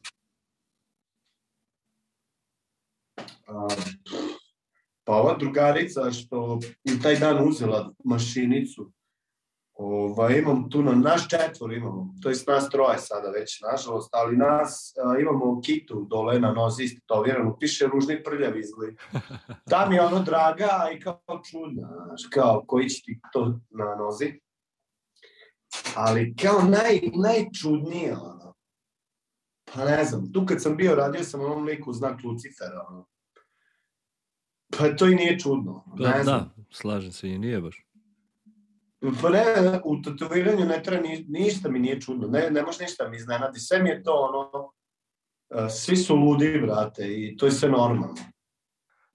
A, 3.46 3.68
pa 5.04 5.12
ova 5.12 5.36
drugarica 5.38 6.12
što 6.12 6.58
je 6.84 7.02
taj 7.02 7.16
dan 7.16 7.48
uzela 7.48 7.92
mašinicu, 8.04 8.92
Ovaj, 9.74 10.38
imam 10.38 10.70
tu 10.70 10.82
na 10.82 10.92
naš 10.92 11.28
četvor 11.28 11.72
imamo, 11.72 12.14
to 12.22 12.28
je 12.28 12.36
nas 12.46 12.70
troje 12.70 12.98
sada 12.98 13.28
već, 13.30 13.60
nažalost, 13.60 14.08
ali 14.14 14.36
nas 14.36 14.94
a, 15.04 15.18
imamo 15.20 15.60
kitu 15.60 16.06
dole 16.10 16.40
na 16.40 16.52
nozi 16.52 16.84
istetoviranu, 16.84 17.56
piše 17.60 17.86
ružni 17.86 18.22
prljav 18.22 18.58
izgled. 18.58 18.94
Da 19.70 19.86
mi 19.88 19.94
je 19.94 20.02
ono 20.02 20.22
draga, 20.22 20.68
a 20.70 20.90
i 20.90 21.00
kao 21.00 21.20
čudna, 21.50 21.88
znaš, 22.06 22.22
kao 22.30 22.64
koji 22.66 22.88
će 22.88 23.02
ti 23.02 23.20
to 23.32 23.60
na 23.70 23.94
nozi. 23.96 24.40
Ali 25.96 26.34
kao 26.42 26.62
naj, 26.62 27.00
najčudnije, 27.24 28.12
ono, 28.12 28.54
pa 29.74 29.84
ne 29.84 30.04
znam, 30.04 30.32
tu 30.32 30.46
kad 30.46 30.62
sam 30.62 30.76
bio, 30.76 30.94
radio 30.94 31.24
sam 31.24 31.40
onom 31.40 31.64
liku 31.64 31.92
znak 31.92 32.20
Lucifera, 32.24 32.86
ono. 32.88 33.06
Pa 34.78 34.96
to 34.96 35.06
i 35.06 35.14
nije 35.14 35.38
čudno, 35.38 35.84
ne 35.96 36.08
Da, 36.16 36.22
znam. 36.22 36.38
da, 36.56 36.64
slažem 36.70 37.12
se 37.12 37.28
i 37.28 37.38
nije 37.38 37.60
baš. 37.60 37.86
Ne, 39.04 39.80
u 39.84 40.02
tetoviranju 40.02 40.64
ne 40.64 40.82
treba 40.82 41.02
ni, 41.02 41.24
ništa 41.28 41.68
mi 41.68 41.78
nije 41.78 42.00
čudno, 42.00 42.28
ne, 42.28 42.50
ne 42.50 42.62
može 42.62 42.82
ništa 42.82 43.08
mi 43.08 43.16
iznenadi, 43.16 43.60
sve 43.60 43.82
mi 43.82 43.88
je 43.88 44.02
to 44.02 44.12
ono, 44.12 44.64
uh, 44.64 45.70
svi 45.70 45.96
su 45.96 46.16
ludi, 46.16 46.60
brate, 46.62 47.02
i 47.06 47.36
to 47.36 47.46
je 47.46 47.52
sve 47.52 47.68
normalno. 47.68 48.14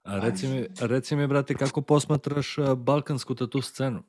A 0.02 0.18
reci 0.18 0.48
mi, 0.48 0.66
reci 0.80 1.16
mi, 1.16 1.26
brate, 1.26 1.54
kako 1.54 1.82
posmatraš 1.82 2.58
a, 2.58 2.74
balkansku 2.74 3.34
tatu 3.34 3.62
scenu? 3.62 4.02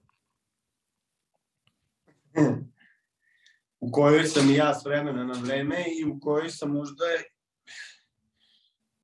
u 3.80 3.92
kojoj 3.92 4.24
sam 4.24 4.50
i 4.50 4.56
ja 4.56 4.74
s 4.74 4.86
vremena 4.86 5.24
na 5.24 5.34
vreme 5.34 5.86
i 6.00 6.06
u 6.06 6.20
kojoj 6.20 6.50
sam 6.50 6.72
možda 6.72 7.04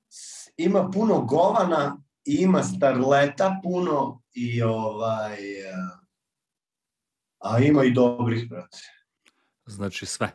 s- 0.10 0.50
ima 0.58 0.90
puno 0.94 1.22
govana 1.22 2.04
i 2.26 2.36
ima 2.36 2.64
starleta 2.64 3.60
puno 3.64 4.22
i 4.34 4.62
ovaj 4.62 5.34
uh, 5.34 6.07
a 7.40 7.60
ima 7.60 7.84
i 7.84 7.92
dobrih, 7.92 8.50
brate. 8.50 8.78
Znači 9.66 10.06
sve. 10.06 10.32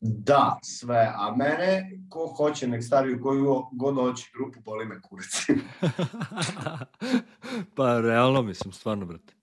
Da, 0.00 0.58
sve. 0.62 1.12
A 1.16 1.36
mene, 1.36 1.90
ko 2.08 2.26
hoće, 2.26 2.68
nek 2.68 2.84
stavi 2.84 3.14
u 3.14 3.22
koju 3.22 3.64
god 3.72 3.94
hoće 3.94 4.30
grupu, 4.34 4.60
boli 4.60 4.86
me 4.86 5.00
kurac. 5.00 5.46
pa 7.76 8.00
realno 8.00 8.42
mislim, 8.42 8.72
stvarno, 8.72 9.06
brate. 9.06 9.34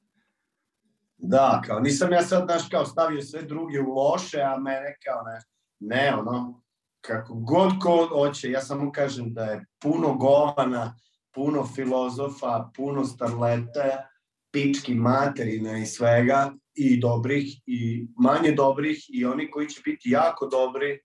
da, 1.17 1.61
kao 1.65 1.79
nisam 1.79 2.11
ja 2.11 2.21
sad, 2.21 2.43
znaš, 2.45 2.69
kao 2.69 2.85
stavio 2.85 3.21
sve 3.21 3.41
druge 3.41 3.81
u 3.81 3.93
loše, 3.93 4.41
a 4.41 4.57
mene 4.57 4.97
kao 5.05 5.23
ne, 5.23 5.41
ne, 5.79 6.15
ono, 6.15 6.61
kako 7.01 7.33
god 7.33 7.71
ko 7.81 8.07
hoće, 8.11 8.51
ja 8.51 8.61
samo 8.61 8.91
kažem 8.91 9.33
da 9.33 9.43
je 9.43 9.65
puno 9.79 10.13
govana, 10.13 10.95
puno 11.33 11.67
filozofa, 11.75 12.69
puno 12.75 13.05
starleta, 13.05 14.07
pički 14.55 14.95
materina 14.95 15.77
i 15.77 15.85
svega, 15.85 16.53
i 16.75 16.99
dobrih, 16.99 17.61
i 17.65 18.07
manje 18.17 18.51
dobrih, 18.51 19.05
i 19.09 19.25
oni 19.25 19.51
koji 19.51 19.67
će 19.67 19.81
biti 19.85 20.09
jako 20.09 20.47
dobri, 20.47 20.99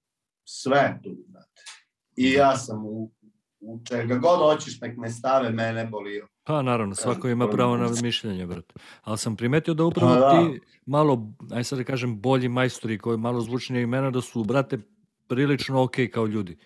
sve 0.44 1.01
tu, 1.03 1.16
znate. 1.28 1.62
I 2.16 2.32
ja 2.32 2.57
sam 2.57 2.86
u, 2.86 3.12
u 3.61 3.80
čega 3.88 4.14
god 4.14 4.38
hoćeš, 4.38 4.80
nek 4.80 4.96
me 4.96 5.11
stave, 5.11 5.51
mene 5.51 5.86
bolio. 5.86 6.28
Pa 6.44 6.62
naravno, 6.62 6.94
svako 6.94 7.28
ima 7.28 7.48
pravo 7.48 7.76
na 7.76 7.88
mišljenje, 8.03 8.46
brate. 8.46 8.74
Ali 9.03 9.18
sam 9.18 9.36
primetio 9.36 9.74
da 9.74 9.84
upravo 9.84 10.14
Pa 10.14 10.20
da. 10.20 10.30
ti 10.30 10.61
malo, 10.86 11.32
aj 11.53 11.64
sad 11.64 11.78
da 11.78 11.84
kažem, 11.84 12.20
bolji 12.20 12.48
majstori 12.48 12.98
koji 12.98 13.18
malo 13.18 13.40
zvučnije 13.40 13.82
imena, 13.82 14.11
da 14.11 14.20
su, 14.20 14.44
brate, 14.44 14.78
prilično 15.28 15.82
okej 15.82 16.11
kao 16.11 16.26
ljudi. 16.26 16.59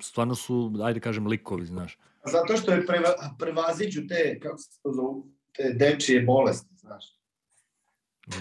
Stvarno 0.00 0.34
su, 0.34 0.72
ajde 0.82 1.00
kažem, 1.00 1.26
likovi, 1.26 1.66
znaš. 1.66 1.98
Zato 2.32 2.56
što 2.56 2.72
je 2.72 2.86
preva, 2.86 3.08
prevaziđu 3.38 4.06
te, 4.08 4.38
kako 4.42 4.58
se 4.58 4.78
to 4.82 4.92
zovu, 4.92 5.32
dečije 5.74 6.22
bolesti, 6.22 6.74
znaš. 6.76 7.04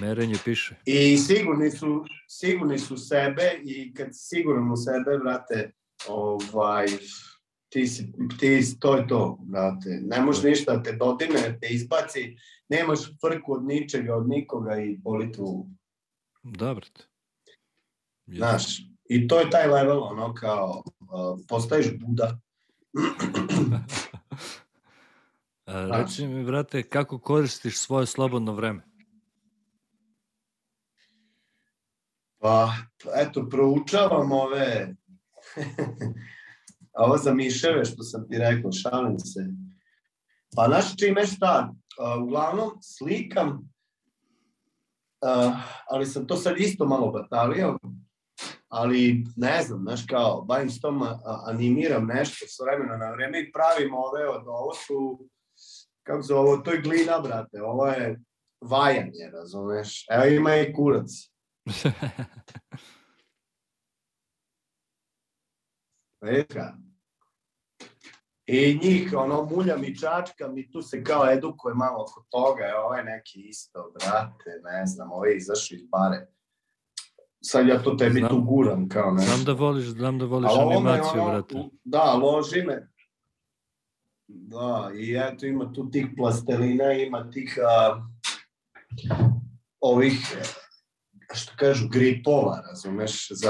Merenje 0.01 0.35
piše. 0.45 0.75
I 0.85 1.17
sigurni 1.17 1.71
su, 1.71 2.05
sigurni 2.27 2.79
su 2.79 2.97
sebe 2.97 3.59
i 3.63 3.93
kad 3.93 4.07
si 4.13 4.35
siguran 4.35 4.71
u 4.71 4.77
sebe, 4.77 5.17
brate, 5.17 5.71
ovaj, 6.07 6.85
ti, 7.69 7.87
si, 7.87 8.13
ti 8.39 8.79
to 8.79 8.95
je 8.95 9.07
to, 9.07 9.39
brate. 9.41 9.99
Ne 10.01 10.21
može 10.21 10.49
ništa 10.49 10.75
da 10.75 10.83
te 10.83 10.91
dodine, 10.91 11.57
te 11.61 11.67
izbaci, 11.67 12.37
nemaš 12.69 12.99
frku 12.99 13.53
od 13.53 13.63
ničega, 13.65 14.15
od 14.15 14.29
nikoga 14.29 14.81
i 14.81 14.97
boli 14.97 15.31
tu, 15.31 15.67
Da, 16.43 16.73
brate. 16.73 17.03
Jeste. 18.25 18.37
znaš. 18.37 18.79
I 19.09 19.27
to 19.27 19.39
je 19.39 19.49
taj 19.49 19.67
level, 19.67 20.03
ono, 20.03 20.33
kao, 20.33 20.83
uh, 20.99 21.39
postaješ 21.47 21.87
Buda. 21.99 22.39
A, 25.71 25.87
reci 25.97 26.27
mi, 26.27 26.43
brate, 26.43 26.83
kako 26.83 27.19
koristiš 27.19 27.79
svoje 27.79 28.05
slobodno 28.05 28.53
vreme? 28.53 28.81
Pa, 32.39 32.73
eto, 33.15 33.49
proučavam 33.49 34.31
ove, 34.31 34.95
a 36.95 37.03
ovo 37.05 37.17
za 37.17 37.33
miševe 37.33 37.85
što 37.85 38.03
sam 38.03 38.27
ti 38.29 38.37
rekao, 38.37 38.71
šalim 38.71 39.19
se. 39.19 39.47
Pa, 40.55 40.65
znaš 40.67 40.97
čime 40.97 41.25
šta, 41.25 41.73
a, 41.99 42.19
uglavnom 42.23 42.69
slikam, 42.81 43.69
a, 45.21 45.61
ali 45.89 46.05
sam 46.05 46.27
to 46.27 46.35
sad 46.35 46.57
isto 46.57 46.85
malo 46.85 47.11
batalio, 47.11 47.77
ali 48.69 49.23
ne 49.35 49.61
znam, 49.63 49.79
znaš 49.81 50.05
kao, 50.09 50.41
bavim 50.41 50.69
s 50.69 50.81
tom, 50.81 51.03
animiram 51.45 52.05
nešto 52.05 52.45
s 52.47 52.59
vremena 52.59 52.97
na 52.97 53.11
vreme 53.11 53.41
i 53.41 53.51
pravim 53.51 53.93
ove, 53.93 54.29
od 54.29 54.43
ovo 54.47 54.73
su, 54.73 55.27
kako 56.03 56.23
se 56.23 56.33
ovo, 56.33 56.57
to 56.57 56.71
je 56.71 56.81
glina, 56.81 57.19
brate, 57.19 57.61
ovo 57.61 57.87
je 57.87 58.21
vajanje, 58.61 59.29
razumeš? 59.33 60.05
Evo 60.09 60.25
ima 60.25 60.55
i 60.55 60.73
kurac. 60.73 61.09
Veka. 66.21 66.73
I 68.45 68.79
njih, 68.83 69.13
ono, 69.17 69.43
muljam 69.43 69.83
i 69.83 69.97
čačkam 69.97 70.57
i 70.57 70.71
tu 70.71 70.81
se 70.81 71.03
kao 71.03 71.31
edukuje 71.31 71.75
malo 71.75 72.01
oko 72.03 72.25
toga, 72.29 72.63
je 72.97 73.03
neki 73.03 73.41
isto, 73.41 73.93
brate, 73.93 74.61
ne 74.63 74.85
znam, 74.85 75.11
ovo 75.11 75.25
je 75.25 75.37
izašao 75.37 75.75
iz 75.75 75.81
bare. 75.91 76.27
Sad 77.43 77.67
ja 77.67 77.83
to 77.83 77.95
tebi 77.95 78.19
Znam. 78.19 78.29
tu 78.29 78.41
guram, 78.41 78.89
kao 78.89 79.11
ne. 79.11 79.21
Znam 79.21 79.43
da 79.43 79.53
voliš, 79.53 79.85
znam 79.85 80.19
da 80.19 80.25
voliš 80.25 80.49
Ali 80.53 80.75
animaciju, 80.75 81.21
ono, 81.21 81.31
brate. 81.31 81.55
Da, 81.83 82.13
loži 82.13 82.61
me. 82.61 82.91
Da, 84.33 84.91
i 84.95 85.15
eto 85.17 85.45
ima 85.45 85.73
tu 85.73 85.89
tih 85.89 86.07
plastelina, 86.17 86.91
ima 86.93 87.29
tih 87.31 87.59
a, 87.63 88.01
ovih, 89.81 90.37
što 91.33 91.53
kažu, 91.55 91.87
gripova, 91.89 92.63
razumeš, 92.69 93.27
za 93.31 93.49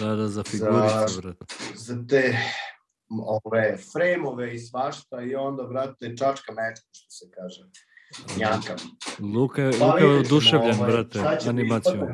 Da, 0.00 0.06
da, 0.06 0.28
za 0.28 0.42
figurice, 0.42 1.20
brate. 1.22 1.44
za 1.74 2.04
te 2.08 2.36
ove 3.44 3.76
frejmove 3.92 4.54
i 4.54 4.58
svašta 4.58 5.22
i 5.22 5.34
onda, 5.34 5.62
brate, 5.64 6.16
čačka 6.16 6.52
mečka, 6.52 6.86
što 6.92 7.10
se 7.10 7.30
kaže. 7.30 7.62
Njakam. 8.38 8.76
Luka, 9.34 9.70
Pa 9.78 9.86
Luka 9.86 9.98
je 9.98 10.18
oduševljen, 10.18 10.74
ovaj, 10.74 10.92
brate, 10.92 11.18
animacijom. 11.46 12.08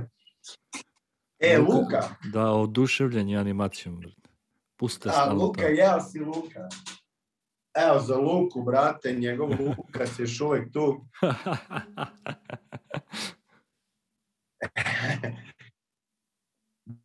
E, 1.38 1.59
Luka- 1.59 1.72
Luka. 1.74 2.01
Da, 2.24 2.47
oduševljen 2.47 3.28
je 3.28 3.38
animacijom, 3.38 4.01
brate. 4.01 4.30
Puste 4.76 5.09
A, 5.09 5.12
stalno 5.12 5.44
Luka, 5.44 5.62
jeo 5.62 6.01
si 6.03 6.20
Luka. 6.20 6.68
Evo, 7.77 8.01
za 8.01 8.16
Luku, 8.16 8.62
brate, 8.62 9.12
njegov 9.12 9.51
Lukas 9.51 10.18
je 10.18 10.22
još 10.22 10.41
uvek 10.41 10.72
tu. 10.72 11.01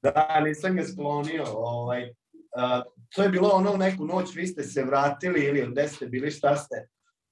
Da, 0.04 0.42
nisam 0.44 0.76
ga 0.76 0.84
sklonio. 0.84 1.44
Ovaj, 1.48 2.14
a, 2.56 2.82
to 3.16 3.24
je 3.24 3.30
bilo 3.30 3.50
ono 3.50 3.78
neku 3.78 4.06
noć, 4.06 4.36
vi 4.36 4.48
ste 4.48 4.64
se 4.64 4.84
vratili 4.84 5.46
ili 5.46 5.72
gde 5.72 5.88
ste 5.88 6.06
bili, 6.06 6.32
šta 6.32 6.56
ste? 6.56 6.88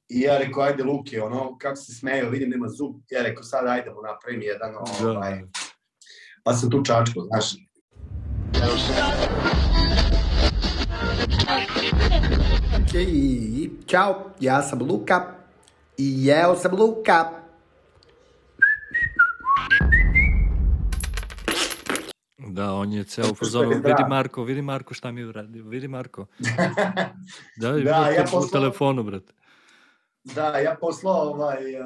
I 0.10 0.22
ja 0.22 0.38
rekao, 0.38 0.64
ajde 0.64 0.84
Luki, 0.84 1.20
ono, 1.20 1.58
kako 1.58 1.76
se 1.76 1.94
smeju, 1.94 2.30
vidim 2.30 2.50
nema 2.50 2.68
zub. 2.68 2.96
Ja 3.10 3.22
rekao, 3.22 3.44
sad 3.44 3.68
ajde 3.68 3.90
mu 3.90 4.02
napravim 4.02 4.42
jedan, 4.42 4.74
Da, 5.02 5.12
ovaj, 5.12 5.42
pa 6.44 6.54
sam 6.54 6.72
tu 6.72 6.84
čačko, 6.84 7.22
znaš. 7.22 7.54
I, 12.94 13.70
Ćao, 13.86 14.30
ja 14.40 14.62
sam 14.62 14.82
Luka 14.82 15.26
i 15.98 16.26
jeo 16.26 16.56
sam 16.56 16.76
Luka. 16.76 17.30
Da, 22.38 22.74
on 22.74 22.94
je 22.94 23.04
ceo 23.04 23.26
je 23.26 23.68
vidi. 23.68 24.04
Marko, 24.10 24.44
vidi 24.44 24.62
Marko 24.62 24.94
šta 24.94 25.12
mi 25.12 25.22
je 25.22 25.28
uradio, 25.28 25.64
vidi 25.64 25.88
Marko. 25.88 26.26
Da, 27.58 27.72
Da, 27.72 28.10
ja 28.10 28.24
u 28.24 28.32
poslao- 28.32 28.52
telefonu, 28.52 29.04
brate. 29.04 29.34
Da, 30.24 30.48
ja 30.48 30.78
poslao 30.82 31.22
ovaj, 31.22 31.76
uh, 31.76 31.82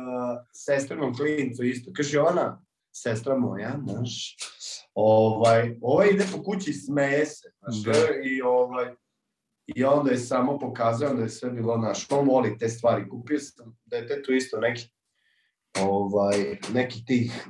sestrinom 0.51 1.15
klincu 1.15 1.63
isto. 1.63 1.91
Kaže 1.95 2.19
ona, 2.19 2.61
sestra 2.91 3.37
moja, 3.37 3.79
znaš, 3.87 4.35
ovaj, 4.93 5.77
ovaj 5.81 6.09
ide 6.09 6.25
po 6.31 6.43
kući 6.43 6.69
i 6.69 6.73
smeje 6.73 7.25
se, 7.25 7.49
znaš, 7.59 7.83
Da. 7.83 7.91
i 8.23 8.41
ovaj, 8.41 8.93
I 9.65 9.83
onda 9.83 10.11
je 10.11 10.17
samo 10.17 10.59
pokazao 10.59 11.13
da 11.13 11.23
je 11.23 11.29
sve 11.29 11.49
bilo 11.49 11.77
naš. 11.77 12.07
On 12.11 12.27
voli 12.27 12.57
te 12.57 12.69
stvari. 12.69 13.09
Kupio 13.09 13.39
sam 13.39 13.77
detetu 13.85 14.33
isto 14.33 14.59
neki, 14.59 14.89
ovaj, 15.79 16.57
neki 16.73 17.05
tih 17.05 17.47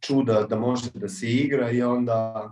čuda 0.00 0.46
da 0.50 0.56
može 0.56 0.90
da 0.94 1.08
se 1.08 1.26
igra 1.26 1.70
i 1.70 1.82
onda 1.82 2.50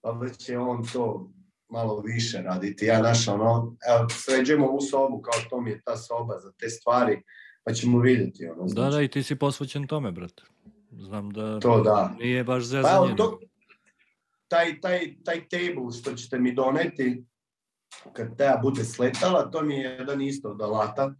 pa 0.00 0.10
već 0.10 0.36
će 0.36 0.58
on 0.58 0.84
to 0.92 1.30
malo 1.68 2.00
više 2.00 2.42
raditi. 2.42 2.84
Ja 2.84 3.02
naš 3.02 3.28
ono, 3.28 3.76
evo, 3.88 4.08
sređujemo 4.08 4.66
ovu 4.66 4.80
sobu 4.80 5.20
kao 5.22 5.34
to 5.50 5.60
mi 5.60 5.70
je 5.70 5.82
ta 5.84 5.96
soba 5.96 6.38
za 6.38 6.52
te 6.52 6.68
stvari, 6.68 7.22
pa 7.64 7.72
ćemo 7.72 8.00
vidjeti. 8.00 8.46
Ono, 8.46 8.68
znači. 8.68 8.90
Da, 8.90 8.96
da, 8.96 9.02
i 9.02 9.08
ti 9.08 9.22
si 9.22 9.36
posvećen 9.36 9.86
tome, 9.86 10.12
brate. 10.12 10.42
Znam 10.90 11.30
da, 11.30 11.60
to 11.60 11.82
da. 11.82 12.14
nije 12.18 12.44
baš 12.44 12.64
zezanje. 12.64 12.84
Pa, 12.98 13.06
evo, 13.06 13.16
to, 13.16 13.40
taj, 14.48 14.80
taj, 14.80 15.14
taj 15.24 15.48
table 15.48 15.92
što 16.00 16.12
ćete 16.12 16.38
mi 16.38 16.54
doneti, 16.54 17.24
kad 18.12 18.36
teja 18.36 18.60
bude 18.62 18.84
sletala, 18.84 19.50
to 19.50 19.62
mi 19.62 19.74
je 19.74 19.90
jedan 19.90 20.22
isto 20.22 20.50
od 20.50 20.62
alata 20.62 21.14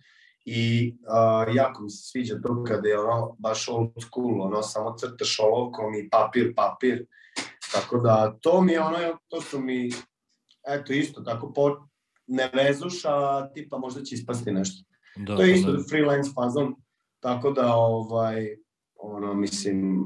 i 0.44 0.94
uh, 1.48 1.56
jako 1.56 1.82
mi 1.82 1.90
se 1.90 2.10
sviđa 2.10 2.40
to 2.42 2.64
kada 2.64 2.88
je 2.88 3.00
ono 3.00 3.36
baš 3.38 3.68
old 3.68 3.90
school, 4.00 4.42
ono 4.42 4.62
samo 4.62 4.94
crtaš 4.98 5.38
olovkom 5.40 5.94
i 5.94 6.08
papir, 6.10 6.54
papir, 6.56 7.06
tako 7.72 7.98
da 7.98 8.36
to 8.40 8.60
mi 8.60 8.72
je 8.72 8.80
ono, 8.80 8.98
to 9.28 9.40
su 9.40 9.60
mi, 9.60 9.90
eto 10.68 10.92
isto, 10.92 11.20
tako 11.20 11.52
po, 11.52 11.86
ne 12.26 12.50
vezuš, 12.54 13.04
a 13.04 13.48
tipa 13.54 13.78
možda 13.78 14.02
će 14.02 14.14
ispasti 14.14 14.52
nešto. 14.52 14.84
Da, 15.16 15.36
to 15.36 15.42
je 15.42 15.54
isto 15.54 15.72
da. 15.72 15.82
freelance 15.90 16.30
fazon, 16.34 16.74
tako 17.20 17.50
da 17.50 17.74
ovaj, 17.74 18.56
ono, 18.94 19.34
mislim, 19.34 20.04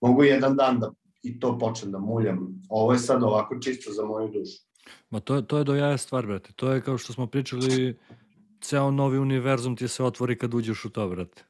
mogu 0.00 0.24
jedan 0.24 0.56
dan 0.56 0.80
da 0.80 0.90
i 1.22 1.40
to 1.40 1.58
počnem 1.58 1.92
da 1.92 1.98
muljam. 1.98 2.62
Ovo 2.68 2.92
je 2.92 2.98
sad 2.98 3.22
ovako 3.22 3.58
čisto 3.58 3.92
za 3.92 4.04
moju 4.04 4.28
dušu. 4.28 4.65
Ma 5.10 5.20
to, 5.20 5.42
to 5.42 5.58
je 5.58 5.64
do 5.64 5.74
jaja 5.74 5.98
stvar, 5.98 6.26
brate. 6.26 6.52
To 6.52 6.72
je 6.72 6.82
kao 6.82 6.98
što 6.98 7.12
smo 7.12 7.26
pričali, 7.26 7.98
ceo 8.60 8.90
novi 8.90 9.18
univerzum 9.18 9.76
ti 9.76 9.88
se 9.88 10.04
otvori 10.04 10.38
kad 10.38 10.54
uđeš 10.54 10.84
u 10.84 10.90
to, 10.90 11.08
brate. 11.08 11.44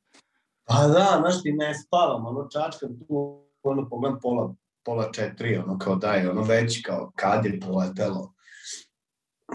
Pa 0.64 0.87
da, 0.87 1.16
znaš 1.20 1.43
ti 1.43 1.53
ne 1.53 1.74
spavam, 1.74 2.26
ono 2.26 2.49
čačkam 2.49 2.99
tu, 2.99 3.43
ono 3.62 3.89
pogledam 3.89 4.18
pola, 4.22 4.55
pola 4.84 5.12
četiri, 5.12 5.57
ono 5.57 5.78
kao 5.78 5.97
daj, 5.97 6.26
ono 6.26 6.43
već 6.43 6.82
kao 6.82 7.12
kad 7.16 7.45
je 7.45 7.61
poletelo. 7.61 8.34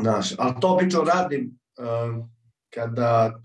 Znaš, 0.02 0.32
a 0.38 0.60
to 0.60 0.74
obično 0.74 1.02
radim 1.04 1.60
uh, 1.80 2.26
kada 2.74 3.42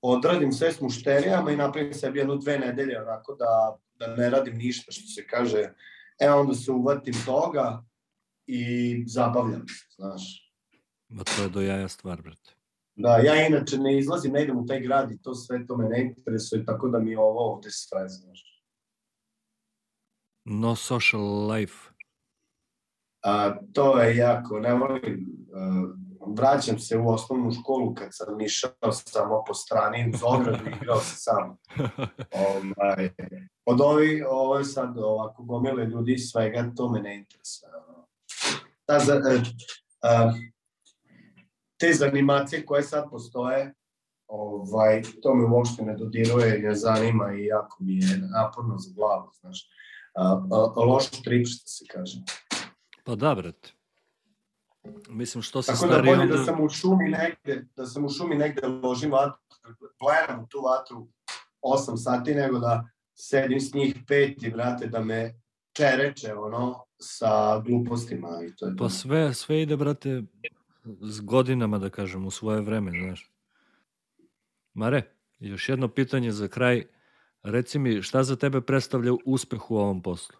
odradim 0.00 0.52
sve 0.52 0.72
s 0.72 0.80
mušterijama 0.80 1.50
i 1.50 1.56
napravim 1.56 1.94
sebi 1.94 2.18
jednu 2.18 2.36
dve 2.36 2.58
nedelje 2.58 3.02
onako 3.02 3.34
da, 3.34 3.78
da 3.94 4.16
ne 4.16 4.30
radim 4.30 4.56
ništa 4.56 4.92
što 4.92 5.06
se 5.06 5.26
kaže 5.26 5.72
e 6.20 6.30
onda 6.30 6.54
se 6.54 6.72
uvatim 6.72 7.14
toga 7.26 7.84
i 8.48 9.04
zabavljam 9.06 9.68
se, 9.68 9.86
znaš. 9.96 10.52
Ma 11.08 11.24
to 11.24 11.42
je 11.42 11.48
do 11.48 11.60
jaja 11.60 11.88
stvar, 11.88 12.22
brate. 12.22 12.54
Da, 12.94 13.16
ja 13.16 13.46
inače 13.46 13.78
ne 13.78 13.98
izlazim, 13.98 14.32
ne 14.32 14.42
idem 14.42 14.58
u 14.58 14.66
taj 14.66 14.80
grad 14.80 15.12
i 15.12 15.22
to 15.22 15.34
sve 15.34 15.66
to 15.66 15.76
me 15.76 15.88
ne 15.88 16.00
interesuje, 16.02 16.64
tako 16.64 16.88
da 16.88 16.98
mi 16.98 17.10
je 17.10 17.18
ovo 17.18 17.52
ovde 17.54 17.70
stres, 17.70 18.12
znaš. 18.12 18.64
No 20.44 20.76
social 20.76 21.50
life. 21.50 21.74
A, 23.24 23.54
to 23.72 24.00
je 24.00 24.16
jako, 24.16 24.58
ne 24.58 24.74
volim, 24.74 25.46
uh, 25.52 25.90
vraćam 26.36 26.78
se 26.78 26.98
u 26.98 27.08
osnovnu 27.08 27.50
školu 27.50 27.94
kad 27.94 28.08
sam 28.10 28.40
išao 28.40 28.92
samo 28.92 29.44
po 29.46 29.54
strani 29.54 30.10
uz 30.14 30.20
ogradu 30.24 30.64
i 30.64 30.72
igrao 30.82 31.00
se 31.00 31.16
sam. 31.16 31.56
Ovaj, 32.78 33.10
od 33.64 33.80
ovi, 33.80 34.22
ovo 34.28 34.58
je 34.58 34.64
sad 34.64 34.98
ovako 34.98 35.42
gomile 35.42 35.84
ljudi 35.84 36.18
svega, 36.18 36.72
to 36.76 36.88
me 36.88 37.00
ne 37.00 37.16
interesuje. 37.16 37.70
Ta, 38.88 38.98
za, 38.98 39.20
a, 40.02 40.32
te 41.76 41.92
zanimacije 41.92 42.66
koje 42.66 42.82
sad 42.82 43.10
postoje, 43.10 43.74
ovaj, 44.26 45.02
to 45.22 45.34
me 45.34 45.44
uopšte 45.44 45.82
ne 45.82 45.96
dodiruje, 45.96 46.58
ne 46.58 46.74
zanima 46.74 47.32
i 47.34 47.44
jako 47.44 47.76
mi 47.80 47.96
je 47.96 48.18
naporno 48.18 48.78
za 48.78 48.92
glavu, 48.94 49.30
znaš. 49.40 49.68
A, 50.14 50.40
a, 50.50 50.80
loš 50.80 51.10
trip, 51.10 51.46
što 51.46 51.68
se 51.68 51.84
kaže. 51.90 52.18
Pa 53.04 53.14
da, 53.14 53.34
brate. 53.34 53.72
Mislim, 55.08 55.42
što 55.42 55.62
se 55.62 55.72
Tako 55.72 55.86
da 55.86 56.02
bolje 56.02 56.20
onda... 56.20 56.36
da 56.36 56.44
sam 56.44 56.64
u 56.64 56.68
šumi 56.68 57.08
negde, 57.08 57.66
da 57.76 57.86
sam 57.86 58.04
u 58.04 58.08
šumi 58.08 58.36
negde 58.36 58.66
ložim 58.66 59.12
vatru, 59.12 59.38
plenam 59.98 60.46
tu 60.48 60.60
vatru 60.60 61.08
8 61.62 61.96
sati, 61.96 62.34
nego 62.34 62.58
da 62.58 62.88
sedim 63.14 63.60
s 63.60 63.74
njih 63.74 63.96
pet 64.06 64.42
i, 64.42 64.50
brate, 64.50 64.86
da 64.86 65.00
me 65.00 65.40
čereče, 65.72 66.34
ono, 66.34 66.87
sa 67.00 67.62
glupostima 67.66 68.28
i 68.48 68.56
to 68.56 68.66
je 68.66 68.76
Pa 68.76 68.88
sve, 68.88 69.34
sve 69.34 69.62
ide, 69.62 69.76
brate, 69.76 70.22
s 71.00 71.20
godinama, 71.20 71.78
da 71.78 71.90
kažem, 71.90 72.26
u 72.26 72.30
svoje 72.30 72.60
vreme, 72.60 72.90
znaš. 72.90 73.32
Mare, 74.74 75.02
još 75.38 75.68
jedno 75.68 75.88
pitanje 75.88 76.32
za 76.32 76.48
kraj. 76.48 76.86
Reci 77.42 77.78
mi, 77.78 78.02
šta 78.02 78.22
za 78.22 78.36
tebe 78.36 78.60
predstavlja 78.60 79.12
uspeh 79.24 79.70
u 79.70 79.76
ovom 79.76 80.02
poslu? 80.02 80.36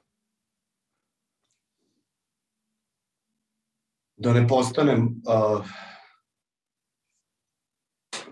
da 4.18 4.32
ne 4.32 4.48
postanem 4.48 5.22
uh, 5.26 5.66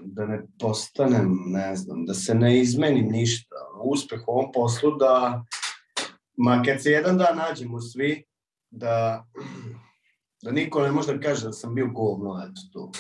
da 0.00 0.26
ne 0.26 0.46
postanem, 0.60 1.38
ne 1.46 1.76
znam, 1.76 2.04
da 2.06 2.14
se 2.14 2.34
ne 2.34 2.60
izmenim 2.60 3.08
ništa. 3.08 3.54
Uspeh 3.84 4.20
u 4.28 4.30
ovom 4.30 4.52
poslu 4.52 4.96
da, 4.96 5.44
ma 6.36 6.62
kad 6.66 6.82
se 6.82 6.90
jedan 6.90 7.18
dan 7.18 7.36
nađemo 7.36 7.80
svi, 7.80 8.24
da, 8.70 9.26
da 10.42 10.50
niko 10.50 10.82
ne 10.82 10.92
može 10.92 11.14
da 11.14 11.20
kaže 11.20 11.44
da 11.44 11.52
sam 11.52 11.74
bio 11.74 11.86
govno, 11.86 12.42
eto 12.44 12.60
tu. 12.72 12.90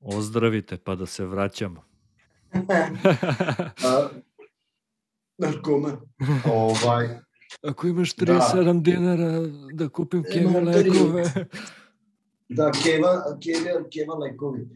Ozdravite, 0.00 0.76
pa 0.76 0.94
da 0.94 1.06
se 1.06 1.26
vraćamo. 1.26 1.84
A, 3.84 4.08
narkoman. 5.38 5.96
ovaj, 6.52 7.08
Ako 7.62 7.86
imaš 7.86 8.14
37 8.14 8.64
da. 8.64 8.72
dinara 8.72 9.40
da 9.72 9.88
kupim 9.88 10.22
keve 10.32 10.60
lekove. 10.60 11.24
Da, 12.48 12.70
keva, 12.84 13.38
keva, 13.42 13.88
keva 13.92 14.14
lekovi. 14.14 14.68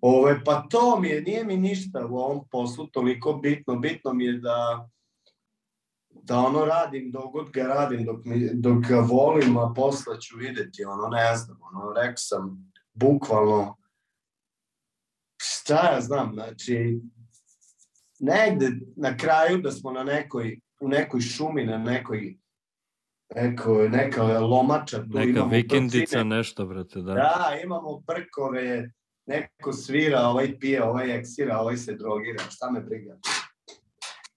Ove, 0.00 0.44
pa 0.44 0.66
to 0.70 1.00
mi 1.00 1.08
je, 1.08 1.22
nije 1.22 1.44
mi 1.44 1.56
ništa 1.56 2.06
u 2.06 2.16
ovom 2.16 2.48
poslu 2.50 2.86
toliko 2.86 3.32
bitno. 3.32 3.76
Bitno 3.76 4.14
mi 4.14 4.24
je 4.24 4.32
da 4.32 4.88
da 6.22 6.38
ono 6.38 6.64
radim 6.64 7.10
dok 7.10 7.32
god 7.32 7.50
ga 7.50 7.62
radim, 7.62 8.04
dok, 8.04 8.24
mi, 8.24 8.50
dok 8.54 8.78
ga 8.88 9.00
volim, 9.00 9.56
a 9.56 9.72
posle 9.76 10.20
ću 10.20 10.36
videti, 10.36 10.84
ono 10.84 11.08
ne 11.08 11.36
znam, 11.36 11.58
ono 11.62 11.92
rekao 11.92 12.16
sam, 12.16 12.72
bukvalno, 12.94 13.76
šta 15.36 15.92
ja 15.94 16.00
znam, 16.00 16.30
znači, 16.34 17.00
negde 18.18 18.70
na 18.96 19.16
kraju 19.16 19.58
da 19.58 19.70
smo 19.70 19.92
na 19.92 20.04
nekoj, 20.04 20.60
u 20.80 20.88
nekoj 20.88 21.20
šumi, 21.20 21.64
na 21.64 21.78
nekoj 21.78 22.36
Eko, 23.34 23.88
neka 23.88 24.22
lomača. 24.40 24.98
Tu 24.98 25.18
neka 25.18 25.30
imamo 25.30 25.50
vikendica, 25.50 25.96
procine. 25.96 26.24
nešto, 26.24 26.66
brate, 26.66 27.00
da. 27.00 27.14
Da, 27.14 27.58
imamo 27.64 28.02
prkove, 28.06 28.90
neko 29.26 29.72
svira, 29.72 30.20
ovaj 30.20 30.58
pije, 30.58 30.84
ovaj 30.84 31.16
eksira, 31.16 31.58
ovaj 31.58 31.76
se 31.76 31.94
drogira, 31.94 32.44
šta 32.50 32.70
me 32.70 32.80
briga. 32.80 33.18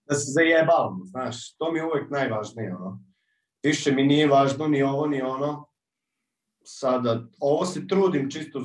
Da 0.06 0.16
se 0.16 0.32
zajebavamo, 0.32 1.06
znaš, 1.06 1.56
to 1.58 1.72
mi 1.72 1.80
je 1.80 1.86
uvek 1.86 2.12
najvažnije, 2.12 2.76
ono. 2.76 3.00
Više 3.64 3.92
mi 3.92 4.04
nije 4.04 4.28
važno 4.28 4.68
ni 4.68 4.84
ovo, 4.84 5.08
ni 5.08 5.22
ono. 5.22 5.68
Sada, 6.64 7.28
ovo 7.40 7.66
se 7.66 7.88
trudim 7.88 8.30
čisto 8.32 8.62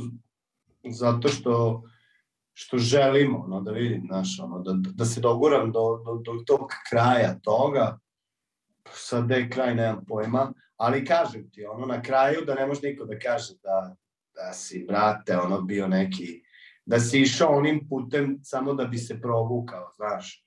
zato 0.84 1.28
što 1.28 1.82
što 2.53 2.78
želimo, 2.78 3.38
ono, 3.38 3.61
da 3.61 3.72
vidim, 3.72 4.03
znaš, 4.07 4.41
ono, 4.43 4.59
da, 4.59 4.72
da 4.95 5.05
se 5.05 5.20
doguram 5.20 5.72
do, 5.72 6.03
do, 6.05 6.14
do 6.14 6.43
tog 6.47 6.68
kraja 6.91 7.38
toga, 7.43 7.99
sad 8.91 9.26
da 9.26 9.34
je 9.34 9.51
kraj, 9.51 9.74
nemam 9.74 10.05
pojma, 10.09 10.53
ali 10.76 11.05
kažem 11.05 11.51
ti, 11.51 11.64
ono 11.64 11.86
na 11.86 12.03
kraju 12.03 12.45
da 12.47 12.55
ne 12.55 12.66
može 12.66 12.80
niko 12.82 13.05
da 13.05 13.18
kaže 13.18 13.55
da, 13.62 13.97
da 14.34 14.53
si, 14.53 14.84
brate, 14.88 15.38
ono 15.38 15.61
bio 15.61 15.88
neki, 15.88 16.43
da 16.86 17.01
si 17.01 17.20
išao 17.20 17.57
onim 17.57 17.88
putem 17.88 18.38
samo 18.43 18.74
da 18.74 18.84
bi 18.84 18.99
se 18.99 19.20
provukao, 19.20 19.93
znaš. 19.97 20.47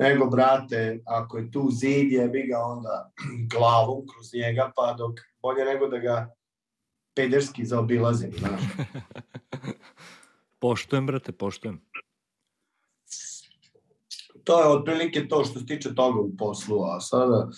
Nego, 0.00 0.26
brate, 0.26 1.00
ako 1.06 1.38
je 1.38 1.50
tu 1.50 1.68
zid, 1.70 2.12
jebi 2.12 2.46
ga 2.46 2.58
onda 2.58 3.12
glavom 3.50 4.06
kroz 4.06 4.34
njega, 4.34 4.72
pa 4.76 4.94
dok 4.98 5.20
bolje 5.42 5.64
nego 5.64 5.88
da 5.88 5.98
ga 5.98 6.34
pederski 7.14 7.64
zaobilazim, 7.64 8.32
znaš. 8.38 8.60
poštujem, 10.62 11.06
brate, 11.06 11.32
poštujem 11.32 11.80
to 14.44 14.60
je 14.60 14.68
otprilike 14.68 15.28
to 15.28 15.44
što 15.44 15.58
se 15.58 15.66
tiče 15.66 15.94
toga 15.94 16.20
u 16.20 16.36
poslu, 16.36 16.84
a 16.84 17.00
sada 17.00 17.48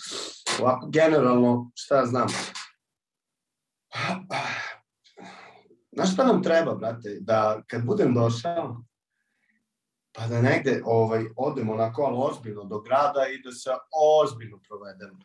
ovako 0.61 0.89
generalno, 0.89 1.71
šta 1.75 1.95
ja 1.95 2.05
znam, 2.05 2.27
Znaš 5.91 6.13
šta 6.13 6.25
nam 6.25 6.43
treba, 6.43 6.75
brate? 6.75 7.17
Da 7.21 7.61
kad 7.67 7.85
budem 7.85 8.13
došao, 8.13 8.83
pa 10.15 10.27
da 10.27 10.41
negde 10.41 10.81
ovaj, 10.85 11.25
odemo 11.35 11.73
onako 11.73 12.01
ali 12.01 12.17
ozbiljno 12.19 12.63
do 12.63 12.79
grada 12.79 13.27
i 13.27 13.41
da 13.41 13.51
se 13.51 13.69
ozbiljno 14.23 14.59
provedemo. 14.67 15.19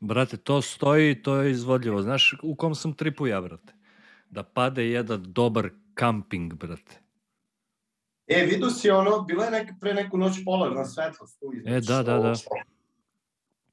Brate, 0.00 0.36
to 0.36 0.62
stoji, 0.62 1.22
to 1.22 1.36
je 1.36 1.50
izvodljivo. 1.50 2.02
Znaš 2.02 2.34
u 2.42 2.56
kom 2.56 2.74
sam 2.74 2.92
tripu 2.92 3.26
ja, 3.26 3.40
brate? 3.40 3.74
da 4.34 4.42
pade 4.42 4.90
jedan 4.90 5.22
dobar 5.26 5.70
kamping, 5.94 6.54
brate. 6.54 7.00
E, 8.26 8.46
vidio 8.50 8.70
si 8.70 8.90
ono, 8.90 9.22
bila 9.22 9.44
je 9.44 9.50
neka, 9.50 9.74
pre 9.80 9.94
neku 9.94 10.18
noć 10.18 10.44
polarna 10.44 10.84
svetlost 10.84 11.40
tu. 11.40 11.52
E, 11.66 11.80
da, 11.80 12.02
da, 12.02 12.18
da. 12.18 12.32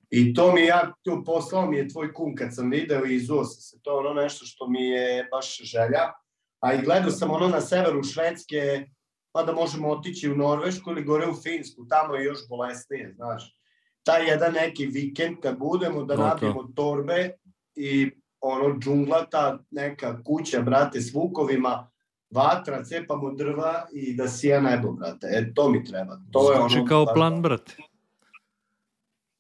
I 0.09 0.34
to 0.34 0.51
mi 0.53 0.65
ja, 0.65 0.93
tu 1.03 1.24
poslao 1.26 1.65
mi 1.65 1.78
je 1.78 1.88
tvoj 1.89 2.13
kum 2.13 2.36
kad 2.36 2.55
sam 2.55 2.69
video 2.69 3.05
i 3.05 3.15
izuo 3.15 3.43
sam 3.43 3.61
se. 3.61 3.82
To 3.82 3.91
je 3.91 4.07
ono 4.07 4.22
nešto 4.22 4.45
što 4.45 4.69
mi 4.69 4.89
je 4.89 5.28
baš 5.32 5.57
želja. 5.63 6.11
A 6.59 6.74
i 6.74 6.82
gledao 6.82 7.11
sam 7.11 7.32
ono 7.32 7.47
na 7.47 7.61
severu 7.61 8.03
Švedske, 8.03 8.88
pa 9.32 9.44
da 9.44 9.54
možemo 9.54 9.90
otići 9.90 10.32
u 10.32 10.36
Norvešku 10.36 10.92
ili 10.92 11.04
gore 11.04 11.28
u 11.28 11.36
Finsku, 11.44 11.86
tamo 11.90 12.16
je 12.16 12.26
još 12.26 12.40
bolesnije, 12.50 13.14
znaš. 13.16 13.58
Taj 14.04 14.28
jedan 14.28 14.54
neki 14.54 14.86
vikend 14.86 15.38
kad 15.42 15.58
budemo 15.58 16.04
da 16.04 16.16
nabijemo 16.16 16.64
torbe 16.76 17.32
i 17.76 18.12
ono 18.42 18.80
džunglata, 18.80 19.60
neka 19.72 20.24
kuća, 20.24 20.62
brate, 20.62 21.02
s 21.02 21.14
vukovima, 21.14 21.92
vatra, 22.30 22.84
cepamo 22.84 23.32
drva 23.34 23.88
i 23.94 24.14
da 24.16 24.28
sija 24.28 24.62
nebo, 24.62 24.92
brate. 24.92 25.28
E, 25.32 25.54
to 25.54 25.70
mi 25.70 25.86
treba. 25.86 26.22
To 26.32 26.52
je 26.52 26.58
Zvuči 26.60 26.78
ono, 26.78 26.88
kao 26.88 27.06
baš- 27.06 27.14
plan, 27.14 27.42
brate. 27.42 27.78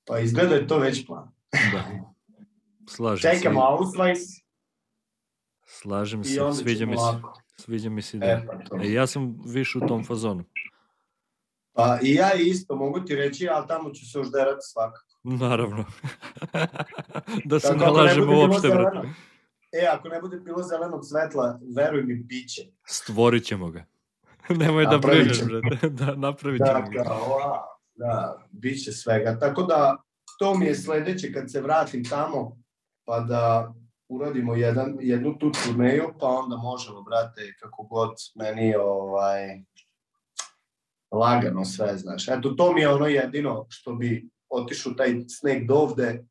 Pa 0.05 0.19
izgleda 0.19 0.55
je 0.55 0.67
to 0.67 0.77
već 0.79 1.05
plan. 1.07 1.31
Da. 1.51 1.83
Slažem 2.89 3.31
Čekamo 3.31 3.59
se. 3.59 3.65
Ausweis 3.67 4.41
Slažem 5.65 6.23
se, 6.23 6.51
sviđa 6.53 6.85
mi 6.85 6.97
se. 6.97 7.01
lako. 7.03 7.40
Sviđa 7.61 7.89
mi 7.89 8.01
se 8.01 8.17
E, 8.17 8.19
da. 8.19 8.59
pa. 8.69 8.83
E, 8.83 8.91
ja 8.91 9.07
sam 9.07 9.37
više 9.45 9.77
u 9.77 9.87
tom 9.87 10.03
fazonu. 10.05 10.43
Pa 11.73 11.99
i 12.03 12.13
ja 12.13 12.33
isto 12.33 12.75
mogu 12.75 12.99
ti 12.99 13.15
reći, 13.15 13.47
ali 13.49 13.67
tamo 13.67 13.89
ću 13.91 14.11
se 14.11 14.19
užderati 14.19 14.61
svakako. 14.61 15.05
Naravno. 15.47 15.85
da 17.45 17.59
se 17.59 17.67
Tako, 17.67 17.79
ne 17.85 17.89
lažemo 17.89 18.39
uopšte, 18.39 18.67
brate. 18.67 19.07
E, 19.71 19.87
ako 19.91 20.07
ne 20.07 20.21
bude 20.21 20.37
bilo 20.39 20.63
zelenog 20.63 21.01
svetla, 21.05 21.59
veruj 21.75 22.03
mi, 22.03 22.15
bit 22.15 22.49
će. 22.49 22.61
Stvorit 22.85 23.43
ćemo 23.43 23.69
ga. 23.71 23.85
Nemoj 24.59 24.85
da 24.85 24.97
brineš, 24.97 25.41
brate. 25.43 25.89
Da, 25.89 26.15
napravit 26.15 26.59
Da, 26.59 26.65
ćemo 26.65 26.89
ga. 26.89 27.03
kao, 27.03 27.19
wow, 27.19 27.57
da, 27.95 28.43
bit 28.51 28.83
će 28.83 28.91
svega. 28.91 29.39
Tako 29.39 29.63
da, 29.63 29.97
to 30.39 30.55
mi 30.57 30.65
je 30.65 30.75
sledeće 30.75 31.33
kad 31.33 31.51
se 31.51 31.61
vratim 31.61 32.03
tamo, 32.05 32.57
pa 33.05 33.19
da 33.19 33.73
uradimo 34.11 34.55
jedan, 34.55 34.97
jednu 34.99 35.37
tu 35.39 35.51
turneju, 35.51 36.13
pa 36.19 36.27
onda 36.27 36.57
možemo, 36.57 37.01
brate, 37.01 37.55
kako 37.59 37.83
god 37.83 38.15
meni 38.35 38.75
ovaj, 38.75 39.61
lagano 41.11 41.65
sve, 41.65 41.97
znaš. 41.97 42.27
Eto, 42.27 42.49
to 42.49 42.73
mi 42.73 42.81
je 42.81 42.89
ono 42.89 43.07
jedino 43.07 43.65
što 43.69 43.95
bi 43.95 44.29
otišao 44.49 44.93
taj 44.93 45.15
sneg 45.27 45.67
dovde 45.67 46.23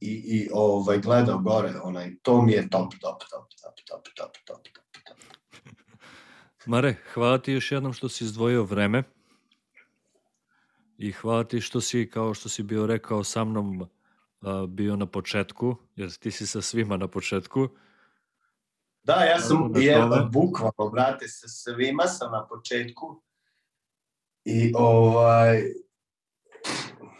i, 0.00 0.12
i 0.12 0.48
ovaj, 0.52 0.98
gledao 0.98 1.38
gore, 1.38 1.72
onaj, 1.82 2.14
to 2.22 2.42
mi 2.42 2.52
je 2.52 2.68
top, 2.70 2.92
top, 3.00 3.20
top, 3.30 3.48
top, 3.62 3.74
top, 3.88 4.04
top, 4.16 4.32
top, 4.46 4.62
top, 4.64 4.84
top. 5.06 5.18
Mare, 6.66 6.94
hvala 7.14 7.38
ti 7.38 7.52
još 7.52 7.72
jednom 7.72 7.92
što 7.92 8.08
si 8.08 8.24
izdvojio 8.24 8.62
vreme 8.64 9.02
i 10.98 11.12
hvala 11.12 11.44
ti 11.44 11.60
što 11.60 11.80
si, 11.80 12.10
kao 12.10 12.34
što 12.34 12.48
si 12.48 12.62
bio 12.62 12.86
rekao, 12.86 13.24
sa 13.24 13.44
mnom 13.44 13.88
bio 14.68 14.96
na 14.96 15.06
početku, 15.06 15.76
jer 15.96 16.12
ti 16.12 16.30
si 16.30 16.46
sa 16.46 16.62
svima 16.62 16.96
na 16.96 17.08
početku. 17.08 17.68
Da, 19.02 19.14
ja 19.14 19.40
sam 19.40 19.72
da 19.72 19.80
je, 19.80 19.94
tome- 19.94 20.28
bukvalno, 20.32 20.90
brate, 20.92 21.28
sa 21.28 21.48
svima 21.48 22.06
sam 22.06 22.32
na 22.32 22.46
početku 22.46 23.22
i 24.44 24.72
ovaj, 24.76 25.62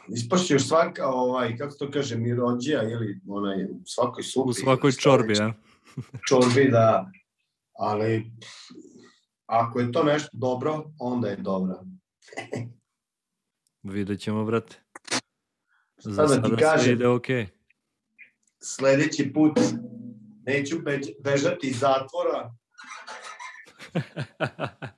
ispašće 0.08 0.54
još 0.54 0.68
svaka, 0.68 1.06
ovaj, 1.06 1.56
kako 1.56 1.74
to 1.74 1.90
kaže, 1.90 2.16
mirođija 2.16 2.82
ili 2.82 3.20
onaj, 3.28 3.64
u 3.64 3.80
svakoj 3.84 4.22
supi. 4.22 4.50
U 4.50 4.52
svakoj 4.52 4.92
čorbi, 4.92 5.28
već. 5.28 5.40
a? 5.40 5.52
Čorbi, 6.28 6.70
da, 6.70 7.10
ali 7.72 8.32
ako 9.46 9.80
je 9.80 9.92
to 9.92 10.04
nešto 10.04 10.30
dobro, 10.32 10.84
onda 10.98 11.28
je 11.28 11.36
dobro. 11.36 11.84
Vidjet 13.92 14.20
ćemo, 14.20 14.44
brate. 14.44 14.76
Za 16.04 16.22
da 16.22 16.28
ti 16.28 16.34
sada 16.34 16.48
sve 16.48 16.56
kažem? 16.56 16.92
ide 16.92 17.08
okej. 17.08 17.46
Sledeći 18.58 19.32
put 19.32 19.58
neću 20.46 20.78
bež, 20.78 21.06
bežati 21.24 21.66
iz 21.66 21.78
zatvora, 21.78 22.54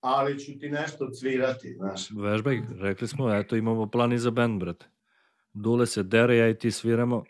ali 0.00 0.38
ću 0.38 0.58
ti 0.58 0.68
nešto 0.68 1.10
cvirati, 1.10 1.74
znaš. 1.74 2.10
Vežbaj, 2.10 2.62
rekli 2.80 3.08
smo, 3.08 3.34
eto 3.34 3.56
imamo 3.56 3.90
plan 3.90 4.12
i 4.12 4.18
za 4.18 4.30
band, 4.30 4.60
brate. 4.60 4.86
Dule 5.52 5.86
se 5.86 6.02
dere, 6.02 6.36
ja 6.36 6.48
i 6.48 6.58
ti 6.58 6.70
sviramo. 6.70 7.24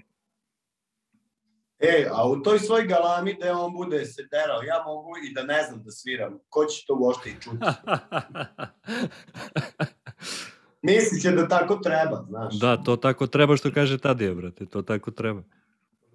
E, 1.81 2.09
a 2.13 2.29
u 2.29 2.37
toj 2.37 2.59
svoj 2.59 2.87
galami 2.87 3.35
gde 3.35 3.53
on 3.53 3.73
bude 3.73 4.05
se 4.05 4.23
derao, 4.31 4.63
ja 4.63 4.83
mogu 4.87 5.11
i 5.31 5.35
da 5.35 5.43
ne 5.43 5.63
znam 5.63 5.83
da 5.83 5.91
sviram. 5.91 6.39
Ko 6.49 6.65
će 6.65 6.85
to 6.87 6.97
uopšte 7.01 7.31
i 7.31 7.41
čuti? 7.41 7.59
Mislit 10.83 11.23
će 11.23 11.31
da 11.31 11.49
tako 11.49 11.77
treba, 11.77 12.25
znaš. 12.29 12.59
da, 12.59 12.77
to 12.77 12.97
tako 12.97 13.27
treba 13.27 13.57
što 13.57 13.73
kaže 13.73 13.99
Tadija, 13.99 14.35
brate, 14.35 14.67
to 14.67 14.83
tako 14.83 15.11
treba. 15.11 15.43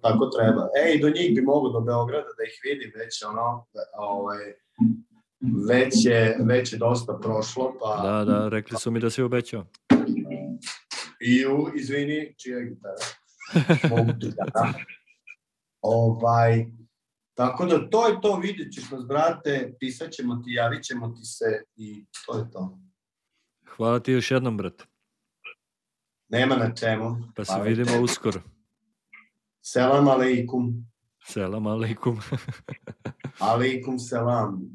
Tako 0.00 0.26
treba. 0.26 0.68
E, 0.84 0.92
i 0.94 1.00
do 1.00 1.08
njih 1.08 1.34
bi 1.34 1.42
mogu 1.42 1.68
do 1.68 1.80
Beograda 1.80 2.28
da 2.38 2.44
ih 2.44 2.60
vidim, 2.64 2.92
već 2.96 3.22
ono, 3.24 3.66
ovaj, 3.92 4.44
već 5.68 5.94
je, 6.04 6.36
već 6.40 6.72
je 6.72 6.78
dosta 6.78 7.18
prošlo, 7.22 7.76
pa... 7.80 8.02
Da, 8.02 8.24
da, 8.24 8.48
rekli 8.48 8.78
su 8.78 8.90
mi 8.90 9.00
da 9.00 9.10
si 9.10 9.22
obećao. 9.22 9.66
I 11.20 11.46
u, 11.46 11.68
izvini, 11.74 12.34
čija 12.38 12.58
je 12.58 12.64
gitara? 12.64 12.94
Mogu 13.96 14.12
ti 14.20 14.26
da, 14.36 14.44
da. 14.54 14.72
Ovaj, 15.80 16.66
tako 17.34 17.66
da 17.66 17.90
to 17.90 18.08
je 18.08 18.20
to, 18.22 18.36
vidjet 18.36 18.72
ćeš 18.72 18.90
nas, 18.90 19.06
brate, 19.06 19.76
pisat 19.80 20.10
ćemo 20.10 20.42
ti, 20.44 20.52
javit 20.52 20.84
ćemo 20.84 21.08
ti 21.08 21.24
se 21.24 21.62
i 21.76 22.06
to 22.26 22.38
je 22.38 22.50
to. 22.50 22.78
Hvala 23.76 24.00
ti 24.00 24.12
još 24.12 24.30
jednom, 24.30 24.56
brate. 24.56 24.84
Nema 26.28 26.56
na 26.56 26.74
čemu. 26.74 27.16
Pa 27.36 27.44
se 27.44 27.52
Hvala 27.52 27.64
vidimo 27.64 28.02
uskoro. 28.02 28.40
Selam 29.62 30.08
aleikum. 30.08 30.86
Selam 31.26 31.66
aleikum. 31.66 32.20
aleikum 33.38 33.98
selam. 33.98 34.60